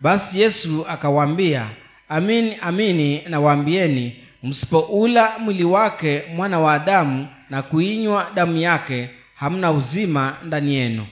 Basi 0.00 0.40
yesu 0.40 0.86
akawaambia 0.88 1.68
amini 2.08 2.56
amini 2.60 3.22
nawaambieni 3.28 4.16
msipoula 4.42 5.38
mwili 5.38 5.64
wake 5.64 6.22
mwana 6.34 6.60
wa 6.60 6.74
adamu 6.74 7.28
na 7.50 7.62
kuinywa 7.62 8.30
damu 8.34 8.56
yake 8.56 9.10
hamna 9.34 9.70
uzima 9.72 10.36
ndani 10.44 10.74
yenu. 10.74 11.06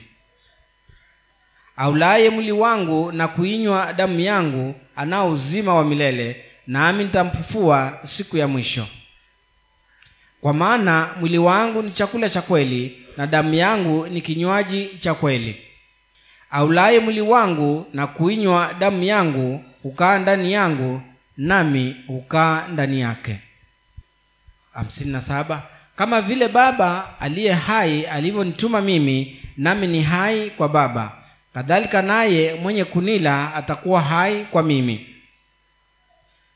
Aulaye 1.77 2.29
mwili 2.29 2.51
wangu 2.51 3.11
na 3.11 3.27
kuinywa 3.27 3.93
damu 3.93 4.19
yangu 4.19 4.75
anao 4.95 5.29
uzima 5.29 5.75
wa 5.75 5.85
milele 5.85 6.43
nami 6.67 7.03
nitamfufua 7.03 7.99
siku 8.03 8.37
ya 8.37 8.47
mwisho. 8.47 8.87
Kwa 10.41 10.53
maana 10.53 11.09
mwili 11.19 11.37
wangu 11.37 11.81
ni 11.81 11.91
chakula 11.91 12.29
cha 12.29 12.41
kweli 12.41 13.05
na 13.17 13.27
damu 13.27 13.53
yangu 13.53 14.07
ni 14.07 14.21
kinywaji 14.21 14.89
cha 14.99 15.13
kweli. 15.13 15.61
Aulaye 16.51 16.99
mwili 16.99 17.21
wangu 17.21 17.85
na 17.93 18.07
kuinywa 18.07 18.73
damu 18.79 19.03
yangu 19.03 19.63
hukaa 19.83 20.19
ndani 20.19 20.53
yangu 20.53 21.01
nami 21.37 21.95
hukaa 22.07 22.67
ndani 22.67 23.01
yake. 23.01 23.39
Saba 25.27 25.63
kama 25.95 26.21
vile 26.21 26.47
baba 26.47 27.19
aliye 27.19 27.53
hai 27.53 28.05
alivyonituma 28.05 28.81
mimi 28.81 29.41
nami 29.57 29.87
ni 29.87 30.01
hai 30.03 30.49
kwa 30.49 30.69
baba. 30.69 31.11
Kadhalika 31.53 32.01
naye 32.01 32.53
mwenye 32.55 32.85
kunila 32.85 33.55
atakuwa 33.55 34.01
hai 34.01 34.45
kwa 34.45 34.63
mimi. 34.63 35.07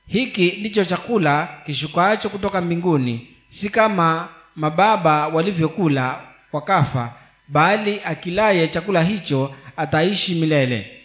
Hiki 0.08 0.52
ndicho 0.52 0.86
chakula 0.86 1.50
kishukacho 1.66 2.30
kutoka 2.30 2.62
mbinguni 2.62 3.28
si 3.50 3.70
kama 3.70 4.30
mababa 4.56 5.28
walivyokula 5.28 6.22
wakafa 6.52 7.14
bali 7.48 8.02
akilaye 8.06 8.68
chakula 8.68 9.04
hicho 9.04 9.56
ataishi 9.78 10.36
milele. 10.36 11.02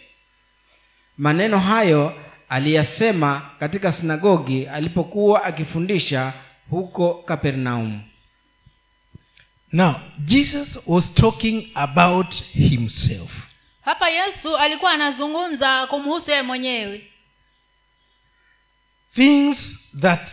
Maneno 1.17 1.59
hayo 1.59 2.13
aliyasema 2.49 3.51
katika 3.59 3.91
sinagogi 3.91 4.67
alipokuwa 4.67 5.43
akifundisha 5.43 6.33
huko 6.69 7.13
kapernaum 7.13 8.01
Now, 9.71 9.93
Jesus 10.19 10.79
was 10.85 11.13
talking 11.13 11.71
about 11.75 12.33
himself. 12.43 13.31
hapa 13.81 14.09
yesu 14.09 14.57
alikuwa 14.57 14.91
anazungumza 14.91 15.87
kumhusu 15.87 16.29
yeye 16.31 16.41
mwenyewe 16.43 17.11
Things 19.15 19.79
that 20.01 20.29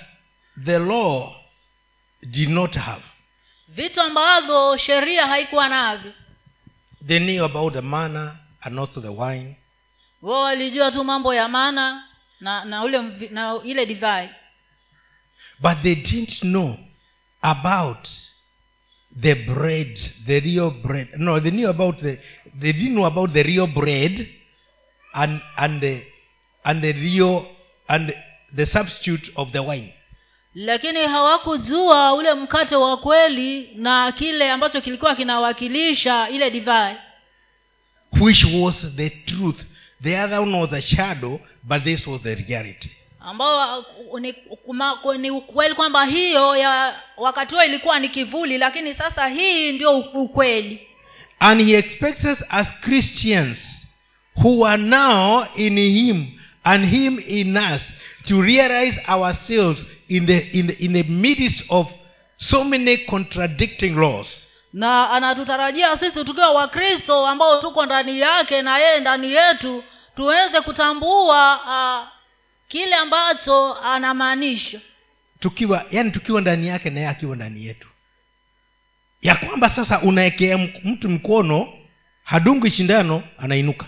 the 0.64 0.78
law 0.78 1.32
did 2.22 2.48
not 2.50 2.76
have. 2.76 3.02
vitu 3.68 4.00
ambavyo 4.00 4.76
sheria 4.76 5.26
haikuwa 5.26 5.68
navyo 5.68 6.12
They 7.06 7.18
knew 7.18 7.44
about 7.44 7.72
the 7.74 7.80
manna 7.80 8.36
and 8.60 8.78
also 8.78 9.00
the 9.00 9.08
wine. 9.08 9.56
Wao 10.24 10.40
walijua 10.42 10.92
tu 10.92 11.04
mambo 11.04 11.34
ya 11.34 11.48
mana 11.48 12.04
na 12.40 12.64
na 12.64 12.82
ule 12.84 12.98
na 13.30 13.60
ile 13.64 13.86
divai 13.86 14.28
But 15.60 15.82
they 15.82 15.94
didn't 15.94 16.40
know 16.40 16.76
about 17.42 18.08
the 19.20 19.34
bread, 19.34 19.98
the 20.26 20.40
real 20.40 20.70
bread. 20.70 21.08
No, 21.16 21.40
they 21.40 21.50
knew 21.50 21.68
about 21.68 21.98
the 22.00 22.18
they 22.60 22.72
didn't 22.72 22.94
know 22.94 23.06
about 23.06 23.32
the 23.32 23.42
real 23.42 23.66
bread 23.66 24.28
and 25.12 25.40
and 25.56 25.80
the 25.80 26.02
and 26.64 26.82
the 26.82 26.92
real 26.92 27.46
and 27.88 28.14
the 28.56 28.66
substitute 28.66 29.30
of 29.36 29.52
the 29.52 29.58
wine. 29.62 29.94
lakini 30.54 31.00
hawakujua 31.02 32.14
ule 32.14 32.34
mkate 32.34 32.76
wa 32.76 32.96
kweli 32.96 33.70
na 33.76 34.12
kile 34.12 34.50
ambacho 34.50 34.80
kilikuwa 34.80 35.14
kinawakilisha 35.14 36.28
ile 36.28 36.50
divai 36.50 36.96
Which 38.20 38.44
was 38.44 38.86
the 38.96 39.10
truth. 39.10 39.60
The 40.02 40.16
other 40.18 40.40
one 40.40 40.54
was 40.60 40.72
a 40.72 40.80
shadow, 40.80 41.40
but 41.62 41.84
this 41.84 42.06
was 42.06 42.20
the 42.22 42.34
reality. 42.34 42.90
ambao 43.20 43.78
uh, 44.10 44.20
ni, 44.20 44.34
ni 45.18 45.30
ukweli 45.30 45.74
kwamba 45.74 46.04
hiyo 46.04 46.56
ya 46.56 46.94
wakati 47.16 47.54
huo 47.54 47.64
ilikuwa 47.64 47.98
ni 47.98 48.08
kivuli 48.08 48.58
lakini 48.58 48.94
sasa 48.94 49.28
hii 49.28 49.72
ndio 49.72 49.98
ukweli 49.98 50.80
And 51.38 51.60
he 51.68 51.78
expects 51.78 52.24
us 52.24 52.38
as 52.48 52.66
Christians 52.80 53.58
who 54.36 54.66
are 54.66 54.82
now 54.82 55.44
in 55.56 55.78
him 55.78 56.26
and 56.64 56.84
him 56.86 57.22
in 57.28 57.56
us 57.56 57.82
to 58.28 58.42
realize 58.42 59.00
ourselves 59.08 59.86
in 60.08 60.26
the 60.26 60.38
in 60.38 60.66
the, 60.66 60.72
in 60.72 60.92
the 60.92 61.02
midst 61.02 61.64
of 61.68 61.86
so 62.36 62.64
many 62.64 62.96
contradicting 62.96 63.96
laws. 63.96 64.43
Na 64.74 65.10
anatutarajia 65.10 65.98
sisi 65.98 66.24
tukiwa 66.24 66.50
wakristo 66.50 67.26
ambao 67.26 67.60
tuko 67.60 67.86
ndani 67.86 68.20
yake 68.20 68.62
na 68.62 68.78
yeye 68.78 69.00
ndani 69.00 69.32
yetu 69.32 69.84
tuweze 70.16 70.60
kutambua 70.60 71.60
uh, 71.60 72.08
kile 72.68 72.94
ambacho 72.94 73.74
anamaanisha. 73.74 74.80
Tukiwa 75.40 75.84
yani 75.90 76.10
tukiwa 76.10 76.40
ndani 76.40 76.68
yake 76.68 76.90
na 76.90 76.96
yeye 77.00 77.10
akiwa 77.10 77.36
ndani 77.36 77.66
yetu. 77.66 77.88
Ya 79.22 79.36
kwamba 79.36 79.70
sasa 79.70 80.00
unaekea 80.00 80.58
mtu 80.84 81.08
mkono 81.08 81.72
hadungwi 82.24 82.70
shindano 82.70 83.22
anainuka. 83.38 83.86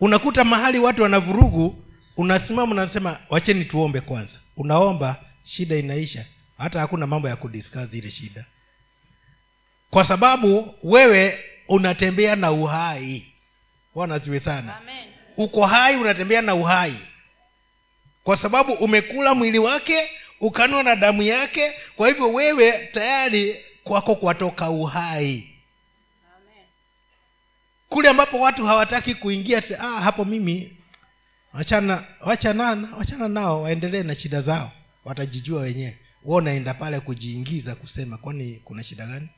Unakuta 0.00 0.44
mahali 0.44 0.78
watu 0.78 1.02
wanavurugu 1.02 1.84
unasimama 2.16 2.72
unasema 2.72 3.18
wacheni 3.30 3.64
tuombe 3.64 4.00
kwanza. 4.00 4.38
Unaomba 4.56 5.16
shida 5.44 5.76
inaisha 5.76 6.24
hata 6.58 6.80
hakuna 6.80 7.06
mambo 7.06 7.28
ya 7.28 7.36
kudiscuss 7.36 7.92
ile 7.94 8.10
shida. 8.10 8.44
Kwa 9.90 10.04
sababu 10.04 10.74
wewe 10.82 11.44
unatembea 11.68 12.36
na 12.36 12.52
uhai. 12.52 13.26
Wanaziwe 13.94 14.40
sana. 14.40 14.76
Amen. 14.76 15.04
uko 15.36 15.66
hai 15.66 15.96
unatembea 15.96 16.42
na 16.42 16.54
uhai. 16.54 16.94
Kwa 18.24 18.36
sababu 18.36 18.72
umekula 18.72 19.34
mwili 19.34 19.58
wake 19.58 20.08
ukanwa 20.40 20.82
na 20.82 20.96
damu 20.96 21.22
yake 21.22 21.72
kwa 21.96 22.08
hivyo 22.08 22.32
wewe 22.32 22.86
tayari 22.86 23.56
kwako 23.84 24.14
kwatoka 24.14 24.70
uhai. 24.70 25.50
Kule 27.88 28.08
ambapo 28.08 28.40
watu 28.40 28.66
hawataki 28.66 29.14
kuingia 29.14 29.62
ah, 29.78 30.00
hapo 30.00 30.24
mimi 30.24 30.76
wachana 31.52 32.04
wachana 32.20 32.88
wachana 32.98 33.28
nao 33.28 33.62
waendelee 33.62 34.02
na 34.02 34.14
shida 34.14 34.42
zao. 34.42 34.72
Watajijua 35.04 35.62
wenyewe 35.62 35.98
wa 36.24 36.36
unaenda 36.36 36.74
pale 36.74 37.00
kujiingiza 37.00 37.74
kusema 37.74 38.18
kwani 38.18 38.60
kuna 38.64 38.82
shida 38.84 39.06
gani? 39.06 39.28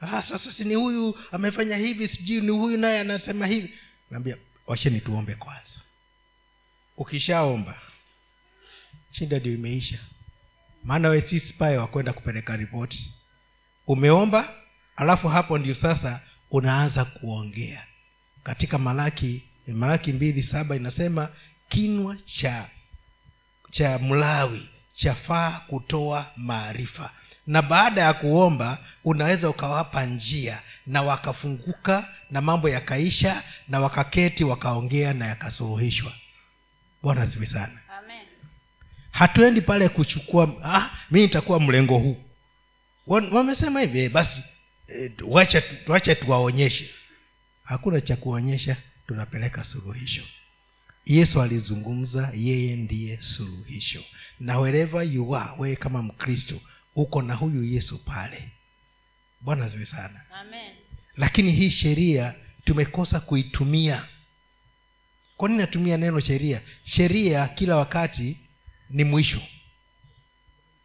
Ah, 0.00 0.22
sasa 0.22 0.52
si 0.52 0.64
ni 0.64 0.74
huyu 0.74 1.18
amefanya 1.32 1.76
hivi 1.76 2.08
sijui 2.08 2.40
ni 2.40 2.48
huyu 2.50 2.76
naye 2.78 3.00
anasema 3.00 3.46
hivi. 3.46 3.74
Naambia 4.10 4.36
washeni 4.66 5.00
tuombe 5.00 5.34
kwanza. 5.34 5.80
Ukishaomba 6.96 7.74
shida 9.10 9.38
ndio 9.38 9.52
imeisha. 9.54 9.98
Maana 10.84 11.08
we 11.08 11.20
si 11.20 11.40
spy 11.40 11.64
wa 11.64 11.86
kupeleka 11.86 12.56
ripoti. 12.56 13.14
Umeomba 13.86 14.54
alafu 14.96 15.28
hapo 15.28 15.58
ndio 15.58 15.74
sasa 15.74 16.20
unaanza 16.50 17.04
kuongea. 17.04 17.86
Katika 18.42 18.78
malaki 18.78 19.42
malaki 19.66 20.12
mbili 20.12 20.42
saba 20.42 20.76
inasema 20.76 21.28
kinwa 21.68 22.16
cha 22.26 22.68
cha 23.70 23.98
mlawi 23.98 24.68
chafaa 24.94 25.50
kutoa 25.50 26.26
maarifa. 26.36 27.10
Na 27.46 27.62
baada 27.62 28.02
ya 28.02 28.12
kuomba 28.14 28.78
unaweza 29.04 29.48
ukawapa 29.50 30.04
njia 30.06 30.58
na 30.86 31.02
wakafunguka 31.02 32.08
na 32.30 32.40
mambo 32.40 32.68
yakaisha 32.68 33.42
na 33.68 33.80
wakaketi 33.80 34.44
wakaongea 34.44 35.12
na 35.14 35.26
yakasuluhishwa. 35.26 36.12
Bwana 37.02 37.30
sifi 37.30 37.46
sana. 37.46 37.78
Amen. 37.98 38.26
hatuendi 39.10 39.60
pale 39.60 39.88
kuchukua 39.88 40.48
ah, 40.64 40.90
mi 41.10 41.20
nitakuwa 41.22 41.60
mlengo 41.60 41.98
huu. 41.98 42.16
Wamesema 43.06 43.80
hivi 43.80 44.00
eh, 44.00 44.10
basi 44.10 44.42
eh, 44.88 45.10
tu- 45.16 45.32
wacha 45.88 46.14
tuwaonyeshe. 46.14 46.90
Hakuna 47.64 48.00
cha 48.00 48.16
kuonyesha 48.16 48.76
tunapeleka 49.06 49.64
suluhisho 49.64 50.22
yesu 51.06 51.42
alizungumza 51.42 52.32
yeye 52.34 52.76
ndiye 52.76 53.22
suluhisho. 53.22 54.04
Na 54.40 54.58
wherever 54.58 55.02
you 55.14 55.36
are 55.36 55.50
wewe 55.58 55.76
kama 55.76 56.02
mkristo 56.02 56.60
uko 56.94 57.22
na 57.22 57.34
huyu 57.34 57.64
yesu 57.64 58.04
pale. 58.04 58.48
Bwana 59.40 59.68
ziwe 59.68 59.86
sana. 59.86 60.20
Amen. 60.40 60.72
Lakini 61.16 61.52
hii 61.52 61.70
sheria 61.70 62.34
tumekosa 62.64 63.20
kuitumia. 63.20 64.08
Kwa 65.36 65.48
nini 65.48 65.60
natumia 65.60 65.96
neno 65.96 66.20
sheria? 66.20 66.60
Sheria 66.84 67.48
kila 67.48 67.76
wakati 67.76 68.36
ni 68.90 69.04
mwisho. 69.04 69.42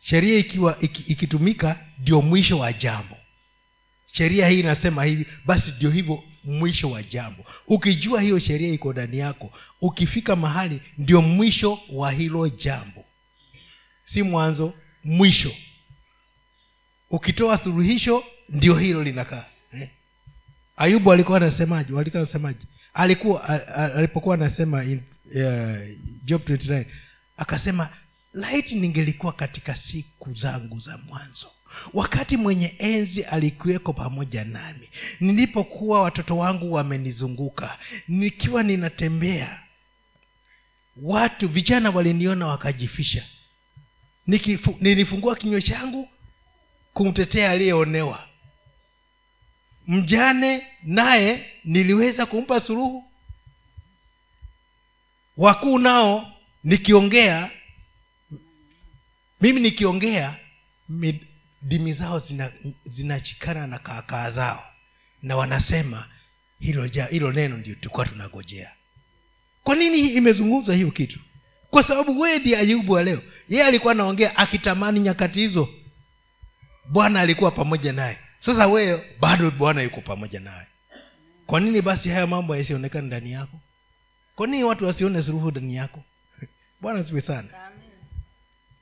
Sheria 0.02 0.38
ikiwa 0.40 0.78
iki, 0.82 1.02
ikitumika 1.12 1.86
ndio 2.00 2.22
mwisho 2.22 2.60
wa 2.60 2.74
jambo. 2.74 3.18
Sheria 4.12 4.48
hii 4.50 4.60
inasema 4.60 5.04
hivi 5.04 5.26
basi 5.46 5.72
ndio 5.72 5.90
hivyo 5.90 6.24
mwisho 6.48 6.92
wa 6.92 7.04
jambo. 7.04 7.46
Ukijua 7.68 8.22
hiyo 8.22 8.40
sheria 8.40 8.74
iko 8.74 8.94
ndani 8.94 9.18
yako 9.18 9.54
ukifika 9.82 10.36
mahali 10.36 10.82
ndio 10.98 11.22
mwisho 11.22 11.80
wa 11.90 12.12
hilo 12.12 12.50
jambo. 12.50 13.06
Si 14.06 14.24
mwanzo 14.24 14.74
mwisho. 15.04 15.52
Ukitoa 17.10 17.58
suluhisho 17.58 18.24
ndio 18.50 18.76
hilo 18.76 19.04
linakaa. 19.04 19.46
Eh? 19.74 19.90
ayubu 20.78 21.12
alikuwa 21.12 21.38
anasemaje? 21.38 22.00
Alikuwa 22.00 22.22
anasemaje 22.24 22.60
alikuwa 22.94 23.44
alipokuwa 23.96 24.36
anasema 24.36 24.84
in, 24.84 25.02
uh, 25.26 25.98
job 26.26 26.42
29 26.50 26.86
akasema 27.38 27.90
laiti 28.34 28.76
ningelikuwa 28.76 29.34
katika 29.34 29.76
siku 29.76 30.34
zangu 30.34 30.80
za 30.80 30.98
mwanzo 30.98 31.48
wakati 31.94 32.38
mwenye 32.38 32.76
enzi 32.80 33.24
alikuweko 33.24 33.94
pamoja 33.94 34.44
nami 34.44 34.90
nilipokuwa 35.20 36.02
watoto 36.02 36.38
wangu 36.38 36.74
wamenizunguka 36.74 37.80
nikiwa 38.08 38.64
ninatembea 38.64 39.64
watu 41.02 41.48
vijana 41.48 41.90
waliniona 41.90 42.48
wakajifisha. 42.48 43.26
Nikifu, 44.28 44.78
nilifungua 44.82 45.36
kinywa 45.36 45.62
changu 45.62 46.10
kumtetea 46.94 47.52
aliyeonewa. 47.52 48.28
Mjane 49.88 50.68
naye 50.84 51.46
niliweza 51.64 52.26
kumpa 52.26 52.60
suluhu. 52.62 53.04
Wakuu 55.38 55.80
nao 55.80 56.34
nikiongea 56.64 57.52
mimi 59.42 59.60
nikiongea 59.62 60.36
dimi 61.62 61.94
zao 61.94 62.20
zina- 62.20 62.52
zinachikana 62.86 63.68
na 63.68 63.80
kaakaa 63.80 64.32
zao. 64.32 64.64
Na 65.24 65.36
wanasema 65.38 66.08
hilo 66.60 66.88
ja, 66.88 67.06
hilo 67.06 67.32
neno 67.32 67.58
ndio 67.58 67.76
tulikuwa 67.76 68.06
tunagojea 68.06 68.72
kwa 69.64 69.76
nini 69.76 70.00
imezungumzwa 70.00 70.76
hiyo 70.76 70.92
kitu? 70.92 71.20
Kwa 71.70 71.84
sababu 71.84 72.20
wewe 72.20 72.40
ndiye 72.40 72.58
ayubu 72.58 72.92
wa 72.94 73.04
leo. 73.04 73.22
Yeye 73.50 73.66
alikuwa 73.66 73.92
anaongea 73.94 74.38
akitamani 74.38 75.00
nyakati 75.00 75.40
hizo. 75.40 75.70
Bwana 76.86 77.20
alikuwa 77.22 77.52
pamoja 77.52 77.94
naye. 77.94 78.18
Sasa 78.40 78.68
wewe 78.68 79.16
bado 79.20 79.52
bwana 79.52 79.82
yuko 79.82 80.02
pamoja 80.02 80.40
naye 80.40 80.66
kwa 81.46 81.60
nini 81.60 81.82
basi 81.82 82.10
haya 82.10 82.28
mambo 82.28 82.56
yasionekane 82.56 83.08
ndani 83.08 83.32
yako? 83.32 83.60
Kwa 84.36 84.48
nini 84.48 84.64
watu 84.64 84.86
wasione 84.86 85.24
suruhu 85.24 85.52
ndani 85.52 85.76
yako? 85.76 86.04
Bwana 86.82 87.04
siwe 87.04 87.22
sana. 87.22 87.50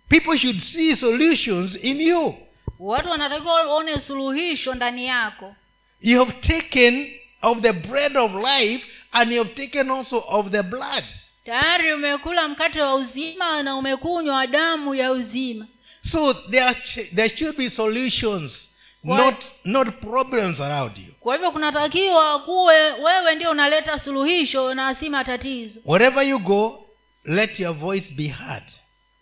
People 0.09 0.37
should 0.39 0.59
see 0.59 0.95
solutions 0.95 1.77
in 1.83 2.01
you 2.01 2.35
watu 2.79 3.09
wanatakiwa 3.09 3.53
waone 3.53 3.99
suluhisho 3.99 4.75
ndani 4.75 5.05
yako. 5.05 5.55
You 6.01 6.19
have 6.19 6.31
taken 6.33 7.13
of 7.41 7.59
the 7.61 7.73
bread 7.73 8.17
of 8.17 8.31
life 8.35 8.85
and 9.11 9.31
you 9.31 9.43
have 9.43 9.53
taken 9.55 9.91
also 9.91 10.23
of 10.27 10.49
the 10.51 10.63
blood. 10.63 11.03
Tayari 11.45 11.93
umekula 11.93 12.47
mkate 12.47 12.81
wa 12.81 12.95
uzima 12.95 13.63
na 13.63 13.75
umekunywa 13.75 14.47
damu 14.47 14.95
ya 14.95 15.11
uzima. 15.11 15.67
So 16.11 16.33
there, 16.33 16.75
there 17.15 17.37
should 17.37 17.57
be 17.57 17.69
solutions 17.69 18.69
not 19.03 19.45
not 19.65 19.87
problems 20.01 20.59
around 20.59 20.97
you. 20.97 21.13
Kwa 21.19 21.35
hivyo 21.35 21.51
kunatakiwa 21.51 22.39
kuwe 22.39 22.91
wewe 22.91 23.35
ndio 23.35 23.51
unaleta 23.51 23.99
suluhisho 23.99 24.73
na 24.73 24.95
si 24.95 25.09
matatizo. 25.09 25.79
Wherever 25.85 26.27
you 26.27 26.39
go 26.39 26.85
let 27.25 27.59
your 27.59 27.73
voice 27.75 28.13
be 28.13 28.27
heard. 28.27 28.63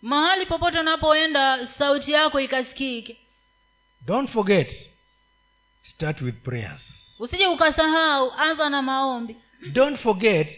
Mahali 0.02 0.46
popote 0.46 0.80
unapoenda 0.80 1.68
sauti 1.78 2.12
yako 2.12 2.40
ikasikike 2.40 3.16
don't 4.06 4.30
forget 4.30 4.72
start 5.82 6.20
with 6.20 6.34
prayers. 6.42 7.00
Usije 7.18 7.46
ukasahau 7.46 8.32
anza 8.32 8.70
na 8.70 8.82
maombi. 8.82 9.36
Don't 9.72 10.00
forget 10.00 10.48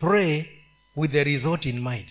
pray 0.00 0.44
with 0.96 1.12
the 1.12 1.24
result 1.24 1.66
in 1.66 1.80
mind. 1.80 2.08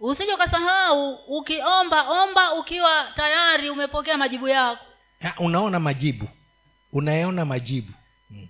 Usije 0.00 0.34
ukasahau 0.34 1.14
ukiomba 1.28 2.02
omba 2.02 2.54
ukiwa 2.54 3.12
tayari 3.16 3.70
umepokea 3.70 4.16
majibu 4.18 4.48
yako. 4.48 4.84
Ha, 5.20 5.34
unaona 5.38 5.80
majibu. 5.80 6.28
Unayaona 6.92 7.44
majibu. 7.44 7.92
Hmm. 8.28 8.48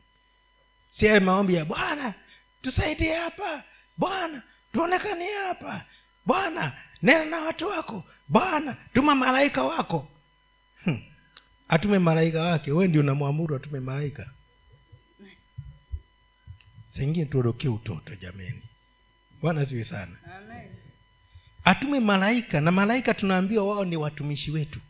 si 0.90 1.20
maombi 1.20 1.54
ya 1.54 1.64
bwana 1.64 2.14
tusaidie 2.62 3.14
hapa. 3.14 3.62
Bwana 3.96 4.42
tuonekanie 4.72 5.32
hapa. 5.48 5.84
Bwana 6.26 6.72
nena 7.02 7.24
na 7.24 7.40
watu 7.40 7.66
wako. 7.68 8.04
Bwana 8.28 8.76
tuma 8.94 9.14
malaika 9.14 9.62
wako. 9.64 10.08
Atume 11.74 11.98
malaika 11.98 12.42
wake. 12.42 12.72
We 12.72 12.88
ndio 12.88 13.00
unamwamuru 13.00 13.56
atume 13.56 13.80
malaika. 13.80 14.30
Sengine 16.96 17.26
tuondokee 17.26 17.68
utoto 17.68 18.14
jameni. 18.14 18.62
Bwana 19.40 19.64
ziwe 19.64 19.84
sana. 19.84 20.16
Atume 21.64 22.00
malaika 22.00 22.60
na 22.60 22.72
malaika 22.72 23.14
tunaambiwa 23.14 23.64
wao 23.68 23.84
ni 23.84 23.96
watumishi 23.96 24.50
wetu. 24.50 24.80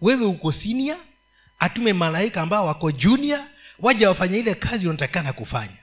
Wewe 0.00 0.24
uko 0.26 0.52
sinia 0.52 0.96
atume 1.58 1.92
malaika 1.92 2.42
ambao 2.42 2.66
wako 2.66 2.92
junia 2.92 3.48
waja 3.78 4.08
wafanye 4.08 4.38
ile 4.38 4.54
kazi 4.54 4.88
unatakana 4.88 5.32
kufanya. 5.32 5.76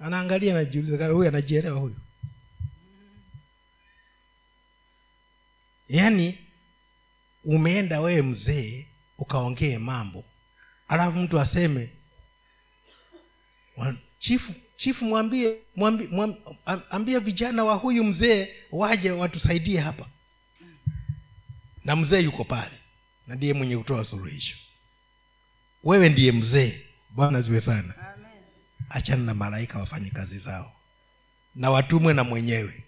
Anaangalia 0.00 0.54
anajiuliza 0.54 1.06
huyu 1.06 1.28
anajielewa 1.28 1.80
huyu? 1.80 1.96
Yaani 5.88 6.38
umeenda 7.44 8.00
wewe 8.00 8.22
mzee 8.22 8.86
ukaongee 9.18 9.78
mambo. 9.78 10.24
Alafu 10.88 11.18
mtu 11.18 11.40
aseme 11.40 11.90
chifu 14.18 14.52
chifu 14.76 15.04
mwambie 15.04 15.56
mwambie 15.76 16.06
mwam, 16.08 16.34
am- 16.66 16.82
vijana 17.20 17.64
wa 17.64 17.74
huyu 17.74 18.04
mzee 18.04 18.48
waje 18.72 19.10
watusaidie 19.10 19.80
hapa. 19.80 20.06
Na 21.84 21.96
mzee 21.96 22.20
yuko 22.20 22.44
pale 22.44 22.70
na 23.26 23.34
ndiye 23.34 23.52
mwenye 23.54 23.76
kutoa 23.78 24.04
suluhisho. 24.04 24.56
Wewe 25.84 26.08
ndiye 26.08 26.32
mzee 26.32 26.80
bwana 27.10 27.42
ziwe 27.42 27.60
sana. 27.60 27.94
Achana 28.90 29.22
na 29.24 29.34
malaika 29.34 29.78
wafanye 29.78 30.10
kazi 30.10 30.38
zao. 30.38 30.72
Na 31.54 31.70
watumwe 31.70 32.14
na 32.14 32.24
mwenyewe. 32.24 32.84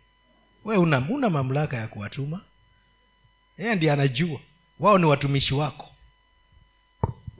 We 0.64 0.76
una, 0.76 0.98
una 1.10 1.30
mamlaka 1.30 1.76
ya 1.76 1.88
kuwatuma 1.88 2.44
yeye 3.62 3.74
ndiye 3.74 3.92
anajua. 3.92 4.40
Wao 4.78 4.98
ni 4.98 5.04
watumishi 5.04 5.54
wako. 5.54 5.88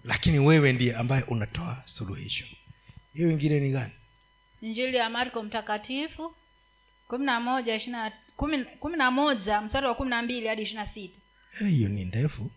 Lakini 0.05 0.39
wewe 0.39 0.73
ndiye 0.73 0.97
ambaye 0.97 1.23
unatoa 1.23 1.83
suluhisho. 1.85 2.45
Hiyo 3.15 3.31
ingine 3.31 3.61
ni 3.61 3.71
gani? 3.71 3.93
Injili 4.63 4.97
ya 4.97 5.11
marko 5.11 5.43
mtakatifu 5.43 6.35
kumi 7.09 7.27
na 7.27 7.41
moja 7.41 7.75
ishiri 7.75 7.97
kumi 8.37 8.65
kumi 8.65 8.97
na 8.97 9.11
moja 9.11 9.61
mstari 9.61 9.87
wa 9.87 9.95
kumi 9.95 10.11
na 10.11 10.23
mbili 10.23 10.47
hadi 10.47 10.63
ishiri 10.63 10.79
na 10.79 10.87
sita. 10.87 11.19
Hiyo 11.59 11.89
ni 11.89 12.05
ndefu. 12.05 12.51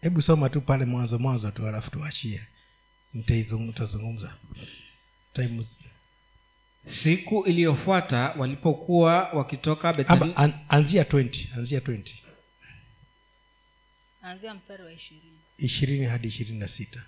Hebu 0.00 0.22
soma 0.22 0.48
tu 0.48 0.60
pale 0.60 0.84
mwanzo 0.84 1.18
mwanzo 1.18 1.50
tu 1.50 1.66
alafu 1.66 1.90
tuachie. 1.90 2.46
Nitazungumza. 3.14 4.34
Time- 5.34 5.66
siku 6.86 7.44
iliyofuata 7.46 8.34
walipokuwa 8.38 9.28
wakitoka 9.32 9.88
Aba, 9.88 10.36
an, 10.36 10.52
anzia 10.68 11.02
20 11.02 11.58
anzia 11.58 11.80
20 11.80 12.02
anzia 14.22 14.54
mstari 14.54 14.82
wa 14.82 14.92
ishirini. 14.92 15.38
Ishirini 15.58 16.06
hadi 16.06 16.28
ishirini 16.28 16.58
na 16.58 16.68
sita. 16.68 17.02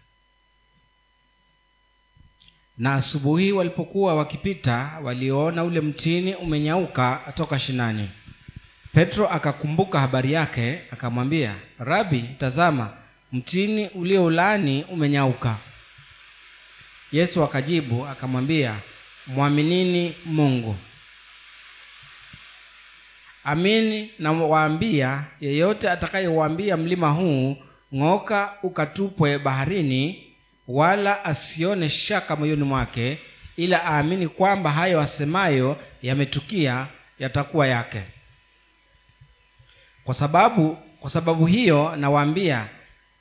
Na 2.79 2.95
asubuhi 2.95 3.53
walipokuwa 3.53 4.15
wakipita 4.15 4.99
waliona 5.03 5.65
ule 5.65 5.81
mtini 5.81 6.35
umenyauka 6.35 7.33
toka 7.37 7.59
shinani. 7.59 8.11
Petro 8.93 9.29
akakumbuka 9.29 10.01
habari 10.01 10.33
yake 10.33 10.81
akamwambia 10.91 11.57
rabi 11.79 12.23
tazama 12.39 12.97
mtini 13.33 13.89
ulioulani 13.89 14.85
umenyauka. 14.85 15.59
Yesu 17.13 17.45
akajibu 17.45 18.07
akamwambia 18.07 18.81
mwaminini 19.27 20.15
mungu. 20.25 20.77
Amini 23.45 24.11
nawaambia 24.19 25.25
yeyote 25.41 25.91
atakayewaambia 25.91 26.77
mlima 26.77 27.11
huu 27.11 27.57
ng'oka 27.95 28.53
ukatupwe 28.63 29.39
baharini 29.39 30.33
wala 30.69 31.25
asione 31.25 31.89
shaka 31.89 32.37
moyoni 32.37 32.63
mwake 32.65 33.19
ila 33.57 33.85
aamini 33.85 34.29
kwamba 34.29 34.73
hayo 34.73 35.01
asemayo 35.01 35.77
yametukia 36.03 36.87
yatakuwa 37.19 37.67
yake. 37.67 38.03
Kwa 40.05 40.15
sababu 40.15 40.79
kwa 41.01 41.11
sababu 41.11 41.47
hiyo 41.47 41.97
nawaambia 41.97 42.67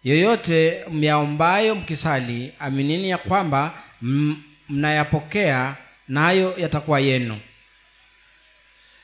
yoyote 0.04 0.86
myaombayo 0.92 1.76
mkisali 1.76 2.54
aminini 2.60 3.10
ya 3.10 3.18
kwamba 3.18 3.74
mnayapokea 4.70 5.76
nayo 6.12 6.56
yatakuwa 6.58 7.00
yenu. 7.00 7.40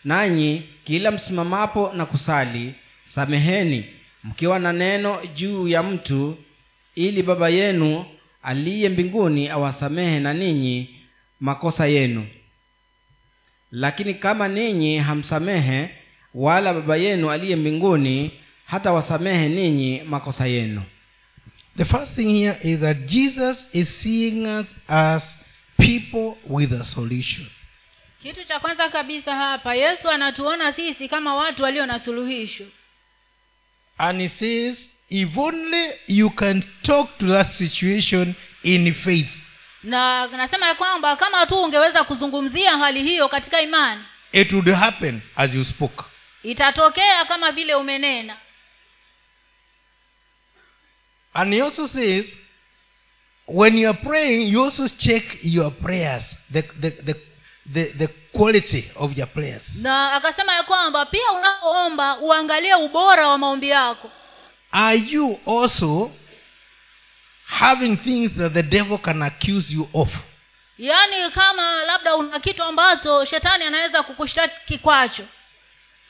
Nanyi 0.03 0.63
kila 0.83 1.11
msimamapo 1.11 1.91
na 1.93 2.05
kusali 2.05 2.73
sameheni 3.07 3.85
mkiwa 4.23 4.59
na 4.59 4.73
neno 4.73 5.25
juu 5.35 5.67
ya 5.67 5.83
mtu 5.83 6.37
ili 6.95 7.23
baba 7.23 7.49
yenu 7.49 8.05
aliye 8.43 8.89
mbinguni 8.89 9.49
awasamehe 9.49 10.19
na 10.19 10.33
ninyi 10.33 10.89
makosa 11.39 11.87
yenu. 11.87 12.27
Lakini 13.71 14.13
kama 14.13 14.47
ninyi 14.47 14.97
hamsamehe 14.97 15.89
wala 16.33 16.73
baba 16.73 16.97
yenu 16.97 17.31
aliye 17.31 17.55
mbinguni 17.55 18.31
hata 18.65 18.93
wasamehe 18.93 19.49
ninyi 19.49 20.01
makosa 20.03 20.47
yenu. 20.47 20.83
The 21.77 21.85
first 21.85 22.13
thing 22.15 22.37
here 22.39 22.57
is 22.63 22.79
that 22.79 22.97
Jesus 23.05 23.65
is 23.73 24.01
seeing 24.01 24.45
us 24.59 24.65
as 24.87 25.36
people 25.77 26.37
with 26.49 26.73
a 26.73 26.83
solution. 26.83 27.47
kitu 28.23 28.43
cha 28.45 28.59
kwanza 28.59 28.89
kabisa 28.89 29.35
hapa 29.35 29.75
yesu 29.75 30.09
anatuona 30.09 30.73
sisi 30.73 31.09
kama 31.09 31.35
watu 31.35 31.63
walio 31.63 31.85
na 31.85 31.99
suluhisho 31.99 32.63
And 33.97 34.21
he 34.21 34.29
says, 34.29 34.77
if 35.09 35.37
only 35.37 35.91
you 36.07 36.29
can 36.29 36.63
talk 36.81 37.17
to 37.17 37.27
that 37.27 37.51
situation 37.51 38.35
in 38.63 38.93
faith, 38.93 39.29
na 39.83 40.27
nasema 40.27 40.67
ya 40.67 40.75
kwamba 40.75 41.15
kama 41.15 41.45
tu 41.45 41.63
ungeweza 41.63 42.03
kuzungumzia 42.03 42.77
hali 42.77 43.03
hiyo 43.03 43.29
katika 43.29 43.61
imani 43.61 44.03
it 44.31 44.53
would 44.53 44.69
happen 44.73 45.21
as 45.35 45.53
you 45.55 45.65
spoke. 45.65 46.03
itatokea 46.43 47.25
kama 47.25 47.51
vile 47.51 47.75
umenena 47.75 48.37
And 51.33 51.53
he 51.53 51.61
also 51.61 51.87
says, 51.87 52.25
when 53.47 53.77
you 53.77 53.87
are 53.89 53.97
praying, 53.97 54.47
you 54.49 54.63
also 54.63 54.87
check 54.89 55.23
your 55.41 55.71
prayers, 55.71 56.23
the, 56.51 56.61
the, 56.81 56.89
the, 56.89 57.15
the, 57.73 57.91
the 57.97 58.07
quality 58.33 58.91
of 58.95 59.17
your 59.17 59.27
prayers. 59.27 59.61
na 59.75 60.11
akasema 60.13 60.53
ya 60.53 60.63
kwamba 60.63 61.05
pia 61.05 61.31
unapoomba 61.31 62.17
uangalie 62.19 62.75
ubora 62.75 63.27
wa 63.27 63.37
maombi 63.37 63.69
yako 63.69 64.11
Are 64.71 64.97
you 64.97 65.39
also 65.45 66.11
having 67.45 67.97
things 67.97 68.31
that 68.37 68.53
the 68.53 68.63
devil 68.63 68.97
can 68.97 69.21
accuse 69.23 69.73
you 69.73 69.87
of? 69.93 70.09
yaani 70.77 71.31
kama 71.33 71.83
labda 71.85 72.15
una 72.15 72.39
kitu 72.39 72.63
ambacho 72.63 73.25
shetani 73.25 73.63
anaweza 73.63 74.03
kukushtaki 74.03 74.77
kwacho 74.77 75.23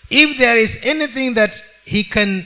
If 0.10 0.38
there 0.38 0.62
is 0.64 0.70
anything 0.86 1.34
that 1.36 1.52
he 1.86 2.04
can 2.04 2.46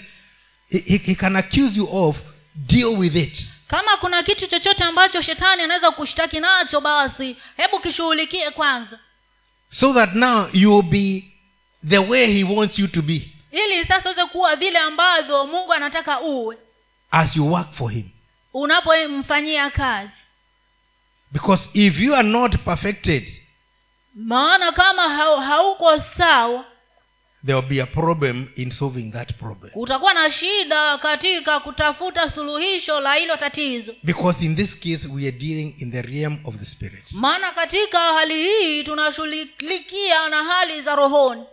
he, 0.69 0.79
he 0.79 0.97
he 0.97 1.15
can 1.15 1.35
accuse 1.35 1.77
you 1.79 1.87
of, 1.91 2.17
deal 2.55 2.95
with 2.97 3.15
it. 3.15 3.45
Kama 3.71 3.97
kuna 3.97 4.23
kitu 4.23 4.47
chochote 4.47 4.83
ambacho 4.83 5.21
shetani 5.21 5.63
anaweza 5.63 5.91
kushtaki 5.91 6.39
nacho 6.39 6.81
basi 6.81 7.37
hebu 7.57 7.79
kishughulikie 7.79 8.51
kwanza. 8.51 8.99
So 9.71 9.93
that 9.93 10.13
now 10.13 10.47
you 10.53 10.75
will 10.75 10.83
be 10.89 11.23
the 11.89 11.97
way 11.97 12.25
he 12.33 12.43
wants 12.43 12.79
you 12.79 12.87
to 12.87 13.01
be. 13.01 13.31
Ili 13.51 13.85
sasa 13.87 14.09
uweze 14.09 14.25
kuwa 14.25 14.55
vile 14.55 14.79
ambavyo 14.79 15.45
mungu 15.47 15.73
anataka 15.73 16.21
uwe. 16.21 16.57
As 17.11 17.35
you 17.35 17.53
work 17.53 17.73
for 17.73 17.91
him. 17.91 18.09
unapomfanyia 18.53 19.69
kazi. 19.69 20.11
Because 21.31 21.69
if 21.73 21.99
you 21.99 22.15
are 22.15 22.27
not 22.27 22.57
perfected, 22.65 23.41
maana 24.15 24.71
kama 24.71 25.09
hauko 25.45 25.99
sawa 26.17 26.65
there 27.45 27.55
will 27.55 27.69
be 27.69 27.79
a 27.79 27.85
problem 27.85 28.49
in 28.55 28.71
solving 28.71 29.11
that 29.11 29.33
problem. 29.39 29.71
kutakuwa 29.71 30.13
na 30.13 30.31
shida 30.31 30.97
katika 30.97 31.59
kutafuta 31.59 32.29
suluhisho 32.29 32.99
la 32.99 33.15
hilo 33.15 33.37
tatizo. 33.37 33.95
Because 34.03 34.45
in 34.45 34.55
this 34.55 34.79
case, 34.79 35.07
we 35.07 35.21
are 35.27 35.31
dealing 35.37 35.75
in 35.79 35.91
the 35.91 36.01
realm 36.01 36.39
of 36.43 36.55
the 36.55 36.65
spirit. 36.65 37.03
maana 37.11 37.51
katika 37.51 37.99
hali 37.99 38.35
hii 38.43 38.83
tunashughulikia 38.83 40.29
na 40.29 40.43
hali 40.43 40.81
za 40.81 40.95
rohoni. 40.95 41.43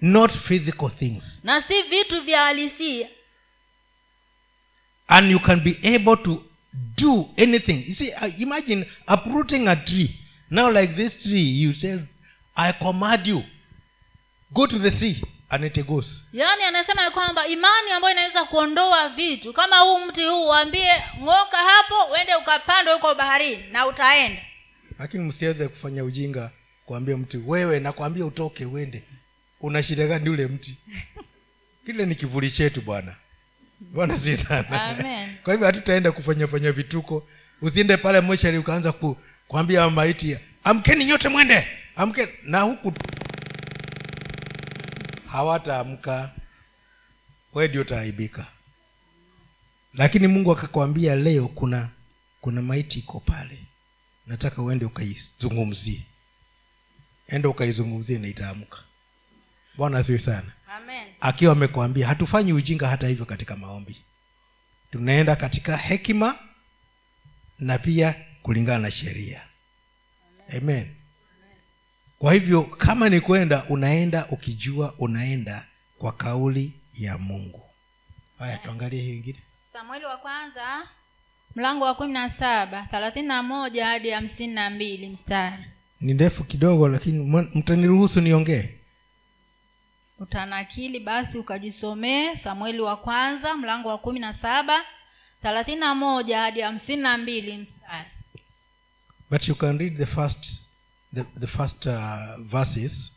Not 0.00 0.32
physical 0.32 0.90
things. 0.90 1.40
Na 1.44 1.62
si 1.62 1.82
vitu 1.82 2.22
vya 2.22 2.40
halisia. 2.44 3.08
And 5.08 5.30
you 5.30 5.40
can 5.40 5.60
be 5.60 5.76
able 5.94 6.16
to 6.16 6.42
do 6.96 7.30
anything. 7.36 7.84
You 7.88 7.94
see 7.94 8.12
uh, 8.12 8.40
imagine 8.40 8.86
uprooting 9.08 9.68
a 9.68 9.76
tree. 9.76 10.20
Now 10.50 10.70
like 10.70 10.94
this 10.94 11.16
tree 11.18 11.62
you 11.62 11.74
say 11.74 11.98
i 12.56 12.72
command 12.72 13.26
you 13.26 13.42
go 14.52 14.66
to 14.66 14.78
the 14.78 14.90
sea 14.90 15.22
and 15.50 15.64
it 15.64 15.86
goes. 15.86 16.22
Yaani 16.32 16.62
anasema 16.64 17.02
ya 17.02 17.10
kwamba 17.10 17.46
imani 17.46 17.90
ambayo 17.90 18.12
inaweza 18.16 18.44
kuondoa 18.44 19.08
vitu 19.08 19.52
kama 19.52 19.76
huu 19.76 19.98
mti 20.06 20.24
huu 20.24 20.46
uambie 20.46 20.92
ng'oka 21.22 21.56
hapo 21.56 22.12
uende 22.12 22.34
ukapandwe 22.34 22.94
huko 22.94 23.14
baharini 23.14 23.64
na 23.72 23.86
utaenda. 23.86 24.42
Lakini 24.98 25.24
msiweze 25.24 25.68
kufanya 25.68 26.04
ujinga 26.04 26.50
kuambia 26.86 27.16
mti 27.16 27.36
wewe 27.46 27.80
nakwambia 27.80 28.26
utoke 28.26 28.64
uende. 28.64 29.02
Una 29.60 29.82
shida 29.82 30.06
gani 30.06 30.28
ule 30.28 30.46
mti? 30.46 30.76
Kile 31.86 32.06
ni 32.06 32.14
kivuli 32.14 32.50
chetu 32.50 32.80
bwana. 32.80 33.14
Bwana 33.80 34.18
si 34.20 34.36
sana. 34.36 34.96
Kwa 35.44 35.52
hivyo 35.52 35.66
hatutaenda 35.66 36.12
kufanyafanya 36.12 36.72
vituko. 36.72 37.28
Usiende 37.62 37.96
pale 37.96 38.20
mochari 38.20 38.58
ukaanza 38.58 38.92
ku, 38.92 39.16
kuambia 39.48 39.90
maiti 39.90 40.38
amkeni 40.64 41.04
nyote 41.04 41.28
mwende 41.28 41.66
amkeni. 41.96 42.32
Na 42.42 42.60
huku 42.60 42.92
hawataamka. 45.32 46.30
We 47.52 47.68
ndio 47.68 47.80
utaaibika. 47.80 48.46
Lakini 49.94 50.26
mungu 50.28 50.52
akakwambia 50.52 51.16
leo 51.16 51.48
kuna 51.48 51.88
kuna 52.40 52.62
maiti 52.62 52.98
iko 52.98 53.20
pale. 53.20 53.58
Nataka 54.26 54.62
uende 54.62 54.84
ukaizungumzie. 54.84 56.02
Enda 57.28 57.48
ukaizungumzie 57.48 58.18
na 58.18 58.28
itaamka. 58.28 58.78
Bwana 59.76 59.98
asiwe 59.98 60.18
sana. 60.18 60.52
Amen. 60.76 61.08
Akiwa 61.20 61.52
amekwambia 61.52 62.06
hatufanyi 62.06 62.52
ujinga 62.52 62.88
hata 62.88 63.08
hivyo 63.08 63.24
katika 63.26 63.56
maombi. 63.56 63.96
Tunaenda 64.90 65.36
katika 65.36 65.76
hekima 65.76 66.38
na 67.58 67.78
pia 67.78 68.14
kulingana 68.42 68.78
na 68.78 68.90
sheria. 68.90 69.42
Amen 70.56 70.99
kwa 72.20 72.32
hivyo 72.34 72.62
kama 72.62 73.08
ni 73.08 73.20
kwenda 73.20 73.64
unaenda 73.68 74.26
ukijua 74.30 74.94
unaenda 74.98 75.66
kwa 75.98 76.12
kauli 76.12 76.80
ya 76.94 77.18
mungu. 77.18 77.62
Haya 78.38 78.58
tuangalie 78.58 79.02
hii 79.02 79.16
ingine 79.16 79.38
samueli 79.72 80.04
wa 80.04 80.16
kwanza 80.16 80.88
mlango 81.56 81.84
wa 81.84 81.94
kumi 81.94 82.12
na 82.12 82.30
saba 82.30 82.82
thelathini 82.90 83.28
na 83.28 83.42
moja 83.42 83.86
hadi 83.86 84.10
hamsini 84.10 84.54
na 84.54 84.70
mbili 84.70 85.08
mstari. 85.08 85.64
Ni 86.00 86.14
ndefu 86.14 86.44
kidogo 86.44 86.88
lakini 86.88 87.48
mtaniruhusu 87.54 88.20
niongee? 88.20 88.68
Utanakili 90.18 91.00
basi 91.00 91.38
ukajisomee 91.38 92.36
samueli 92.36 92.80
wa 92.80 92.96
kwanza 92.96 93.54
mlango 93.54 93.88
wa 93.88 93.98
kumi 93.98 94.20
na 94.20 94.34
saba 94.34 94.84
thelathini 95.42 95.80
na 95.80 95.94
moja 95.94 96.40
hadi 96.40 96.60
hamsini 96.60 97.02
na 97.02 97.18
mbili 97.18 97.56
mstari. 97.56 98.08
But 99.30 99.48
you 99.48 99.54
can 99.54 99.78
read 99.78 99.96
the 99.96 100.06
first 100.06 100.62
the, 101.14 101.24
the 101.40 101.46
first 101.46 101.86
uh, 101.86 102.36
verses 102.38 103.12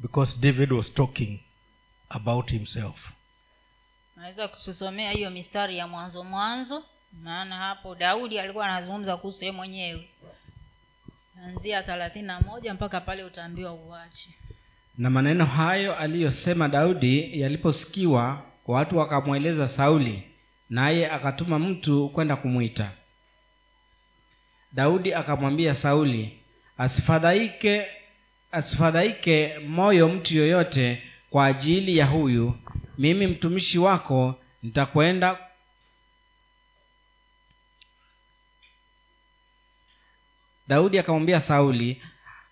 because 0.00 0.36
david 0.40 0.72
was 0.72 0.94
talking 0.94 1.40
about 2.08 2.50
himself. 2.50 2.96
Naweza 4.16 4.48
kutusomea 4.48 5.10
hiyo 5.10 5.30
mistari 5.30 5.78
ya 5.78 5.86
mwanzo 5.86 6.24
mwanzo 6.24 6.84
maana 7.22 7.56
hapo 7.56 7.94
daudi 7.94 8.38
alikuwa 8.38 8.66
anazungumza 8.66 9.16
kuhusu 9.16 9.44
ye 9.44 9.52
mwenyewe. 9.52 10.08
Anzia 11.46 11.82
thelathini 11.82 12.26
na 12.26 12.40
moja 12.40 12.74
mpaka 12.74 13.00
pale 13.00 13.24
utaambiwa 13.24 13.72
uache 13.72 14.28
na 14.98 15.10
maneno 15.10 15.44
hayo 15.44 15.96
aliyosema 15.96 16.68
daudi 16.68 17.40
yaliposikiwa 17.40 18.42
watu 18.66 18.98
wakamweleza 18.98 19.68
sauli 19.68 20.22
naye 20.70 21.10
akatuma 21.10 21.58
mtu 21.58 22.08
kwenda 22.08 22.36
kumwita 22.36 22.90
daudi 24.72 25.14
akamwambia 25.14 25.74
sauli 25.74 26.39
asifadhaike 26.80 27.86
asifadhaike 28.52 29.58
moyo 29.58 30.08
mtu 30.08 30.36
yoyote 30.36 31.02
kwa 31.30 31.46
ajili 31.46 31.96
ya 31.96 32.06
huyu. 32.06 32.54
Mimi 32.98 33.26
mtumishi 33.26 33.78
wako 33.78 34.34
nitakwenda 34.62 35.38
daudi 40.68 40.98
akamwambia 40.98 41.40
sauli 41.40 42.02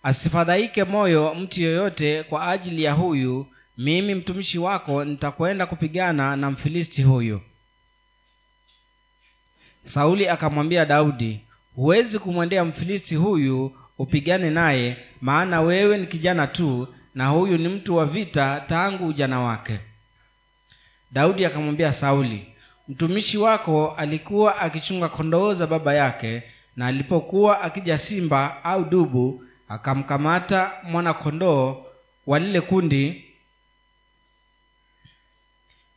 asifadhaike 0.02 0.84
moyo 0.84 1.34
mtu 1.34 1.62
yoyote 1.62 2.22
kwa 2.22 2.48
ajili 2.48 2.82
ya 2.82 2.92
huyu. 2.92 3.46
Mimi 3.78 4.14
mtumishi 4.14 4.58
wako 4.58 5.04
nitakwenda 5.04 5.66
kupigana 5.66 6.36
na 6.36 6.50
mfilisti 6.50 7.02
huyu. 7.02 7.40
Sauli 9.84 10.28
akamwambia 10.28 10.84
daudi 10.84 11.40
huwezi 11.74 12.18
kumwendea 12.18 12.64
mfilisti 12.64 13.16
huyu 13.16 13.76
upigane 13.98 14.50
naye 14.50 14.96
maana 15.20 15.60
wewe 15.60 15.98
ni 15.98 16.06
kijana 16.06 16.46
tu 16.46 16.94
na 17.14 17.26
huyu 17.28 17.58
ni 17.58 17.68
mtu 17.68 17.96
wa 17.96 18.06
vita 18.06 18.64
tangu 18.68 19.06
ujana 19.06 19.40
wake. 19.40 19.80
Daudi 21.12 21.44
akamwambia 21.44 21.92
sauli 21.92 22.54
mtumishi 22.88 23.38
wako 23.38 23.90
alikuwa 23.90 24.58
akichunga 24.58 25.08
kondoo 25.08 25.54
za 25.54 25.66
baba 25.66 25.94
yake 25.94 26.42
na 26.76 26.86
alipokuwa 26.86 27.60
akija 27.60 27.98
simba 27.98 28.64
au 28.64 28.84
dubu 28.84 29.44
akamkamata 29.68 30.72
mwana 30.82 31.14
kondoo 31.14 31.84
wa 32.26 32.38
lile 32.38 32.60
kundi. 32.60 33.24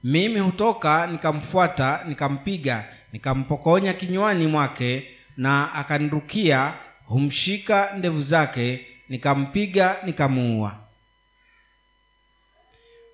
Mimi 0.03 0.39
hutoka 0.39 1.07
nikamfuata 1.07 2.03
nikampiga 2.07 2.85
nikampokonya 3.13 3.93
kinywani 3.93 4.47
mwake 4.47 5.17
na 5.37 5.73
akanirukia 5.73 6.73
humshika 7.11 7.93
ndevu 7.97 8.21
zake 8.21 8.85
nikampiga 9.09 9.97
nikamuua. 10.05 10.75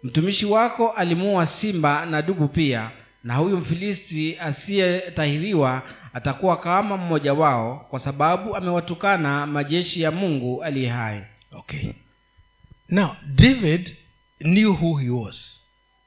Mtumishi 0.04 0.45
wako 0.45 0.89
alimuua 0.89 1.45
simba 1.45 2.06
na 2.06 2.22
dubu 2.22 2.48
pia 2.48 2.91
na 3.24 3.36
huyu 3.36 3.58
mfilisti 3.58 4.38
asiyetahiriwa 4.39 5.82
atakuwa 6.14 6.58
kama 6.58 6.98
mmoja 6.98 7.34
wao 7.34 7.88
kwa 7.89 8.00
sababu 8.00 8.56
amewatukana 8.56 9.45
majeshi 9.48 10.02
ya 10.02 10.12
mungu 10.12 10.64
aliye 10.64 10.89
hai. 10.89 11.24
Okay. 11.52 11.89
Now 12.89 13.10
david 13.26 13.98
knew 14.41 14.72
who 14.74 14.95
he 14.98 15.10
was. 15.10 15.62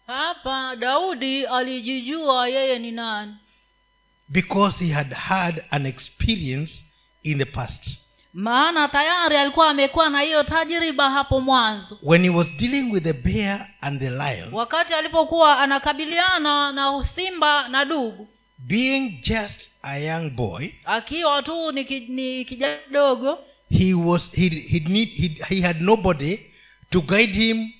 Hapa 0.06 0.76
daudi 0.76 1.46
alijijua 1.46 2.48
yeye 2.48 2.78
ni 2.78 2.90
nani. 2.90 3.34
Because 4.28 4.84
he 4.84 4.92
had 4.92 5.12
had 5.14 5.64
an 5.70 5.86
experience 5.86 6.84
in 7.22 7.38
the 7.38 7.44
past. 7.44 7.98
Maana 8.34 8.88
tayari 8.88 9.36
alikuwa 9.36 9.68
amekuwa 9.70 10.10
na 10.10 10.20
hiyo 10.20 10.42
tajriba 10.42 11.10
hapo 11.10 11.40
mwanzo. 11.40 11.98
When 12.02 12.22
he 12.22 12.30
was 12.30 12.46
dealing 12.58 12.92
with 12.92 13.02
the 13.04 13.12
bear 13.12 13.66
and 13.80 14.00
the 14.00 14.10
lion 14.10 14.48
wakati 14.54 14.94
alipokuwa 14.94 15.58
anakabiliana 15.58 16.72
na 16.72 17.08
simba 17.14 17.68
na 17.68 17.84
dubu. 17.84 18.28
being 18.58 19.20
just 19.22 19.70
a 19.82 19.98
young 19.98 20.30
boy 20.30 20.68
akiwa 20.84 21.42
tu 21.42 21.72
ni, 21.72 21.84
ki, 21.84 22.44
kijana 22.48 22.78
dogo 22.90 23.38
he 23.70 23.94
was 23.94 24.30
he, 24.32 24.48
he, 24.48 24.80
need, 24.80 25.08
he, 25.08 25.28
he 25.48 25.60
had 25.60 25.80
nobody 25.80 26.38
to 26.90 27.00
guide 27.00 27.32
him 27.32 27.72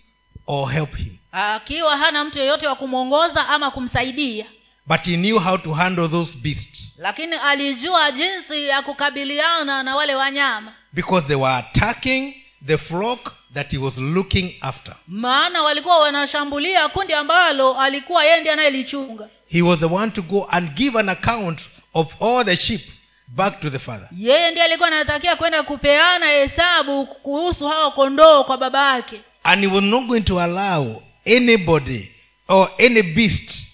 or 0.46 0.70
help 0.72 0.94
him. 0.96 1.16
Akiwa 1.32 1.96
hana 1.96 2.24
mtu 2.24 2.38
yeyote 2.38 2.66
wa 2.66 2.74
kumwongoza 2.76 3.48
ama 3.48 3.70
kumsaidia 3.70 4.46
but 4.86 5.00
he 5.00 5.16
knew 5.16 5.38
how 5.38 5.56
to 5.58 5.72
handle 5.72 6.08
those 6.08 6.36
beasts. 6.38 6.96
Lakini 6.98 7.36
alijua 7.36 8.12
jinsi 8.12 8.68
ya 8.68 8.82
kukabiliana 8.82 9.82
na 9.82 9.96
wale 9.96 10.14
wanyama. 10.14 10.72
Because 10.92 11.26
they 11.26 11.36
were 11.36 11.54
attacking 11.54 12.34
the 12.66 12.78
flock 12.78 13.32
that 13.54 13.70
he 13.70 13.78
was 13.78 13.96
looking 13.98 14.54
after. 14.60 14.94
Maana 15.06 15.62
walikuwa 15.62 15.98
wanashambulia 15.98 16.88
kundi 16.88 17.14
ambalo 17.14 17.80
alikuwa 17.80 18.24
yeye 18.24 18.40
ndiye 18.40 18.52
anayelichunga. 18.52 19.28
He 19.48 19.62
was 19.62 19.78
the 19.80 19.86
one 19.86 20.10
to 20.12 20.22
go 20.22 20.48
and 20.50 20.70
give 20.74 20.98
an 20.98 21.08
account 21.08 21.60
of 21.94 22.22
all 22.22 22.44
the 22.44 22.56
sheep 22.56 22.80
back 23.28 23.60
to 23.60 23.70
the 23.70 23.78
father. 23.78 24.08
Yeye 24.12 24.50
ndiye 24.50 24.64
alikuwa 24.64 24.88
anatakia 24.88 25.36
kwenda 25.36 25.62
kupeana 25.62 26.26
hesabu 26.26 27.06
kuhusu 27.06 27.68
hao 27.68 27.90
kondoo 27.90 28.44
kwa 28.44 28.58
baba 28.58 28.94
yake. 28.94 29.20
And 29.44 29.60
he 29.64 29.66
was 29.66 29.84
not 29.84 30.04
going 30.06 30.20
to 30.20 30.40
allow 30.40 31.02
anybody 31.26 32.10
or 32.48 32.70
any 32.78 33.02
beast 33.02 33.66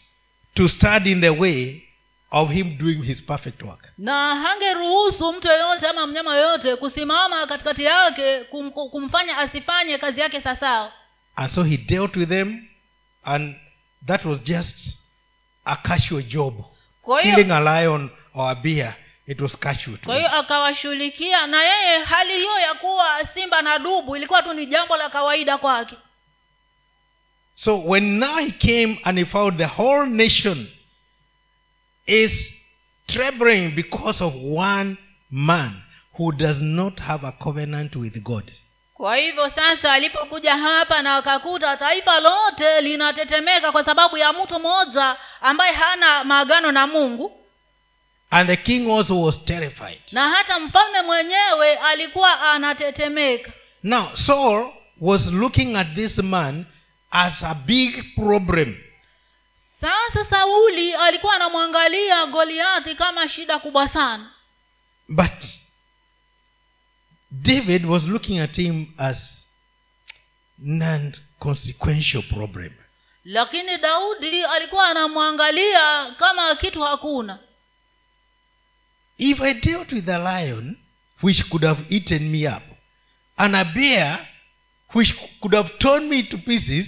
to 0.57 0.68
stand 0.68 1.07
in 1.07 1.20
the 1.20 1.30
way 1.30 1.82
of 2.30 2.50
him 2.50 2.76
doing 2.78 3.02
his 3.02 3.20
perfect 3.22 3.62
work. 3.62 3.92
Na 3.98 4.34
hangeruhusu 4.36 5.32
mtu 5.32 5.48
yeyote 5.48 5.86
ama 5.88 6.07
mnyama 6.07 6.36
yoyote 6.36 6.76
kusimama 6.76 7.46
katikati 7.46 7.84
yake 7.84 8.40
kum, 8.44 8.70
kumfanya 8.70 9.38
asifanye 9.38 9.98
kazi 9.98 10.20
yake 10.20 10.40
sasawa 10.40 10.92
and 11.36 11.50
so 11.52 11.62
he 11.62 11.76
dealt 11.76 12.16
with 12.16 12.28
them 12.28 12.68
and 13.24 13.57
that 14.07 14.24
was 14.24 14.42
just 14.42 14.98
a 15.64 15.76
casual 15.76 16.22
job. 16.22 16.54
Killing 17.22 17.50
a 17.50 17.61
lion 17.61 18.11
or 18.34 18.50
a 18.50 18.54
bear 18.54 18.94
it 19.26 19.40
was 19.40 19.57
casual 19.59 19.98
kwa 19.98 20.16
hiyo 20.16 20.32
akawashughulikia 20.36 21.46
na 21.46 21.62
yeye 21.62 21.98
hali 22.04 22.32
hiyo 22.36 22.59
ya 22.59 22.74
kuwa 22.74 23.26
simba 23.34 23.62
na 23.62 23.78
dubu 23.78 24.16
ilikuwa 24.16 24.42
tu 24.42 24.52
ni 24.54 24.66
jambo 24.66 24.96
la 24.96 25.11
kawaida 25.11 25.59
kwake 25.59 25.96
so 27.59 27.76
when 27.78 28.18
now 28.18 28.36
he 28.38 28.50
came 28.52 28.98
and 29.04 29.18
he 29.18 29.24
found 29.24 29.59
the 29.59 29.66
whole 29.66 30.07
nation 30.07 30.68
is 32.07 32.52
trembling 33.07 33.70
because 33.74 34.20
of 34.24 34.34
one 34.34 34.96
man 35.30 35.82
who 36.18 36.32
does 36.32 36.61
not 36.61 37.00
have 37.00 37.24
a 37.26 37.32
covenant 37.32 37.96
with 37.96 38.22
god. 38.22 38.52
Kwa 38.94 39.16
hivyo 39.16 39.50
sasa 39.50 39.92
alipokuja 39.92 40.57
hapa 40.57 41.02
na 41.02 41.16
akakuta 41.16 41.76
taifa 41.76 42.20
lote 42.20 42.80
linatetemeka 42.80 43.72
kwa 43.72 43.84
sababu 43.84 44.16
ya 44.16 44.32
mtu 44.32 44.59
mmoja 44.59 45.16
ambaye 45.40 45.72
hana 45.72 46.24
maagano 46.24 46.72
na 46.72 46.86
mungu. 46.86 47.32
And 48.30 48.48
the 48.48 48.57
king 48.57 48.90
also 48.90 49.20
was 49.22 49.44
terrified. 49.44 50.00
Na 50.12 50.28
hata 50.28 50.59
mfalme 50.61 51.02
mwenyewe 51.02 51.74
alikuwa 51.76 52.40
anatetemeka. 52.52 53.52
Now 53.82 54.14
saul 54.16 54.72
was 55.00 55.26
looking 55.26 55.76
at 55.76 55.94
this 55.94 56.18
man 56.18 56.64
as 57.16 57.42
a 57.42 57.54
big 57.54 58.14
problem. 58.14 58.76
Sasa 59.80 60.24
sauli 60.30 60.94
alikuwa 60.94 61.36
anamwangalia 61.36 62.26
goliathi 62.26 62.94
kama 62.94 63.28
shida 63.28 63.58
kubwa 63.58 63.88
sana. 63.88 64.32
But 65.08 65.44
david 67.30 67.84
was 67.86 68.04
looking 68.04 68.38
at 68.40 68.56
him 68.56 68.86
as 68.98 69.46
non-consequential 70.58 72.22
problem. 72.22 72.72
Lakini 73.24 73.78
daudi 73.78 74.44
alikuwa 74.44 74.88
anamwangalia 74.88 76.14
kama 76.18 76.56
kitu 76.56 76.82
hakuna. 76.82 77.38
If 79.18 79.40
i 79.40 79.54
dealt 79.54 79.92
with 79.92 80.08
a 80.08 80.18
lion 80.18 80.76
which 81.22 81.44
could 81.48 81.64
have 81.64 81.82
eaten 81.88 82.30
me 82.30 82.48
up 82.48 82.62
and 83.36 83.56
a 83.56 83.64
bear 83.64 84.28
which 84.94 85.14
could 85.40 85.54
have 85.54 85.68
torn 85.78 86.08
me 86.08 86.22
to 86.22 86.38
pieces 86.38 86.86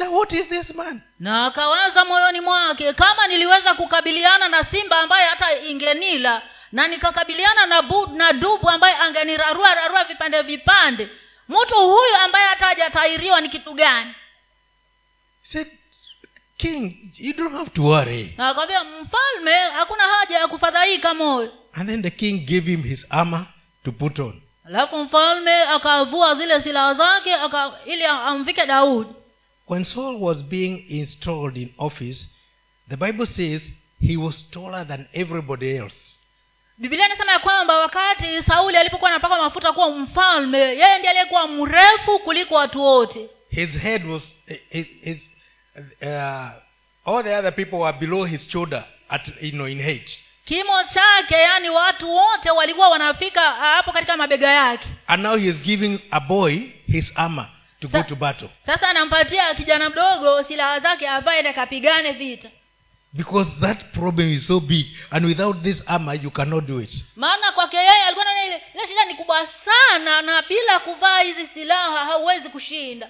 now 0.00 0.10
what 0.18 0.32
is 0.32 0.48
this 0.48 0.74
man? 0.74 1.00
Na 1.18 1.46
akawaza 1.46 2.04
moyoni 2.04 2.40
mwake 2.40 2.92
kama 2.92 3.26
niliweza 3.26 3.74
kukabiliana 3.74 4.48
na 4.48 4.64
simba 4.64 5.00
ambaye 5.00 5.26
hata 5.28 5.58
ingenila 5.60 6.42
na 6.72 6.88
nikakabiliana 6.88 7.66
na, 7.66 7.82
bu, 7.82 8.06
na 8.06 8.32
dubu 8.32 8.70
ambaye 8.70 8.96
angenirarua 8.96 9.74
rarua 9.74 10.04
vipande 10.04 10.42
vipande 10.42 11.08
mtu 11.48 11.74
huyu 11.74 12.16
ambaye 12.24 12.46
hata 12.46 12.66
hajatairiwa 12.66 13.40
ni 13.40 13.48
kitu 13.48 13.72
gani? 13.74 14.14
Said 15.42 15.66
king 16.56 17.12
you 17.18 17.32
don't 17.32 17.52
have 17.52 17.70
to 17.70 17.82
worry. 17.82 18.34
Na 18.38 18.54
mfalme 19.02 19.52
hakuna 19.72 20.02
haja 20.04 20.38
ya 20.38 20.48
kufadhaika 20.48 21.14
moyo. 21.14 21.52
And 21.72 21.88
then 21.88 22.02
the 22.02 22.10
king 22.10 22.46
gave 22.46 22.70
him 22.70 22.82
his 22.82 23.06
armor 23.10 23.46
to 23.84 23.92
put 23.92 24.18
on. 24.18 24.42
Alafu 24.66 24.98
mfalme 24.98 25.62
akavua 25.62 26.34
zile 26.34 26.62
silaha 26.62 26.94
zake 26.94 27.34
aka, 27.34 27.72
ili 27.86 28.04
amvike 28.04 28.66
daudi 28.66 29.14
when 29.70 29.84
saul 29.84 30.16
was 30.20 30.42
being 30.42 30.84
installed 30.88 31.56
in 31.56 31.72
office 31.78 32.26
the 32.88 32.96
bible 32.96 33.26
says 33.26 33.62
he 34.00 34.16
was 34.16 34.50
taller 34.50 34.84
than 34.86 35.06
everybody 35.12 35.76
else. 35.76 35.96
Biblia 36.78 37.06
inasema 37.06 37.32
ya 37.32 37.38
kwamba 37.38 37.76
wakati 37.78 38.42
sauli 38.48 38.76
alipokuwa 38.76 39.10
anapaka 39.10 39.36
mafuta 39.36 39.72
kuwa 39.72 39.90
mfalme 39.90 40.58
yeye 40.58 40.98
ndiye 40.98 41.10
aliyekuwa 41.10 41.48
mrefu 41.48 42.18
kuliko 42.24 42.54
watu 42.54 42.80
wote. 42.82 43.28
His 43.50 43.70
head 43.70 44.06
was 44.06 44.34
his, 44.70 44.86
his, 45.02 45.18
uh, 46.02 46.08
all 47.04 47.24
the 47.24 47.36
other 47.36 47.54
people 47.54 47.76
were 47.76 47.98
below 47.98 48.24
his 48.24 48.48
shoulder 48.50 48.84
at 49.08 49.28
you 49.42 49.50
know 49.52 49.68
in 49.68 49.82
height. 49.82 50.10
Kimo 50.44 50.82
chake 50.94 51.34
yani 51.34 51.70
watu 51.70 52.10
wote 52.14 52.50
walikuwa 52.50 52.88
wanafika 52.88 53.40
hapo 53.40 53.92
katika 53.92 54.16
mabega 54.16 54.50
yake. 54.50 54.88
And 55.06 55.22
now 55.22 55.36
he 55.36 55.48
is 55.48 55.56
giving 55.58 55.98
a 56.10 56.20
boy 56.20 56.56
his 56.86 57.12
armor 57.14 57.48
to 57.80 57.88
go 57.88 58.02
to 58.02 58.16
battle. 58.16 58.48
sasa 58.66 58.88
anampatia 58.88 59.54
kijana 59.54 59.90
mdogo 59.90 60.42
silaha 60.42 60.80
zake 60.80 61.08
avae 61.08 61.38
ende 61.38 61.52
kapigane 61.52 62.12
vita. 62.12 62.48
Because 63.12 63.50
that 63.60 63.84
problem 63.92 64.32
is 64.32 64.46
so 64.46 64.60
big 64.60 64.86
and 65.10 65.26
without 65.26 65.62
this 65.62 65.82
armor 65.86 66.14
you 66.24 66.30
cannot 66.30 66.64
do 66.66 66.80
it. 66.80 67.04
Maana 67.16 67.52
kwake 67.52 67.76
yeye 67.76 68.02
alikuwa 68.06 68.24
naona 68.24 68.44
ile 68.44 68.62
ile 68.74 68.86
shida 68.88 69.04
ni 69.04 69.14
kubwa 69.14 69.48
sana 69.64 70.22
na 70.22 70.42
bila 70.42 70.78
kuvaa 70.80 71.20
hizi 71.20 71.46
silaha 71.54 72.04
hauwezi 72.04 72.48
kushinda. 72.48 73.08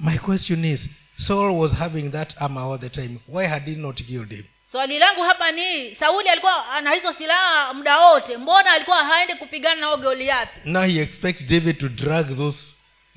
My 0.00 0.18
question 0.18 0.64
is 0.64 0.88
saul 1.16 1.50
was 1.58 1.72
having 1.72 2.10
that 2.10 2.34
armor 2.42 2.72
all 2.72 2.80
the 2.80 2.88
time. 2.90 3.18
Why 3.28 3.46
had 3.46 3.64
he 3.64 3.74
not 3.76 4.02
killed 4.02 4.30
him? 4.30 4.44
Swali 4.72 4.98
langu 4.98 5.22
hapa 5.22 5.52
ni 5.52 5.94
sauli 5.96 6.28
alikuwa 6.28 6.68
ana 6.72 6.92
hizo 6.94 7.12
silaha 7.12 7.74
muda 7.74 7.98
wote 8.00 8.36
mbona 8.36 8.72
alikuwa 8.72 9.04
haendi 9.04 9.34
kupigana 9.34 9.80
nao 9.80 9.96
goliathi 9.96 10.60
now 10.64 10.82
he 10.82 11.00
expects 11.02 11.46
david 11.46 11.78
to 11.78 11.88
drag 11.88 12.36
those 12.36 12.58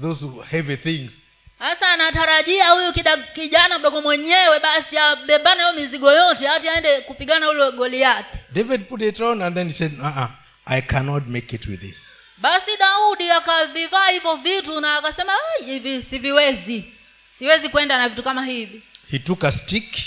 those 0.02 0.26
heavy 0.49 0.78
things. 0.78 1.12
Sasa 1.60 1.89
anatarajia 1.91 2.70
huyu 2.72 2.93
kijana 3.34 3.80
mdogo 3.80 4.02
mwenyewe 4.02 4.60
basi 4.60 4.97
abebane 4.97 5.62
hiyo 5.62 5.74
mizigo 5.74 6.12
yote 6.12 6.47
hati 6.47 6.70
aende 6.70 7.02
kupigana 7.02 7.49
ule 7.49 7.72
goliati 7.72 8.38
david 8.54 8.86
put 8.86 9.02
it 9.02 9.20
on 9.20 9.41
and 9.41 9.56
then 9.56 9.68
he 9.68 9.74
said 9.74 9.93
uh-uh, 9.99 10.28
i 10.66 10.82
cannot 10.82 11.28
make 11.28 11.56
it 11.56 11.68
with 11.68 11.80
this. 11.82 12.02
Basi 12.38 12.78
daudi 12.80 13.32
akavivaa 13.32 14.08
hivyo 14.10 14.36
vitu 14.36 14.80
na 14.82 14.97
akasema 14.97 15.34
hivi 15.66 16.04
siviwezi. 16.10 16.93
Siwezi 17.39 17.70
kwenda 17.70 17.97
na 17.97 18.10
vitu 18.10 18.24
kama 18.24 18.45
hivi. 18.45 18.84
He 19.12 19.20
took 19.20 19.43
a 19.43 19.52
stick 19.52 19.97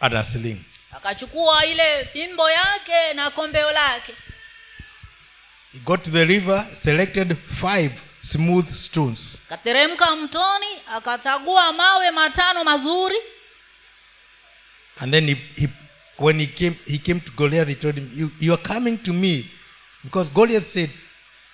and 0.00 0.14
a 0.14 0.24
sling. 0.32 0.60
Akachukua 0.96 1.66
ile 1.66 2.04
fimbo 2.12 2.50
yake 2.50 3.14
na 3.14 3.30
kombeo 3.30 3.70
lake. 3.72 4.14
He 5.72 5.78
got 5.78 6.04
to 6.04 6.10
the 6.10 6.24
river 6.24 6.66
selected 6.84 7.36
five 7.60 7.92
smooth 8.32 8.72
stones. 8.72 9.38
Akateremka 9.46 10.16
mtoni 10.16 10.66
akachagua 10.94 11.72
mawe 11.72 12.10
matano 12.10 12.64
mazuri. 12.64 13.16
And 15.00 15.12
then 15.12 15.26
he, 15.28 15.34
he 15.56 15.68
when 16.18 16.40
he 16.40 16.46
came 16.46 16.78
he 16.86 16.98
came 16.98 17.20
to 17.20 17.30
goliath 17.36 17.68
he 17.68 17.74
told 17.74 17.94
him 17.96 18.10
you, 18.14 18.30
you 18.40 18.52
are 18.54 18.62
coming 18.62 18.98
to 18.98 19.12
me. 19.12 19.50
Because 20.04 20.30
goliath 20.30 20.72
said 20.72 20.90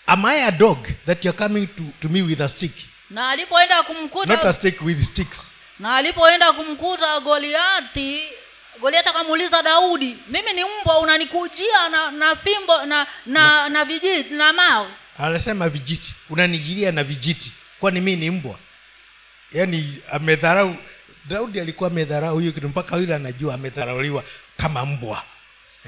am 0.07 0.25
i 0.25 0.35
a 0.47 0.51
dog 0.53 0.79
that 1.07 1.25
you 1.25 1.31
are 1.31 1.37
coming 1.39 1.67
to, 1.67 1.83
to 2.01 2.09
me 2.09 2.23
with 2.23 2.41
a 2.41 2.49
stick? 2.49 2.73
Na 3.11 3.31
alipoenda 3.31 3.77
not 3.77 3.91
a 3.91 3.95
kumkuta 3.95 4.53
stick 4.59 4.81
with 4.83 5.05
sticks. 5.05 5.39
Na 5.79 5.97
alipoenda 5.97 6.53
kumkuta 6.53 7.21
goliati 7.21 8.23
goliati 8.81 9.09
akamuuliza 9.09 9.63
daudi 9.63 10.19
mimi 10.29 10.53
ni 10.53 10.65
mbwa 10.65 10.99
unanikujia 10.99 11.89
na 11.89 12.11
na 12.11 12.37
fimbo 12.37 12.87
na 12.87 13.07
na 13.27 13.69
na 13.69 13.85
vijiti 13.85 14.31
na 14.35 14.53
mawe 14.53 14.89
anasema 15.19 15.69
vijiti. 15.69 16.15
Unanijilia 16.31 16.93
na 16.93 17.05
vijiti. 17.05 17.53
Kwani 17.81 18.01
mi 18.01 18.17
ni 18.17 18.31
mbwa? 18.31 18.59
Yaani 19.53 19.99
amedharau 20.13 20.77
daudi 21.29 21.61
alikuwa 21.61 21.91
amedharau 21.91 22.35
huyo 22.35 22.53
kitu 22.53 22.69
mpaka 22.69 22.97
yule 22.97 23.15
anajua 23.15 23.55
amedharauliwa 23.55 24.25
kama 24.57 24.87
mbwa. 24.87 25.23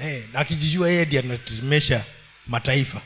Hey, 0.01 0.21
na 0.33 0.39
akijijua 0.39 0.89
yeye 0.89 1.05
ndi 1.05 1.17
anatetemesha 1.17 2.05
mataifa. 2.47 3.01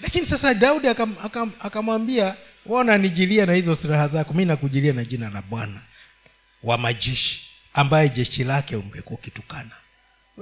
Lakini 0.00 0.26
sasa 0.26 0.54
daudi 0.54 0.88
akam- 0.88 1.16
akam- 1.24 1.52
akamwambia 1.60 2.36
wa 2.66 2.84
na 2.84 3.54
hizo 3.54 3.74
silaha 3.74 4.08
zako 4.08 4.34
mi 4.34 4.44
nakujilia 4.44 4.92
na 4.92 5.04
jina 5.04 5.30
la 5.30 5.42
bwana 5.42 5.80
wa 6.62 6.78
majeshi 6.78 7.42
ambaye 7.74 8.08
jeshi 8.08 8.44
lake 8.44 8.76
umekuwa 8.76 9.18
ukitukana 9.20 9.70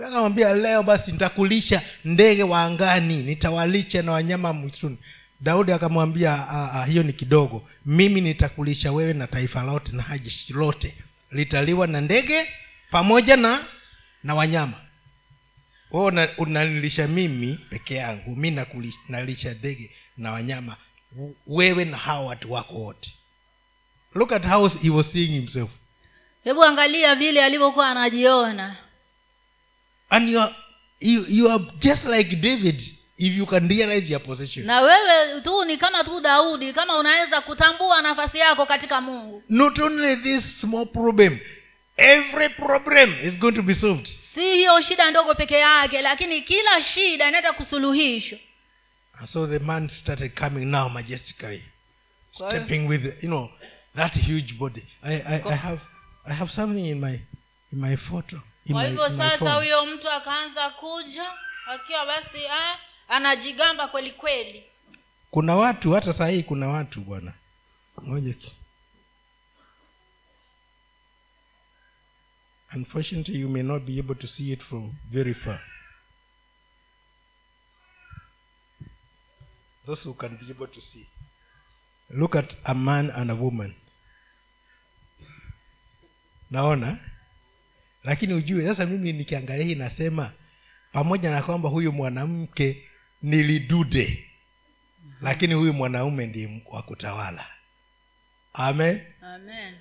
akamwambia 0.07 0.55
leo 0.55 0.83
basi 0.83 1.13
nitakulisha 1.13 1.83
ndege 2.05 2.43
wa 2.43 2.63
angani 2.63 3.17
nitawalisha 3.23 4.03
na 4.03 4.13
wanyama 4.13 4.53
mwituni. 4.53 4.99
Daudi 5.41 5.73
akamwambia 5.73 6.49
"Ah, 6.49 6.73
ah, 6.73 6.85
hiyo 6.85 7.03
ni 7.03 7.13
kidogo. 7.13 7.69
Mimi 7.87 8.21
nitakulisha 8.21 8.93
wewe 8.93 9.13
na 9.13 9.27
taifa 9.27 9.63
lote 9.63 9.93
na 9.93 10.19
jeshi 10.19 10.53
lote. 10.53 10.95
Litaliwa 11.31 11.87
na 11.87 12.01
ndege 12.01 12.47
pamoja 12.91 13.37
na 13.37 13.65
na 14.25 14.35
wanyama. 14.35 14.75
Wewe 15.91 16.29
unanilisha 16.39 17.09
mimi 17.09 17.59
peke 17.71 17.95
yangu. 17.95 18.37
Mi 18.37 18.51
nalisha 19.09 19.55
ndege 19.55 19.91
na 20.17 20.33
wanyama. 20.33 20.77
Wewe 21.47 21.85
na 21.85 21.97
hawa 21.97 22.27
watu 22.27 22.53
wako 22.53 22.75
wote. 22.75 23.13
Look 24.15 24.33
at 24.33 24.47
how 24.47 24.69
he 24.69 24.91
was 24.91 25.13
seeing 25.13 25.33
himself. 25.33 25.71
Hebu 26.45 26.65
angalia 26.65 27.15
vile 27.15 27.45
alivyokuwa 27.45 27.89
anajiona 27.89 28.77
and 30.11 30.29
you 30.29 30.41
are, 30.41 30.55
you, 31.01 31.25
you 31.29 31.49
are 31.51 31.65
just 31.81 32.05
like 32.05 32.41
david 32.41 32.83
if 33.19 33.33
you 33.33 33.47
can 33.47 33.69
realize 33.69 34.11
your 34.11 34.21
position. 34.21 34.67
Na 34.67 34.81
wewe 34.81 35.41
tu 35.41 35.65
ni 35.65 35.77
kama 35.77 36.05
tu 36.05 36.21
daudi 36.21 36.73
kama 36.73 36.97
unaweza 36.99 37.41
kutambua 37.41 38.03
nafasi 38.03 38.39
yako 38.39 38.67
katika 38.67 39.01
mungu. 39.01 39.43
Not 39.49 39.79
only 39.79 40.17
this 40.17 40.61
small 40.61 40.87
problem 40.87 41.39
every 41.97 42.49
problem 42.49 43.15
is 43.23 43.39
going 43.39 43.53
to 43.53 43.63
be 43.63 43.75
solved. 43.75 44.07
Si 44.35 44.41
hiyo 44.41 44.81
shida 44.83 45.11
ndogo 45.11 45.35
peke 45.35 45.59
yake 45.59 46.03
lakini 46.03 46.43
kila 46.43 46.83
shida 46.83 47.29
inaenda 47.29 47.53
kusuluhishwa 47.53 48.39
so 49.27 49.47
the 49.47 49.59
man 49.59 49.89
started 49.89 50.35
coming 50.35 50.67
now 50.67 50.89
majestically. 50.89 51.63
Stepping 52.33 52.87
with 52.87 53.05
you 53.23 53.29
know 53.29 53.51
that 53.97 54.15
huge 54.15 54.55
body. 54.59 54.85
I, 55.03 55.15
I, 55.15 55.43
I 55.45 55.55
have 55.57 55.81
i 56.27 56.33
have 56.33 56.51
something 56.53 56.87
in 56.87 57.01
my 57.01 57.21
in 57.73 57.81
my 57.81 57.97
photo 57.97 58.41
kwa 58.73 58.85
hivyo 58.85 59.16
sasa 59.16 59.55
huyo 59.55 59.87
mtu 59.87 60.11
akaanza 60.11 60.71
kuja 60.71 61.33
akiwa 61.66 62.07
basi 62.07 62.47
ah, 62.47 62.79
anajigamba 63.09 63.89
kweli 63.89 64.12
kweli. 64.12 64.64
Kuna 65.31 65.57
watu 65.57 65.93
hata 65.93 66.12
saa 66.12 66.29
hii 66.29 66.43
kuna 66.43 66.69
watu 66.69 67.01
bwana. 67.01 67.35
Ngoja 68.05 68.35
unfortunately 72.75 73.41
you 73.41 73.49
may 73.49 73.62
not 73.62 73.83
be 73.85 73.99
able 73.99 74.14
to 74.14 74.27
see 74.27 74.53
it 74.53 74.62
from 74.62 74.93
very 75.11 75.35
far. 75.35 75.61
Those 79.87 80.05
who 80.09 80.14
can 80.14 80.37
be 80.37 80.51
able 80.51 80.66
to 80.66 80.81
see. 80.81 81.07
Look 82.11 82.37
at 82.37 82.57
a 82.64 82.75
man 82.75 83.11
and 83.11 83.31
a 83.31 83.35
woman. 83.35 83.75
Naona 86.51 86.99
lakini 88.05 88.35
ujue 88.35 88.67
sasa 88.67 88.87
mimi 88.87 89.13
nikiangalia 89.13 89.65
hii 89.67 89.75
nasema 89.75 90.33
pamoja 90.93 91.31
na 91.31 91.43
kwamba 91.43 91.69
huyu 91.69 91.93
mwanamke 91.93 92.89
ni 93.23 93.43
lidude 93.43 94.25
lakini 95.21 95.55
huyu 95.55 95.73
mwanaume 95.73 96.27
ndiye 96.27 96.63
wa 96.71 96.83
kutawala. 96.83 97.47
Amen? 98.53 99.01
Amen. 99.23 99.75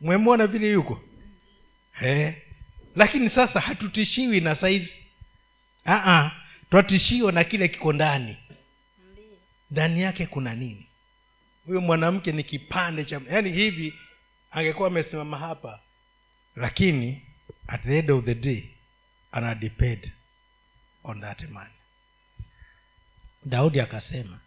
Mwemwona 0.00 0.46
vile 0.46 0.70
yuko? 0.70 1.02
Eh. 2.02 2.42
lakini 2.96 3.30
sasa 3.30 3.60
hatutishiwi 3.60 4.40
na 4.40 4.54
saizi. 4.54 4.94
Aa, 5.86 6.30
twatishiwa 6.70 7.32
na 7.32 7.44
kile 7.44 7.68
kiko 7.68 7.92
ndani. 7.92 8.36
Ndani 9.70 10.02
yake 10.02 10.26
kuna 10.26 10.54
nini? 10.54 10.86
Huyu 11.66 11.80
mwanamke 11.80 12.32
ni 12.32 12.44
kipande 12.44 13.04
cha 13.04 13.20
yaani 13.30 13.52
hivi 13.52 13.94
angekuwa 14.50 14.88
amesimama 14.88 15.38
hapa 15.38 15.80
lakini 16.60 17.22
at 17.66 17.82
the 17.82 17.98
end 17.98 18.10
of 18.10 18.24
the 18.24 18.34
day 18.34 18.68
ana 19.32 19.54
depend 19.54 20.12
on 21.04 21.20
that 21.20 21.42
man. 21.50 21.66
Daudi 23.44 23.80
akasema 23.80 24.38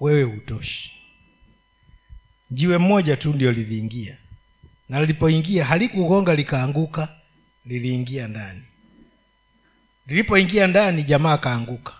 wewe 0.00 0.22
hutoshi. 0.22 0.92
Jiwe 2.50 2.78
moja 2.78 3.16
tu 3.16 3.32
ndio 3.32 3.52
liliingia. 3.52 4.16
Na 4.88 5.00
lilipoingia 5.00 5.64
halikugonga 5.64 6.34
likaanguka 6.34 7.08
liliingia 7.66 8.28
ndani. 8.28 8.62
Lilipoingia 10.06 10.66
ndani 10.66 11.04
jamaa 11.04 11.32
akaanguka. 11.32 11.92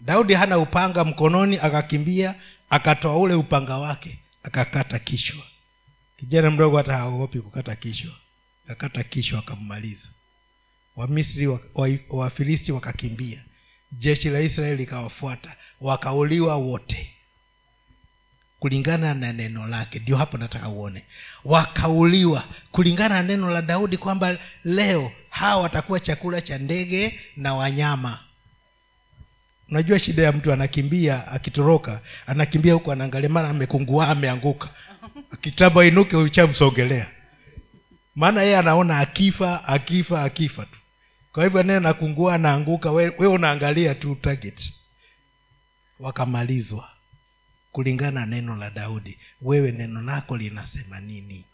Daudi 0.00 0.34
hana 0.34 0.58
upanga 0.58 1.04
mkononi 1.04 1.58
akakimbia 1.58 2.34
akatoa 2.70 3.16
ule 3.16 3.34
upanga 3.34 3.76
wake 3.78 4.18
akakata 4.42 4.98
kichwa 4.98 5.44
kijana 6.18 6.50
mdogo 6.50 6.76
hata 6.76 6.92
haogopi 6.96 7.40
kukata 7.40 7.76
kichwa. 7.76 8.12
Akakata 8.64 9.02
kichwa 9.04 9.38
akammaliza. 9.38 10.08
Wamisri 10.96 11.46
wa- 11.46 11.60
wa- 11.74 11.88
wafilisti 12.10 12.72
wakakimbia. 12.72 13.44
Jeshi 13.92 14.30
la 14.30 14.40
israeli 14.40 14.76
likawafuata. 14.76 15.56
Wakauliwa 15.80 16.56
wote. 16.56 17.14
Kulingana 18.60 19.14
na 19.14 19.32
neno 19.32 19.66
lake. 19.66 19.98
Ndio 19.98 20.16
hapo 20.16 20.38
nataka 20.38 20.68
uone. 20.68 21.04
Wakauliwa. 21.44 22.44
Kulingana 22.72 23.14
na 23.14 23.22
neno 23.22 23.50
la 23.50 23.62
daudi 23.62 23.96
kwamba 23.96 24.38
leo 24.64 25.12
hawa 25.30 25.62
watakuwa 25.62 26.00
chakula 26.00 26.40
cha 26.40 26.58
ndege 26.58 27.20
na 27.36 27.54
wanyama 27.54 28.18
unajua 29.70 29.98
shida 29.98 30.22
ya 30.22 30.32
mtu 30.32 30.52
anakimbia 30.52 31.28
akitoroka 31.28 32.00
anakimbia 32.26 32.74
huku 32.74 32.92
anaangalia 32.92 33.28
mara 33.28 33.48
amekungua 33.48 34.08
ameanguka. 34.08 34.68
Kitaba 35.40 35.84
inuke 35.84 36.16
uchamsogelea 36.16 37.06
maana 38.14 38.42
yeye 38.42 38.56
anaona 38.58 38.98
akifa 38.98 39.64
akifa 39.64 40.22
akifa 40.24 40.62
tu. 40.64 40.78
Kwa 41.32 41.44
hivyo 41.44 41.62
naye 41.62 41.80
nakungua 41.80 42.34
anaanguka 42.34 42.90
we, 42.90 43.12
we 43.18 43.26
unaangalia 43.26 43.94
tu 43.94 44.14
target. 44.14 44.72
Wakamalizwa. 46.00 46.88
Kulingana 47.72 48.20
na 48.20 48.26
neno 48.26 48.56
la 48.56 48.70
daudi 48.70 49.18
wewe 49.42 49.72
neno 49.72 50.02
lako 50.02 50.36
linasema 50.36 51.00
nini 51.00 51.44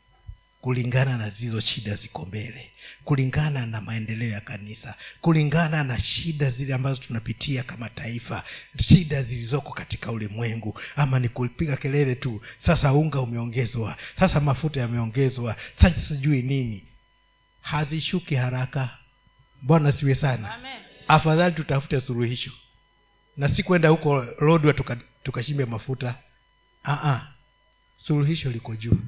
kulingana 0.65 1.16
na 1.19 1.31
zizo 1.31 1.61
shida 1.61 1.97
ziko 1.97 2.24
mbele 2.27 2.70
kulingana 3.05 3.66
na 3.66 3.81
maendeleo 3.81 4.28
ya 4.31 4.41
kanisa 4.41 4.95
kulingana 5.20 5.85
na 5.85 5.99
shida 5.99 6.51
zile 6.51 6.74
ambazo 6.74 7.01
tunapitia 7.03 7.62
kama 7.62 7.89
taifa 7.89 8.45
shida 8.89 9.23
zilizoko 9.23 9.73
katika 9.73 10.12
ulimwengu. 10.12 10.81
Ama 10.97 11.19
ni 11.19 11.28
kupiga 11.28 11.77
kelele 11.77 12.15
tu 12.15 12.41
sasa 12.59 12.93
unga 12.93 13.20
umeongezwa 13.20 13.97
sasa 14.19 14.41
mafuta 14.41 14.81
yameongezwa 14.81 15.57
sasa 15.81 16.01
sijui 16.09 16.43
nini. 16.43 16.85
Hazishuki 17.61 18.35
haraka. 18.35 18.99
Bwana 19.62 19.93
siwe 19.93 20.15
sana. 20.15 20.55
Amen. 20.55 20.73
Afadhali 21.09 21.55
tutafute 21.55 22.01
suluhisho. 22.01 22.53
Na 23.36 23.49
si 23.49 23.62
kwenda 23.62 23.89
huko 23.89 24.24
lodwa 24.41 24.73
tukashimbe 24.73 25.05
tuka 25.05 25.23
tukashimbe 25.23 25.65
mafuta. 25.65 26.15
Aa, 26.85 27.27
suluhisho 27.97 28.51
liko 28.51 28.77
juu 28.77 28.99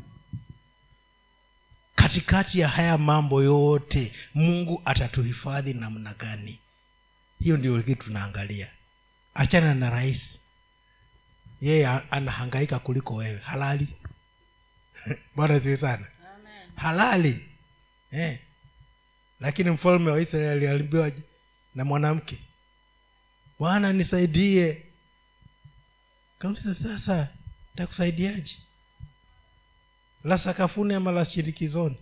katikati 2.07 2.61
ya 2.61 2.69
haya 2.69 2.99
mambo 2.99 3.43
yote 3.43 4.13
mungu 4.35 4.83
atatuhifadhi 4.85 5.75
namna 5.75 6.15
gani? 6.15 6.59
Hiyo 7.39 7.57
ndio 7.57 7.83
kitu 7.83 8.05
tunaangalia. 8.05 8.71
Achana 9.35 9.75
na 9.75 9.91
rais. 9.91 10.39
Yeye 11.61 11.87
anahangaika 11.87 12.79
kuliko 12.79 13.15
wewe. 13.15 13.39
Halali. 13.39 13.89
Bwana 15.37 15.59
zii 15.59 15.77
sana. 15.77 16.07
Halali. 16.77 17.49
Eh. 18.13 18.39
lakini 19.41 19.71
mfalme 19.71 20.11
wa 20.11 20.21
israeli 20.21 20.67
aliambiwa 20.67 21.13
na 21.75 21.85
mwanamke? 21.85 22.39
Bwana 23.59 23.93
nisaidie. 23.93 24.83
Kamsa 26.39 26.75
sasa 26.75 27.29
takusaidiaje 27.77 28.57
la 30.27 30.39
sakafuni 30.39 30.95
ama 30.95 31.13
la 31.13 31.25
shirikizoni. 31.25 31.97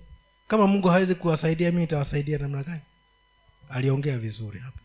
Kama 0.49 0.67
mungu 0.67 0.89
hawezi 0.89 1.15
kuwasaidia 1.15 1.73
mi 1.73 1.81
nitawasaidia 1.81 2.39
namna 2.39 2.63
gani? 2.63 2.81
Aliongea 3.71 4.19
vizuri 4.19 4.61
hapa. 4.61 4.79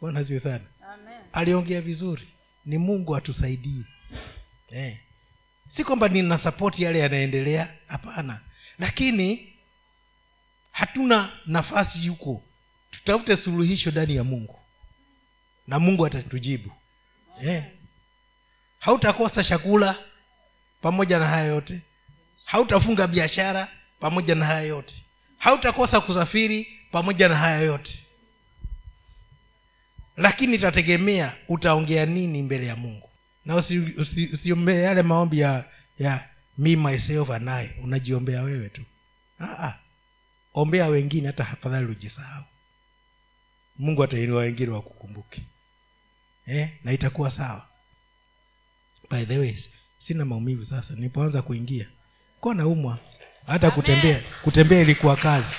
Bwana 0.00 0.22
ziwe 0.22 0.40
sana. 0.40 0.64
Aliongea 1.32 1.80
vizuri. 1.80 2.28
Ni 2.66 2.78
mungu 2.78 3.16
atusaidie. 3.16 3.84
Eh. 4.70 4.98
si 5.76 5.84
kwamba 5.84 6.08
nina 6.08 6.38
sapoti 6.38 6.82
yale 6.82 6.98
yanaendelea 6.98 7.74
hapana. 7.86 8.40
Lakini 8.78 9.52
hatuna 10.72 11.32
nafasi 11.46 12.08
huko. 12.08 12.42
Tutafute 12.90 13.36
suluhisho 13.36 13.90
ndani 13.90 14.16
ya 14.16 14.24
mungu. 14.24 14.58
Na 15.66 15.78
mungu 15.78 16.06
atatujibu. 16.06 16.72
Eh. 17.42 17.64
hautakosa 18.78 19.44
chakula 19.44 19.96
pamoja 20.80 21.18
na 21.18 21.26
haya 21.28 21.44
yote 21.44 21.80
hautafunga 22.44 23.06
biashara 23.06 23.68
pamoja 24.00 24.34
na 24.34 24.46
haya 24.46 24.60
yote. 24.60 24.94
Hautakosa 25.38 26.00
kusafiri 26.00 26.78
pamoja 26.90 27.28
na 27.28 27.36
haya 27.36 27.58
yote. 27.60 28.04
Lakini 30.16 30.54
itategemea 30.54 31.36
utaongea 31.48 32.06
nini 32.06 32.42
mbele 32.42 32.66
ya 32.66 32.76
mungu. 32.76 33.10
Na 33.44 33.56
usiombee 33.56 34.00
usi, 34.02 34.26
usi 34.26 34.50
yale 34.82 35.02
maombi 35.02 35.38
ya 35.40 35.64
ya 35.98 36.28
me 36.58 36.76
myself 36.76 37.30
and 37.30 37.48
unajiombea 37.82 38.42
wewe 38.42 38.68
tu. 38.68 38.82
Aa, 39.40 39.74
ombea 40.54 40.86
wengine 40.88 41.26
hata 41.26 41.48
afadhali 41.48 41.86
ujisahau. 41.86 42.44
Mungu 43.78 44.04
atainua 44.04 44.40
wengine 44.42 44.70
wakukumbuke. 44.70 45.42
Eh, 46.46 46.68
na 46.84 46.92
itakuwa 46.92 47.30
sawa. 47.30 47.68
By 49.10 49.24
the 49.24 49.38
way 49.38 49.56
sina 49.98 50.24
maumivu 50.24 50.64
sasa. 50.66 50.94
Nilipoanza 50.94 51.42
kuingia 51.42 51.86
kuwa 52.44 52.54
naumwa 52.54 52.98
hata 53.46 53.66
Amen. 53.66 53.70
kutembea 53.74 54.22
kutembea 54.42 54.80
ilikuwa 54.80 55.16
kazi. 55.16 55.54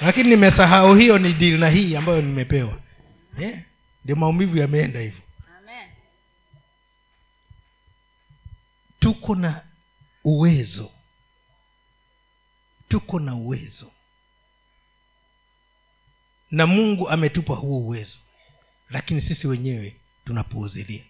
Lakini 0.00 0.28
nimesahau 0.28 0.94
hiyo 0.94 1.18
ni 1.18 1.32
dili 1.32 1.58
na 1.58 1.70
hii 1.70 1.96
ambayo 1.96 2.20
nimepewa. 2.22 2.80
Ndio 3.34 3.58
ndio 4.04 4.16
maumivu 4.16 4.56
yameenda 4.58 5.00
hivyo. 5.00 5.20
Tuko 9.00 9.34
na 9.34 9.62
uwezo. 10.24 10.90
Tuko 12.88 13.20
na 13.20 13.34
uwezo. 13.34 13.92
Na 16.50 16.66
mungu 16.66 17.08
ametupa 17.08 17.54
huo 17.54 17.78
uwezo. 17.78 18.18
Lakini 18.90 19.20
sisi 19.20 19.48
wenyewe 19.48 19.96
tunapuuzilia. 20.24 21.02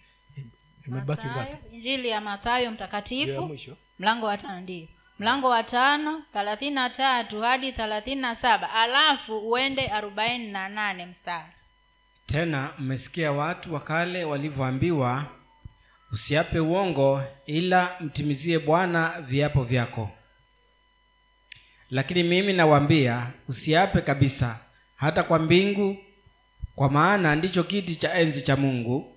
Imebaki 0.89 1.27
ngapi? 1.27 1.77
Injili 1.77 2.09
ya 2.09 2.21
mathayo 2.21 2.57
Ndio 2.59 2.65
ya 2.65 2.71
mtakatifu 2.71 3.47
mwisho 3.47 3.77
mlango 3.99 4.27
wa 4.27 4.39
tano 4.39 4.61
ndio. 4.61 4.89
Mlango 5.19 5.49
wa 5.49 5.63
tano 5.63 6.23
thelathini 6.33 6.75
na 6.75 6.91
tatu 6.91 7.41
hadi 7.41 7.73
thelathini 7.73 8.21
na 8.21 8.35
saba. 8.37 8.73
Alafu 8.73 9.39
uende 9.39 9.87
arobaini 9.89 10.49
na 10.53 10.69
nane 10.69 11.07
mstari. 11.07 11.53
Tena 12.27 12.71
mmesikia 12.79 13.33
watu 13.33 13.75
wa 13.75 13.81
kale 13.81 14.25
walivyoambiwa 14.25 15.25
usiape 16.13 16.61
uongo 16.61 17.23
ila 17.47 17.97
mtimizie 18.01 18.59
bwana 18.59 19.21
viapo 19.21 19.63
vyako. 19.65 20.11
Lakini 21.91 22.23
mimi 22.23 22.53
nawaambia 22.53 23.27
usiape 23.49 24.01
kabisa 24.01 24.59
hata 24.97 25.23
kwa 25.23 25.39
mbingu 25.39 25.97
kwa 26.75 26.91
maana 26.91 27.35
ndicho 27.37 27.65
kiti 27.65 27.97
cha 27.97 28.15
enzi 28.15 28.43
cha 28.43 28.57
mungu 28.57 29.16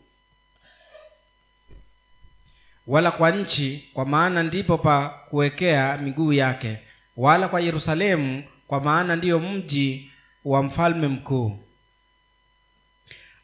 wala 2.90 3.12
kwa 3.12 3.32
nchi 3.32 3.90
kwa 3.94 4.06
maana 4.06 4.44
ndipo 4.44 4.78
pa 4.78 5.10
kuwekea 5.30 5.98
miguu 5.98 6.34
yake 6.34 6.78
wala 7.18 7.48
kwa 7.48 7.62
yerusalemu 7.62 8.44
kwa 8.68 8.80
maana 8.82 9.16
ndiyo 9.16 9.40
mji 9.40 10.12
wa 10.46 10.64
mfalme 10.64 11.08
mkuu. 11.08 11.60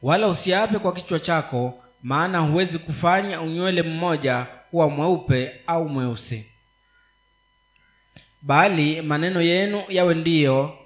Wala 0.01 0.27
usiape 0.27 0.79
kwa 0.79 0.93
kichwa 0.93 1.19
chako 1.19 1.83
maana 2.03 2.39
huwezi 2.39 2.79
kufanya 2.79 3.41
unywele 3.41 3.81
mmoja 3.83 4.47
kuwa 4.71 4.89
mweupe 4.89 5.51
au 5.67 5.89
mweusi. 5.89 6.51
Bali 8.41 9.01
maneno 9.01 9.41
yenu 9.41 9.83
yawe 9.89 10.13
ndiyo 10.13 10.77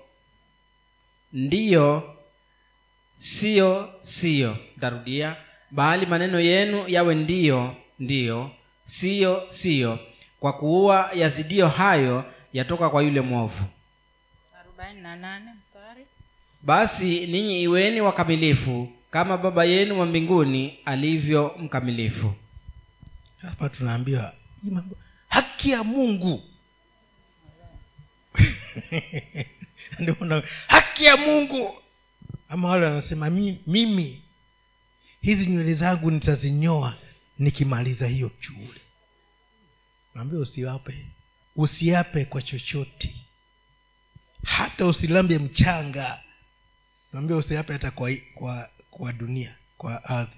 ndiyo 1.33 2.15
siyo 3.17 3.93
siyo. 4.01 4.57
Tarudia 4.79 5.35
bali 5.71 6.05
maneno 6.05 6.39
yenu 6.39 6.83
yawe 6.87 7.15
ndiyo 7.15 7.75
ndiyo 7.99 8.51
siyo 8.85 9.47
siyo. 9.49 9.99
Kwa 10.39 10.53
kuua 10.53 11.11
yazidio 11.13 11.67
hayo 11.67 12.25
yatoka 12.53 12.89
kwa 12.89 13.03
yule 13.03 13.21
mwovu. 13.21 13.63
Basi 16.61 17.27
ninyi 17.27 17.61
iweni 17.61 18.01
wakamilifu 18.01 18.89
kama 19.11 19.37
baba 19.37 19.65
yenu 19.65 19.99
wa 19.99 20.05
mbinguni 20.05 20.77
alivyo 20.85 21.55
mkamilifu. 21.59 22.33
Hapa 23.41 23.69
tunaambiwa 23.69 24.33
haki 25.29 25.69
ya 25.69 25.83
mungu. 25.83 26.43
Haki 30.67 31.05
ya 31.05 31.17
mungu. 31.17 31.75
Ama 32.49 32.69
wale 32.69 32.85
wanasema 32.85 33.29
mimi 33.67 34.21
hizi 35.21 35.45
nywele 35.49 35.73
zangu 35.73 36.11
nitazinyoa 36.11 36.95
nikimaliza 37.39 38.07
hiyo 38.07 38.31
shughuli 38.39 38.81
naambia 40.15 40.39
usiwape 40.39 41.05
usiape 41.55 42.25
kwa 42.25 42.41
chochote. 42.41 43.15
Hata 44.43 44.85
usilambe 44.85 45.39
mchanga. 45.39 46.23
Naambia 47.13 47.37
usiape 47.37 47.73
hata 47.73 47.91
kwa, 47.91 48.11
kwa 48.35 48.69
kwa 48.91 49.13
dunia 49.13 49.55
kwa 49.77 50.03
ardhi. 50.03 50.35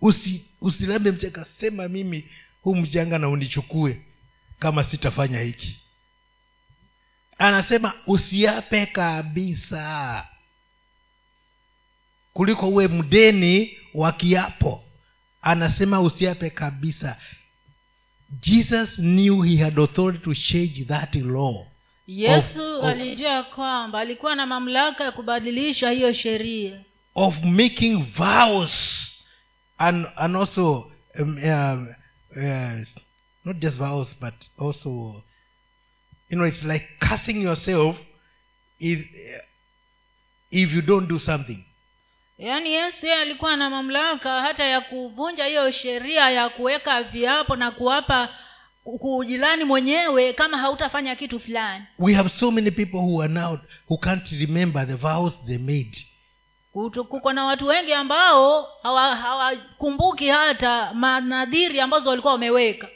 Usi, 0.00 0.44
usilambe 0.60 1.10
mchanga. 1.10 1.46
Sema 1.60 1.88
mimi 1.88 2.28
huu 2.62 2.74
mchanga 2.74 3.18
na 3.18 3.28
unichukue 3.28 4.02
kama 4.58 4.84
sitafanya 4.84 5.40
hiki. 5.40 5.80
Anasema 7.38 7.92
usiape 8.06 8.86
kabisa. 8.86 10.28
Kuliko 12.32 12.68
uwe 12.68 12.88
mdeni 12.88 13.78
wa 13.94 14.12
kiapo 14.12 14.84
anasema 15.42 16.00
usiape 16.00 16.50
kabisa. 16.50 17.16
Jesus 18.40 18.96
knew 18.96 19.42
he 19.42 19.56
had 19.56 19.78
authority 19.82 20.18
to 20.24 20.34
change 20.34 20.84
that 20.84 21.14
law. 21.14 21.66
Yesu 22.06 22.78
of- 22.78 22.84
alijua 22.84 23.42
kwamba 23.42 23.98
alikuwa 24.00 24.34
na 24.36 24.46
mamlaka 24.46 25.04
ya 25.04 25.12
kubadilisha 25.12 25.90
hiyo 25.90 26.12
sheria. 26.12 26.80
of 27.14 27.42
making 27.44 28.04
vows 28.16 29.06
and 29.78 30.06
and 30.16 30.36
also 30.36 30.92
um, 31.18 31.38
um, 31.44 31.88
uh, 32.36 32.86
not 33.44 33.56
just 33.58 33.76
vows 33.76 34.16
but 34.20 34.34
also 34.58 35.22
you 36.30 36.36
know 36.36 36.46
it's 36.46 36.62
like 36.62 36.88
cursing 36.98 37.42
yourself 37.42 37.96
if 38.78 39.06
if 40.50 40.72
you 40.72 40.82
don't 40.82 41.08
do 41.08 41.18
something 41.18 41.64
yaani 42.40 42.72
yesu 42.72 43.06
yeye 43.06 43.20
alikuwa 43.20 43.56
na 43.56 43.70
mamlaka 43.70 44.42
hata 44.42 44.64
ya 44.64 44.80
kuvunja 44.80 45.44
hiyo 45.44 45.70
sheria 45.70 46.30
ya 46.30 46.48
kuweka 46.48 47.02
viapo 47.02 47.56
na 47.56 47.70
kuwapa 47.70 48.28
kujilani 48.84 49.64
mwenyewe 49.64 50.32
kama 50.32 50.58
hautafanya 50.58 51.16
kitu 51.16 51.40
fulani. 51.40 51.84
We 51.98 52.14
have 52.14 52.28
so 52.28 52.50
many 52.50 52.70
people 52.70 52.96
who 52.98 53.22
are 53.22 53.32
now 53.32 53.58
who 53.88 53.98
can't 53.98 54.30
remember 54.32 54.86
the 54.86 54.94
vows 54.94 55.34
they 55.46 55.58
made. 55.58 56.06
Kuko 57.08 57.32
na 57.32 57.44
watu 57.44 57.66
wengi 57.66 57.92
ambao 57.92 58.68
hawa- 58.82 59.16
hawakumbuki 59.16 60.28
hata 60.28 60.94
manadhiri 60.94 61.80
ambazo 61.80 62.10
walikuwa 62.10 62.32
wameweka. 62.32 62.88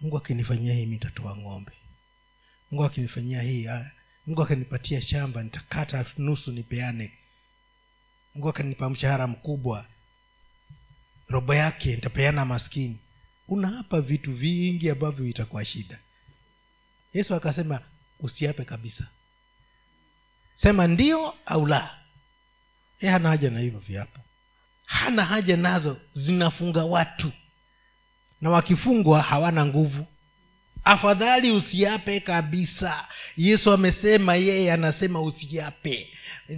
Mungu 0.00 0.16
akinifanyia 0.16 0.74
hii 0.74 0.86
mitatoa 0.86 1.36
ng'ombe. 1.36 1.72
Mungu 2.70 2.84
akinifanyia 2.84 3.42
hii 3.42 3.66
ah, 3.68 3.84
mungu 4.26 4.42
akinipatia 4.42 5.02
shamba 5.02 5.42
nitakata 5.42 6.04
nusu 6.18 6.52
nipeane 6.52 7.12
mungu 8.34 8.48
akanipa 8.48 8.90
mshahara 8.90 9.26
mkubwa. 9.26 9.86
Robo 11.28 11.54
yake 11.54 11.94
nitapeana 11.96 12.44
maskini. 12.44 12.98
Unaapa 13.48 14.00
vitu 14.00 14.32
vingi 14.32 14.90
ambavyo 14.90 15.26
itakuwa 15.26 15.64
shida. 15.64 15.98
Yesu 17.14 17.34
akasema 17.34 17.80
usiape 18.20 18.64
kabisa. 18.64 19.06
Sema 20.54 20.86
ndio 20.86 21.34
au 21.46 21.66
la? 21.66 21.98
E 23.00 23.08
hana 23.08 23.28
haja 23.28 23.50
na 23.50 23.60
hivyo 23.60 23.78
viapo. 23.80 24.20
Hana 24.86 25.24
haja 25.24 25.56
nazo 25.56 26.00
zinafunga 26.14 26.84
watu. 26.84 27.32
Na 28.40 28.50
wakifungwa 28.50 29.22
hawana 29.22 29.66
nguvu. 29.66 30.06
Afadhali 30.84 31.50
usiape 31.50 32.20
kabisa. 32.20 33.08
Yesu 33.36 33.72
amesema 33.72 34.34
yeye 34.34 34.72
anasema 34.72 35.22
usiape 35.22 36.08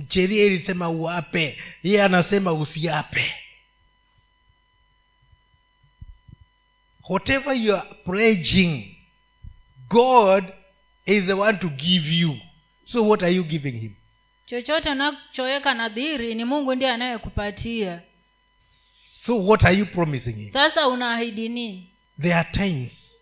sheria 0.09 0.45
ilisema 0.45 0.89
uape 0.91 1.59
yeye 1.83 2.03
anasema 2.03 2.53
usiape. 2.53 3.35
Whatever 7.09 7.57
you 7.57 7.77
are 7.77 7.89
pledging 8.05 8.97
god 9.89 10.45
is 11.07 11.25
the 11.27 11.33
one 11.33 11.59
to 11.59 11.69
give 11.69 12.09
you. 12.09 12.39
So 12.85 13.03
what 13.03 13.23
are 13.23 13.35
you 13.35 13.45
giving 13.45 13.73
him? 13.81 13.95
Chochote 14.47 14.91
unachoweka 14.91 15.75
nadhiri 15.75 16.35
ni 16.35 16.45
mungu 16.45 16.75
ndiye 16.75 16.91
anayekupatia. 16.91 18.03
So 19.09 19.47
what 19.47 19.65
are 19.65 19.77
you 19.77 19.87
promising 19.87 20.33
him? 20.37 20.53
Sasa 20.53 20.89
unaahidi 20.89 21.49
nini? 21.49 21.91
There 22.21 22.35
are 22.35 22.49
times 22.53 23.13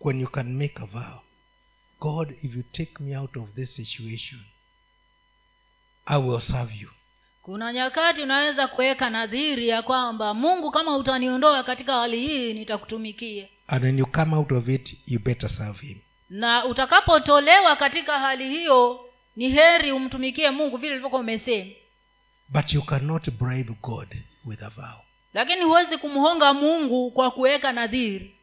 when 0.00 0.20
you 0.20 0.28
can 0.28 0.56
make 0.56 0.82
a 0.82 0.86
vow. 0.86 1.20
God 2.00 2.34
if 2.42 2.56
you 2.56 2.62
take 2.72 2.92
me 3.04 3.16
out 3.16 3.36
of 3.36 3.54
this 3.54 3.76
situation 3.76 4.40
i 6.06 6.22
will 6.22 6.40
serve 6.40 6.74
you. 6.80 6.88
Kuna 7.42 7.72
nyakati 7.72 8.22
unaweza 8.22 8.68
kuweka 8.68 9.10
nadhiri 9.10 9.68
ya 9.68 9.82
kwamba 9.82 10.34
mungu 10.34 10.70
kama 10.70 10.96
utaniondoa 10.96 11.62
katika 11.62 11.92
hali 11.94 12.20
hii 12.28 12.52
nitakutumikia. 12.54 13.46
And 13.66 13.84
when 13.84 13.98
you 13.98 14.06
come 14.06 14.36
out 14.36 14.52
of 14.52 14.68
it 14.68 14.96
you 15.06 15.18
better 15.20 15.50
serve 15.50 15.86
him. 15.86 15.98
Na 16.30 16.64
utakapotolewa 16.64 17.76
katika 17.76 18.18
hali 18.18 18.48
hiyo 18.50 19.00
ni 19.36 19.48
heri 19.48 19.92
umtumikie 19.92 20.50
mungu 20.50 20.76
vile 20.76 20.92
ulivyokuwa 20.92 21.20
umesema. 21.20 21.70
But 22.48 22.72
you 22.72 22.82
cannot 22.82 23.30
bribe 23.30 23.72
god 23.82 24.08
with 24.44 24.62
a 24.62 24.68
vow. 24.68 25.00
Lakini 25.34 25.62
huwezi 25.62 25.96
kumhonga 25.98 26.54
mungu 26.54 27.10
kwa 27.10 27.30
kuweka 27.30 27.72
nadhiri. 27.72 28.34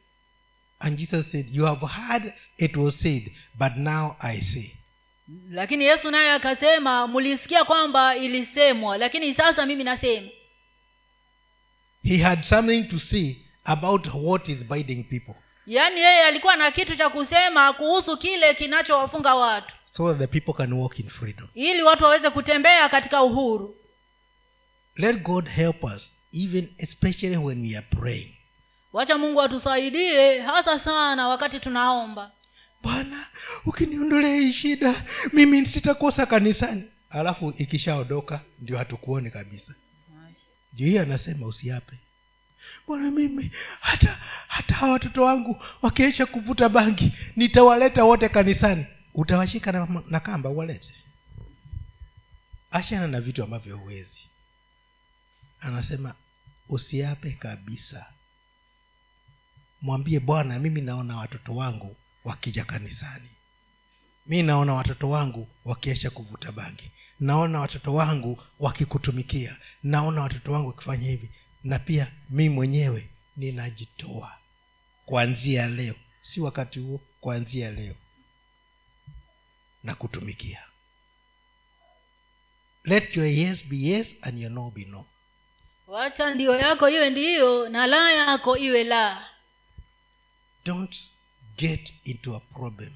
And 0.79 0.97
jesus 0.97 1.31
said 1.31 1.55
you 1.55 1.65
have 1.65 1.85
heard 1.85 2.33
it 2.57 2.75
was 2.77 2.99
said 2.99 3.31
but 3.53 3.75
now 3.75 4.15
i 4.19 4.41
say 4.41 4.71
lakini 5.51 5.85
yesu 5.85 6.11
naye 6.11 6.31
akasema 6.31 7.07
mlisikia 7.07 7.63
kwamba 7.63 8.15
ilisemwa 8.15 8.97
lakini 8.97 9.35
sasa 9.35 9.65
mimi 9.65 9.83
nasema. 9.83 10.27
He 12.03 12.17
had 12.17 12.43
something 12.43 12.83
to 12.83 12.99
say 12.99 13.35
about 13.63 14.07
what 14.13 14.49
is 14.49 14.57
binding 14.65 15.03
people. 15.03 15.35
Yaani 15.67 15.99
yeye 15.99 16.23
alikuwa 16.23 16.55
na 16.55 16.71
kitu 16.71 16.95
cha 16.95 17.09
kusema 17.09 17.73
kuhusu 17.73 18.17
kile 18.17 18.53
kinachowafunga 18.53 19.35
watu. 19.35 19.75
So 19.91 20.09
that 20.13 20.19
the 20.19 20.27
people 20.39 20.53
can 20.53 20.73
walk 20.73 20.99
in 20.99 21.09
freedom. 21.09 21.47
Ili 21.53 21.83
watu 21.83 22.03
waweze 22.03 22.29
kutembea 22.29 22.89
katika 22.89 23.23
uhuru. 23.23 23.75
Let 24.95 25.17
god 25.21 25.49
help 25.49 25.83
us 25.83 26.11
even 26.33 26.73
especially 26.77 27.37
when 27.37 27.61
we 27.69 27.77
are 27.77 27.87
praying. 27.99 28.35
Wacha 28.93 29.17
mungu 29.17 29.41
atusaidie 29.41 30.39
hasa 30.41 30.79
sana 30.79 31.27
wakati 31.27 31.59
tunaomba 31.59 32.31
bwana 32.83 33.25
ukiniondolea 33.65 34.35
hii 34.35 34.53
shida 34.53 35.05
mimi 35.33 35.65
sitakosa 35.65 36.25
kanisani. 36.25 36.83
Alafu 37.09 37.53
ikishaondoka 37.57 38.41
ndio 38.59 38.77
hatukuone 38.77 39.29
kabisa. 39.29 39.73
Juu 40.73 40.85
hiyo 40.85 41.01
anasema 41.01 41.45
usiape. 41.47 41.97
Bwana 42.87 43.11
mimi 43.11 43.51
hata 43.79 44.19
hata 44.47 44.87
watoto 44.87 45.23
wangu 45.23 45.63
wakiesha 45.81 46.25
kuvuta 46.25 46.69
bangi 46.69 47.13
nitawaleta 47.35 48.03
wote 48.03 48.29
kanisani. 48.29 48.85
Utawashika 49.13 49.71
na, 49.71 50.01
na 50.09 50.19
kamba 50.19 50.49
uwalete? 50.49 50.93
Ashana 52.71 53.07
na 53.07 53.21
vitu 53.21 53.43
ambavyo 53.43 53.77
huwezi. 53.77 54.17
Anasema 55.61 56.15
usiape 56.69 57.31
kabisa. 57.31 58.05
Mwambie 59.81 60.19
bwana 60.19 60.59
mimi 60.59 60.81
naona 60.81 61.17
watoto 61.17 61.55
wangu 61.55 61.95
wakija 62.23 62.65
kanisani. 62.65 63.29
Mi 64.25 64.43
naona 64.43 64.73
watoto 64.73 65.09
wangu 65.09 65.47
wakiesha 65.65 66.09
kuvuta 66.09 66.51
bangi. 66.51 66.91
Naona 67.19 67.59
watoto 67.59 67.93
wangu 67.93 68.43
wakikutumikia. 68.59 69.57
Naona 69.83 70.21
watoto 70.21 70.51
wangu 70.51 70.67
wakifanya 70.67 71.07
hivi. 71.07 71.29
Na 71.63 71.79
pia 71.79 72.11
mi 72.29 72.49
mwenyewe 72.49 73.09
ninajitoa. 73.37 74.37
Kuanzia 75.05 75.67
leo. 75.67 75.95
Si 76.21 76.41
wakati 76.41 76.79
huo 76.79 77.01
kuanzia 77.21 77.71
leo. 77.71 77.95
Na 79.83 79.95
kutumikia. 79.95 80.63
Let 82.83 83.15
your 83.17 83.27
yes 83.27 83.65
be 83.65 83.77
yes 83.77 84.07
and 84.21 84.39
your 84.39 84.51
no 84.51 84.71
be 84.71 84.85
no. 84.85 85.05
Wacha 85.87 86.33
ndio 86.33 86.55
yako 86.55 86.89
iwe 86.89 87.09
ndiyo 87.09 87.69
na 87.69 87.87
la 87.87 88.11
yako 88.13 88.57
iwe 88.57 88.83
la. 88.83 89.27
Don't 90.65 90.95
get 91.57 91.93
into 92.05 92.35
a 92.35 92.39
problem 92.39 92.89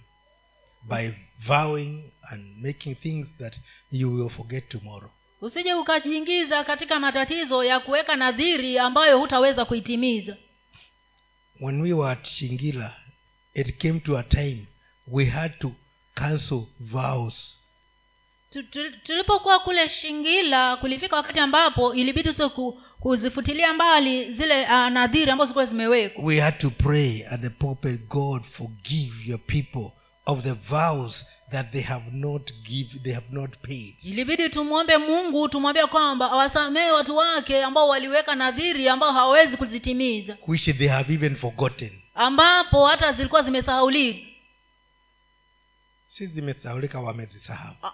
by 0.88 1.14
vowing 1.48 2.12
and 2.32 2.62
making 2.62 2.96
things 2.96 3.28
that 3.40 3.58
you 3.92 4.10
will 4.16 4.30
forget 4.30 4.70
tomorrow. 4.70 5.10
Usije 5.42 5.74
ukajiingiza 5.74 6.64
katika 6.64 7.00
matatizo 7.00 7.64
ya 7.64 7.80
kuweka 7.80 8.16
nadhiri 8.16 8.78
ambayo 8.80 9.20
hutaweza 9.20 9.66
kuitimiza. 9.66 10.38
When 11.62 11.82
we 11.82 11.94
were 11.94 12.12
at 12.12 12.28
shingila 12.28 12.96
it 13.54 13.78
came 13.78 14.00
to 14.00 14.18
a 14.18 14.24
time 14.24 14.66
we 15.08 15.26
had 15.26 15.54
to 15.60 15.72
cancel 16.16 16.66
vows 16.80 17.60
tulipokuwa 19.04 19.60
kule 19.60 19.88
shingila 19.90 20.78
kulifika 20.78 21.16
wakati 21.16 21.40
ambapo 21.40 21.94
ilibidi 21.94 22.34
tu 22.34 22.74
kuzifutilia 23.00 23.74
mbali 23.74 24.34
zile 24.34 24.64
uh, 24.64 24.70
nadhiri 24.90 25.32
ambazo 25.32 25.46
zilikuwa 25.48 25.66
zimewekwa. 25.66 26.24
We 26.24 26.40
had 26.40 26.58
to 26.58 26.70
pray 26.70 27.28
at 27.32 27.42
the 27.42 27.50
pulpit 27.50 28.08
god 28.08 28.44
forgive 28.44 29.14
your 29.26 29.40
people 29.40 29.92
of 30.26 30.44
the 30.44 30.52
vows 30.52 31.26
that 31.52 31.72
they 31.72 31.82
have 31.82 32.12
not 32.12 32.52
give 32.64 33.00
they 33.04 33.14
have 33.14 33.28
not 33.32 33.58
paid. 33.62 33.96
Ilibidi 34.04 34.50
tumwombe 34.50 34.98
mungu 34.98 35.50
tumwambie 35.50 35.86
kwamba 35.86 36.32
awasamehe 36.32 36.92
watu 36.92 37.18
wake 37.18 37.64
ambao 37.64 37.88
waliweka 37.88 38.36
nadhiri 38.36 38.90
ambao 38.90 39.12
hawawezi 39.12 39.58
kuzitimiza. 39.58 40.38
Which 40.48 40.78
they 40.78 40.88
have 40.88 41.14
even 41.14 41.36
forgotten. 41.36 41.92
Ambapo 42.16 42.86
hata 42.88 43.14
zilikuwa 43.14 43.44
zimesahaulika 43.44 44.20
si 46.08 46.28
zimesahaulika 46.28 47.00
wamezisahau. 47.00 47.76
Ah. 47.84 47.92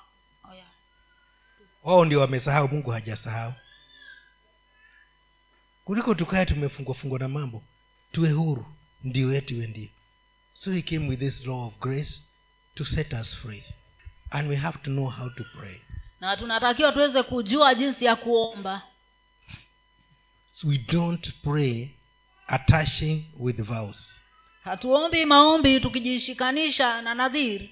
Wao 1.84 2.06
ndio 2.06 2.20
wamesahau 2.20 2.68
mungu 2.68 2.90
hajasahau. 2.92 3.54
Kuliko 5.86 6.16
tukae 6.16 6.46
tumefungwa 6.46 6.96
fungwa 6.96 7.20
na 7.20 7.28
mambo 7.28 7.64
tuwe 8.12 8.32
huru 8.32 8.66
ndio 9.04 9.34
yetu 9.34 9.54
iwe 9.56 9.68
ndio. 9.68 9.90
So 10.54 10.72
he 10.72 10.82
came 10.82 11.08
with 11.08 11.20
this 11.20 11.46
law 11.46 11.68
of 11.68 11.80
grace 11.80 12.22
to 12.76 12.86
set 12.86 13.14
us 13.14 13.36
free. 13.36 13.64
And 14.30 14.50
we 14.50 14.56
have 14.56 14.78
to 14.84 14.92
know 14.92 15.10
how 15.10 15.30
to 15.30 15.44
pray. 15.44 15.82
Na 16.20 16.38
tunatakiwa 16.38 16.92
tuweze 16.92 17.24
kujua 17.24 17.76
jinsi 17.76 18.06
ya 18.06 18.16
kuomba. 18.16 18.82
So 20.46 20.68
we 20.68 20.78
don't 20.78 21.32
pray 21.44 21.90
attaching 22.48 23.26
with 23.40 23.62
vows. 23.62 24.22
Hatuombi 24.64 25.26
maombi 25.26 25.80
tukijishikanisha 25.80 27.02
na 27.02 27.16
nadhiri. 27.16 27.72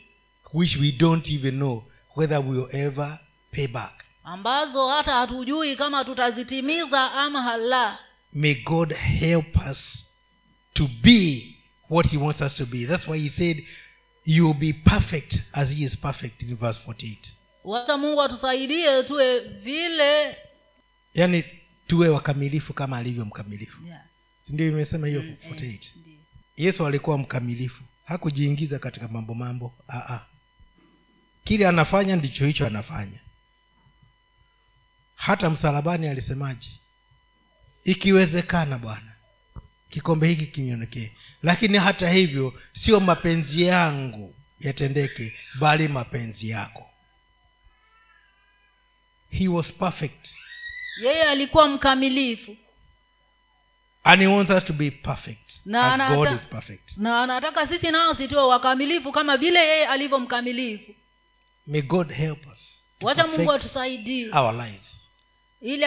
Which 0.53 0.76
we 0.77 0.91
don't 0.91 1.30
even 1.30 1.56
know 1.56 1.84
whether 2.15 2.40
we 2.40 2.57
will 2.57 2.76
ever 2.76 3.19
pay 3.52 3.68
back 3.68 4.04
ambazo 4.24 4.88
hata 4.90 5.14
hatujui 5.14 5.76
kama 5.76 6.06
tutazitimiza 6.06 7.12
ama 7.12 7.42
hala 7.42 8.00
may 8.34 8.56
god 8.56 8.94
help 8.96 9.56
us 9.72 10.06
to 10.74 10.90
be 11.02 11.48
what 11.90 12.08
he 12.12 12.18
wants 12.18 12.42
us 12.42 12.56
to 12.56 12.66
be. 12.66 12.86
That's 12.86 13.08
why 13.08 13.20
he 13.20 13.30
said 13.30 13.64
you 14.26 14.46
will 14.48 14.58
be 14.58 14.74
perfect 14.74 15.36
as 15.54 15.70
he 15.70 15.84
is 15.84 15.98
perfect 15.98 16.42
in 16.42 16.56
verse 16.58 16.80
48 16.88 17.16
wacha 17.64 17.98
mungu 17.98 18.22
atusaidie 18.22 19.04
tuwe 19.04 19.40
vile. 19.40 20.38
Yaani 21.14 21.44
tuwe 21.88 22.10
wakamilifu 22.10 22.74
kama 22.74 22.98
alivyo 22.98 23.26
mkamilifu. 23.26 23.86
Yeah. 23.88 24.02
sindio 24.48 24.68
imesema 24.68 25.08
hiyo 25.08 25.22
Mm, 25.22 25.36
48 25.52 25.66
eh, 25.74 25.80
yesu 26.58 26.88
alikuwa 26.88 27.18
mkamilifu. 27.18 27.84
Hakujiingiza 28.06 28.80
katika 28.80 29.08
mambo 29.08 29.34
mambo. 29.34 29.74
Aa. 29.90 30.20
kile 31.44 31.68
anafanya 31.68 32.16
ndicho 32.16 32.46
hicho 32.46 32.68
anafanya 32.68 33.20
hata 35.20 35.50
msalabani 35.50 36.08
alisemaje? 36.08 36.70
Ikiwezekana 37.84 38.78
bwana 38.78 39.12
kikombe 39.90 40.28
hiki 40.28 40.46
kinionekee 40.48 41.12
lakini 41.44 41.78
hata 41.78 42.10
hivyo 42.12 42.54
sio 42.74 43.00
mapenzi 43.00 43.62
yangu 43.64 44.36
yatendeke 44.60 45.34
bali 45.60 45.88
mapenzi 45.88 46.50
yako. 46.50 46.90
He 49.32 49.48
was 49.48 49.74
perfect. 49.74 50.30
Yeye 51.02 51.24
alikuwa 51.24 51.68
mkamilifu. 51.68 52.58
And 54.04 54.22
he 54.22 54.28
wants 54.28 54.52
us 54.52 54.66
to 54.66 54.74
be 54.74 54.91
perfect. 54.91 55.52
Na 55.66 56.08
as 56.08 56.18
god 56.18 56.36
is 56.36 56.46
perfect. 56.48 56.98
na 56.98 57.24
anataka 57.24 57.68
sisi 57.68 57.91
nasi 57.91 58.28
tuwe 58.28 58.41
wakamilifu 58.41 59.12
kama 59.12 59.38
vile 59.38 59.60
yeye 59.60 59.88
alivyo 59.88 60.20
mkamilifu. 60.20 60.96
May 61.68 61.82
god 61.82 62.12
help 62.12 62.48
us 62.54 62.84
wacha 63.02 63.28
mungu 63.28 63.52
atusaidie. 63.52 64.30
our 64.32 64.54
lives 64.54 64.99
ili 65.61 65.86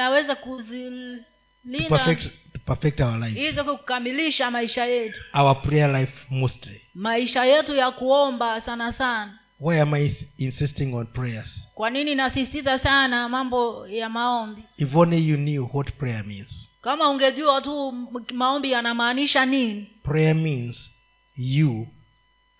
aweze 0.00 0.34
to 0.34 0.36
kuzilinda 0.36 1.88
perfect, 1.88 2.22
to 2.52 2.58
perfect 2.66 3.00
our 3.00 3.18
lives 3.18 3.36
iweze 3.36 3.62
kukamilisha 3.62 4.50
maisha 4.50 4.84
yetu. 4.86 5.20
Our 5.34 5.62
prayer 5.62 6.00
life 6.00 6.12
mostly. 6.30 6.80
Maisha 6.94 7.44
yetu 7.44 7.74
ya 7.74 7.90
kuomba 7.90 8.60
sana 8.60 8.92
sana. 8.92 9.38
Why 9.60 9.80
am 9.80 9.94
i 9.94 10.16
insisting 10.38 10.94
on 10.94 11.06
prayers? 11.06 11.68
Kwa 11.74 11.90
nini 11.90 12.14
nasisitiza 12.14 12.78
sana 12.78 13.28
mambo 13.28 13.88
ya 13.88 14.08
maombi? 14.08 14.62
If 14.76 14.94
only 14.96 15.28
you 15.28 15.36
knew 15.36 15.68
what 15.72 15.92
prayer 15.92 16.24
means. 16.26 16.68
Kama 16.82 17.08
ungejua 17.10 17.60
tu 17.60 17.92
maombi 18.34 18.72
yanamaanisha 18.72 19.46
nini. 19.46 19.90
Prayer 20.02 20.34
means 20.34 20.90
you 21.36 21.88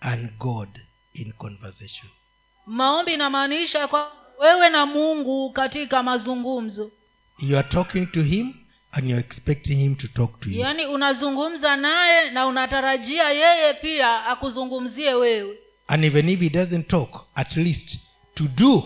and 0.01 0.31
god 0.39 0.69
in 1.15 1.33
conversation. 1.33 2.11
Maombi 2.67 3.13
inamaanisha 3.15 3.89
kwa 3.89 4.13
wewe 4.41 4.71
na 4.71 4.87
mungu 4.87 5.51
katika 5.53 6.03
mazungumzo. 6.03 6.91
You 7.39 7.59
are 7.59 7.69
talking 7.69 8.07
to 8.07 8.23
him 8.23 8.55
and 8.93 9.11
you're 9.11 9.21
expecting 9.27 9.77
him 9.79 9.95
to 9.97 10.09
talk 10.09 10.41
to 10.41 10.51
you. 10.51 10.61
Yaani 10.61 10.87
unazungumza 10.87 11.77
naye 11.77 12.31
na 12.31 12.47
unatarajia 12.47 13.31
yeye 13.31 13.75
pia 13.75 14.27
akuzungumzie 14.27 15.15
wewe. 15.15 15.59
And 15.89 16.05
even 16.05 16.29
if 16.29 16.41
he 16.41 16.49
doesn't 16.51 16.87
talk 16.89 17.27
at 17.35 17.57
least 17.57 17.99
to 18.35 18.45
do 18.45 18.83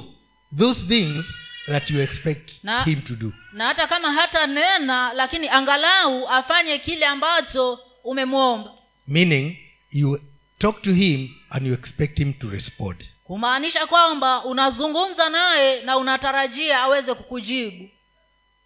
those 0.59 0.87
things 0.87 1.25
that 1.67 1.91
you 1.91 2.01
expect 2.01 2.65
Na- 2.65 2.85
him 2.85 3.03
to 3.03 3.15
do. 3.15 3.33
na 3.53 3.65
hata 3.67 3.87
kama 3.87 4.13
hata 4.13 4.47
nena 4.47 5.13
lakini 5.13 5.49
angalau 5.49 6.29
afanye 6.29 6.79
kile 6.79 7.07
ambacho 7.07 7.79
umemwomba. 8.05 8.71
Meaning 9.09 9.57
you 9.91 10.21
talk 10.59 10.83
to 10.83 10.93
him 10.93 11.29
and 11.51 11.67
you 11.67 11.73
expect 11.75 12.19
him 12.19 12.33
to 12.33 12.51
respond 12.51 13.05
kumaanisha 13.29 13.87
kwamba 13.87 14.45
unazungumza 14.45 15.29
naye 15.29 15.83
na 15.83 15.97
unatarajia 15.97 16.81
aweze 16.81 17.15
kukujibu. 17.15 17.89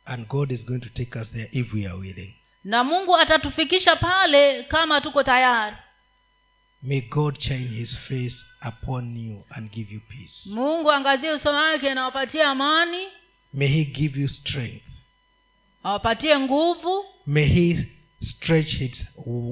And 0.05 0.27
god 0.29 0.53
is 0.53 0.67
going 0.67 0.81
to 0.81 0.89
take 0.89 1.19
us 1.19 1.31
there 1.33 1.49
if 1.53 1.73
we 1.75 1.87
are 1.87 1.95
willing. 1.99 2.35
Na 2.65 2.85
mungu 2.85 3.17
atatufikisha 3.17 3.97
pale 3.97 4.63
kama 4.63 5.01
tuko 5.01 5.23
tayari. 5.23 5.77
May 6.83 7.01
god 7.01 7.39
shine 7.41 7.69
his 7.69 7.99
face 7.99 8.37
upon 8.69 9.17
you 9.17 9.45
and 9.51 9.71
give 9.71 9.95
you 9.95 10.01
peace. 10.01 10.51
Mungu 10.51 10.93
angazie 10.93 11.33
uso 11.33 11.51
wake 11.51 11.95
na 11.95 12.03
awapatie 12.03 12.43
amani. 12.43 13.07
May 13.53 13.69
he 13.69 13.85
give 13.85 14.21
you 14.21 14.29
strength. 14.29 14.85
Awapatie 15.83 16.39
nguvu. 16.39 17.05
May 17.27 17.45
he 17.47 17.87
stretch 18.23 18.77
his 18.77 19.05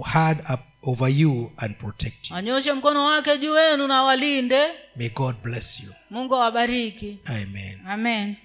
hand 0.04 0.40
up 0.54 0.60
over 0.82 1.08
you 1.12 1.52
and 1.56 1.76
protect 1.78 2.30
you. 2.30 2.36
Anyoshe 2.36 2.72
mkono 2.72 3.04
wake 3.04 3.38
juu 3.38 3.52
wenu 3.52 3.86
na 3.86 4.02
walinde. 4.02 4.66
May 4.96 5.08
god 5.08 5.36
bless 5.42 5.80
you. 5.80 5.92
Mungu 6.10 6.34
awabariki. 6.34 7.18
Amen. 7.26 7.80
Amen 7.88 8.36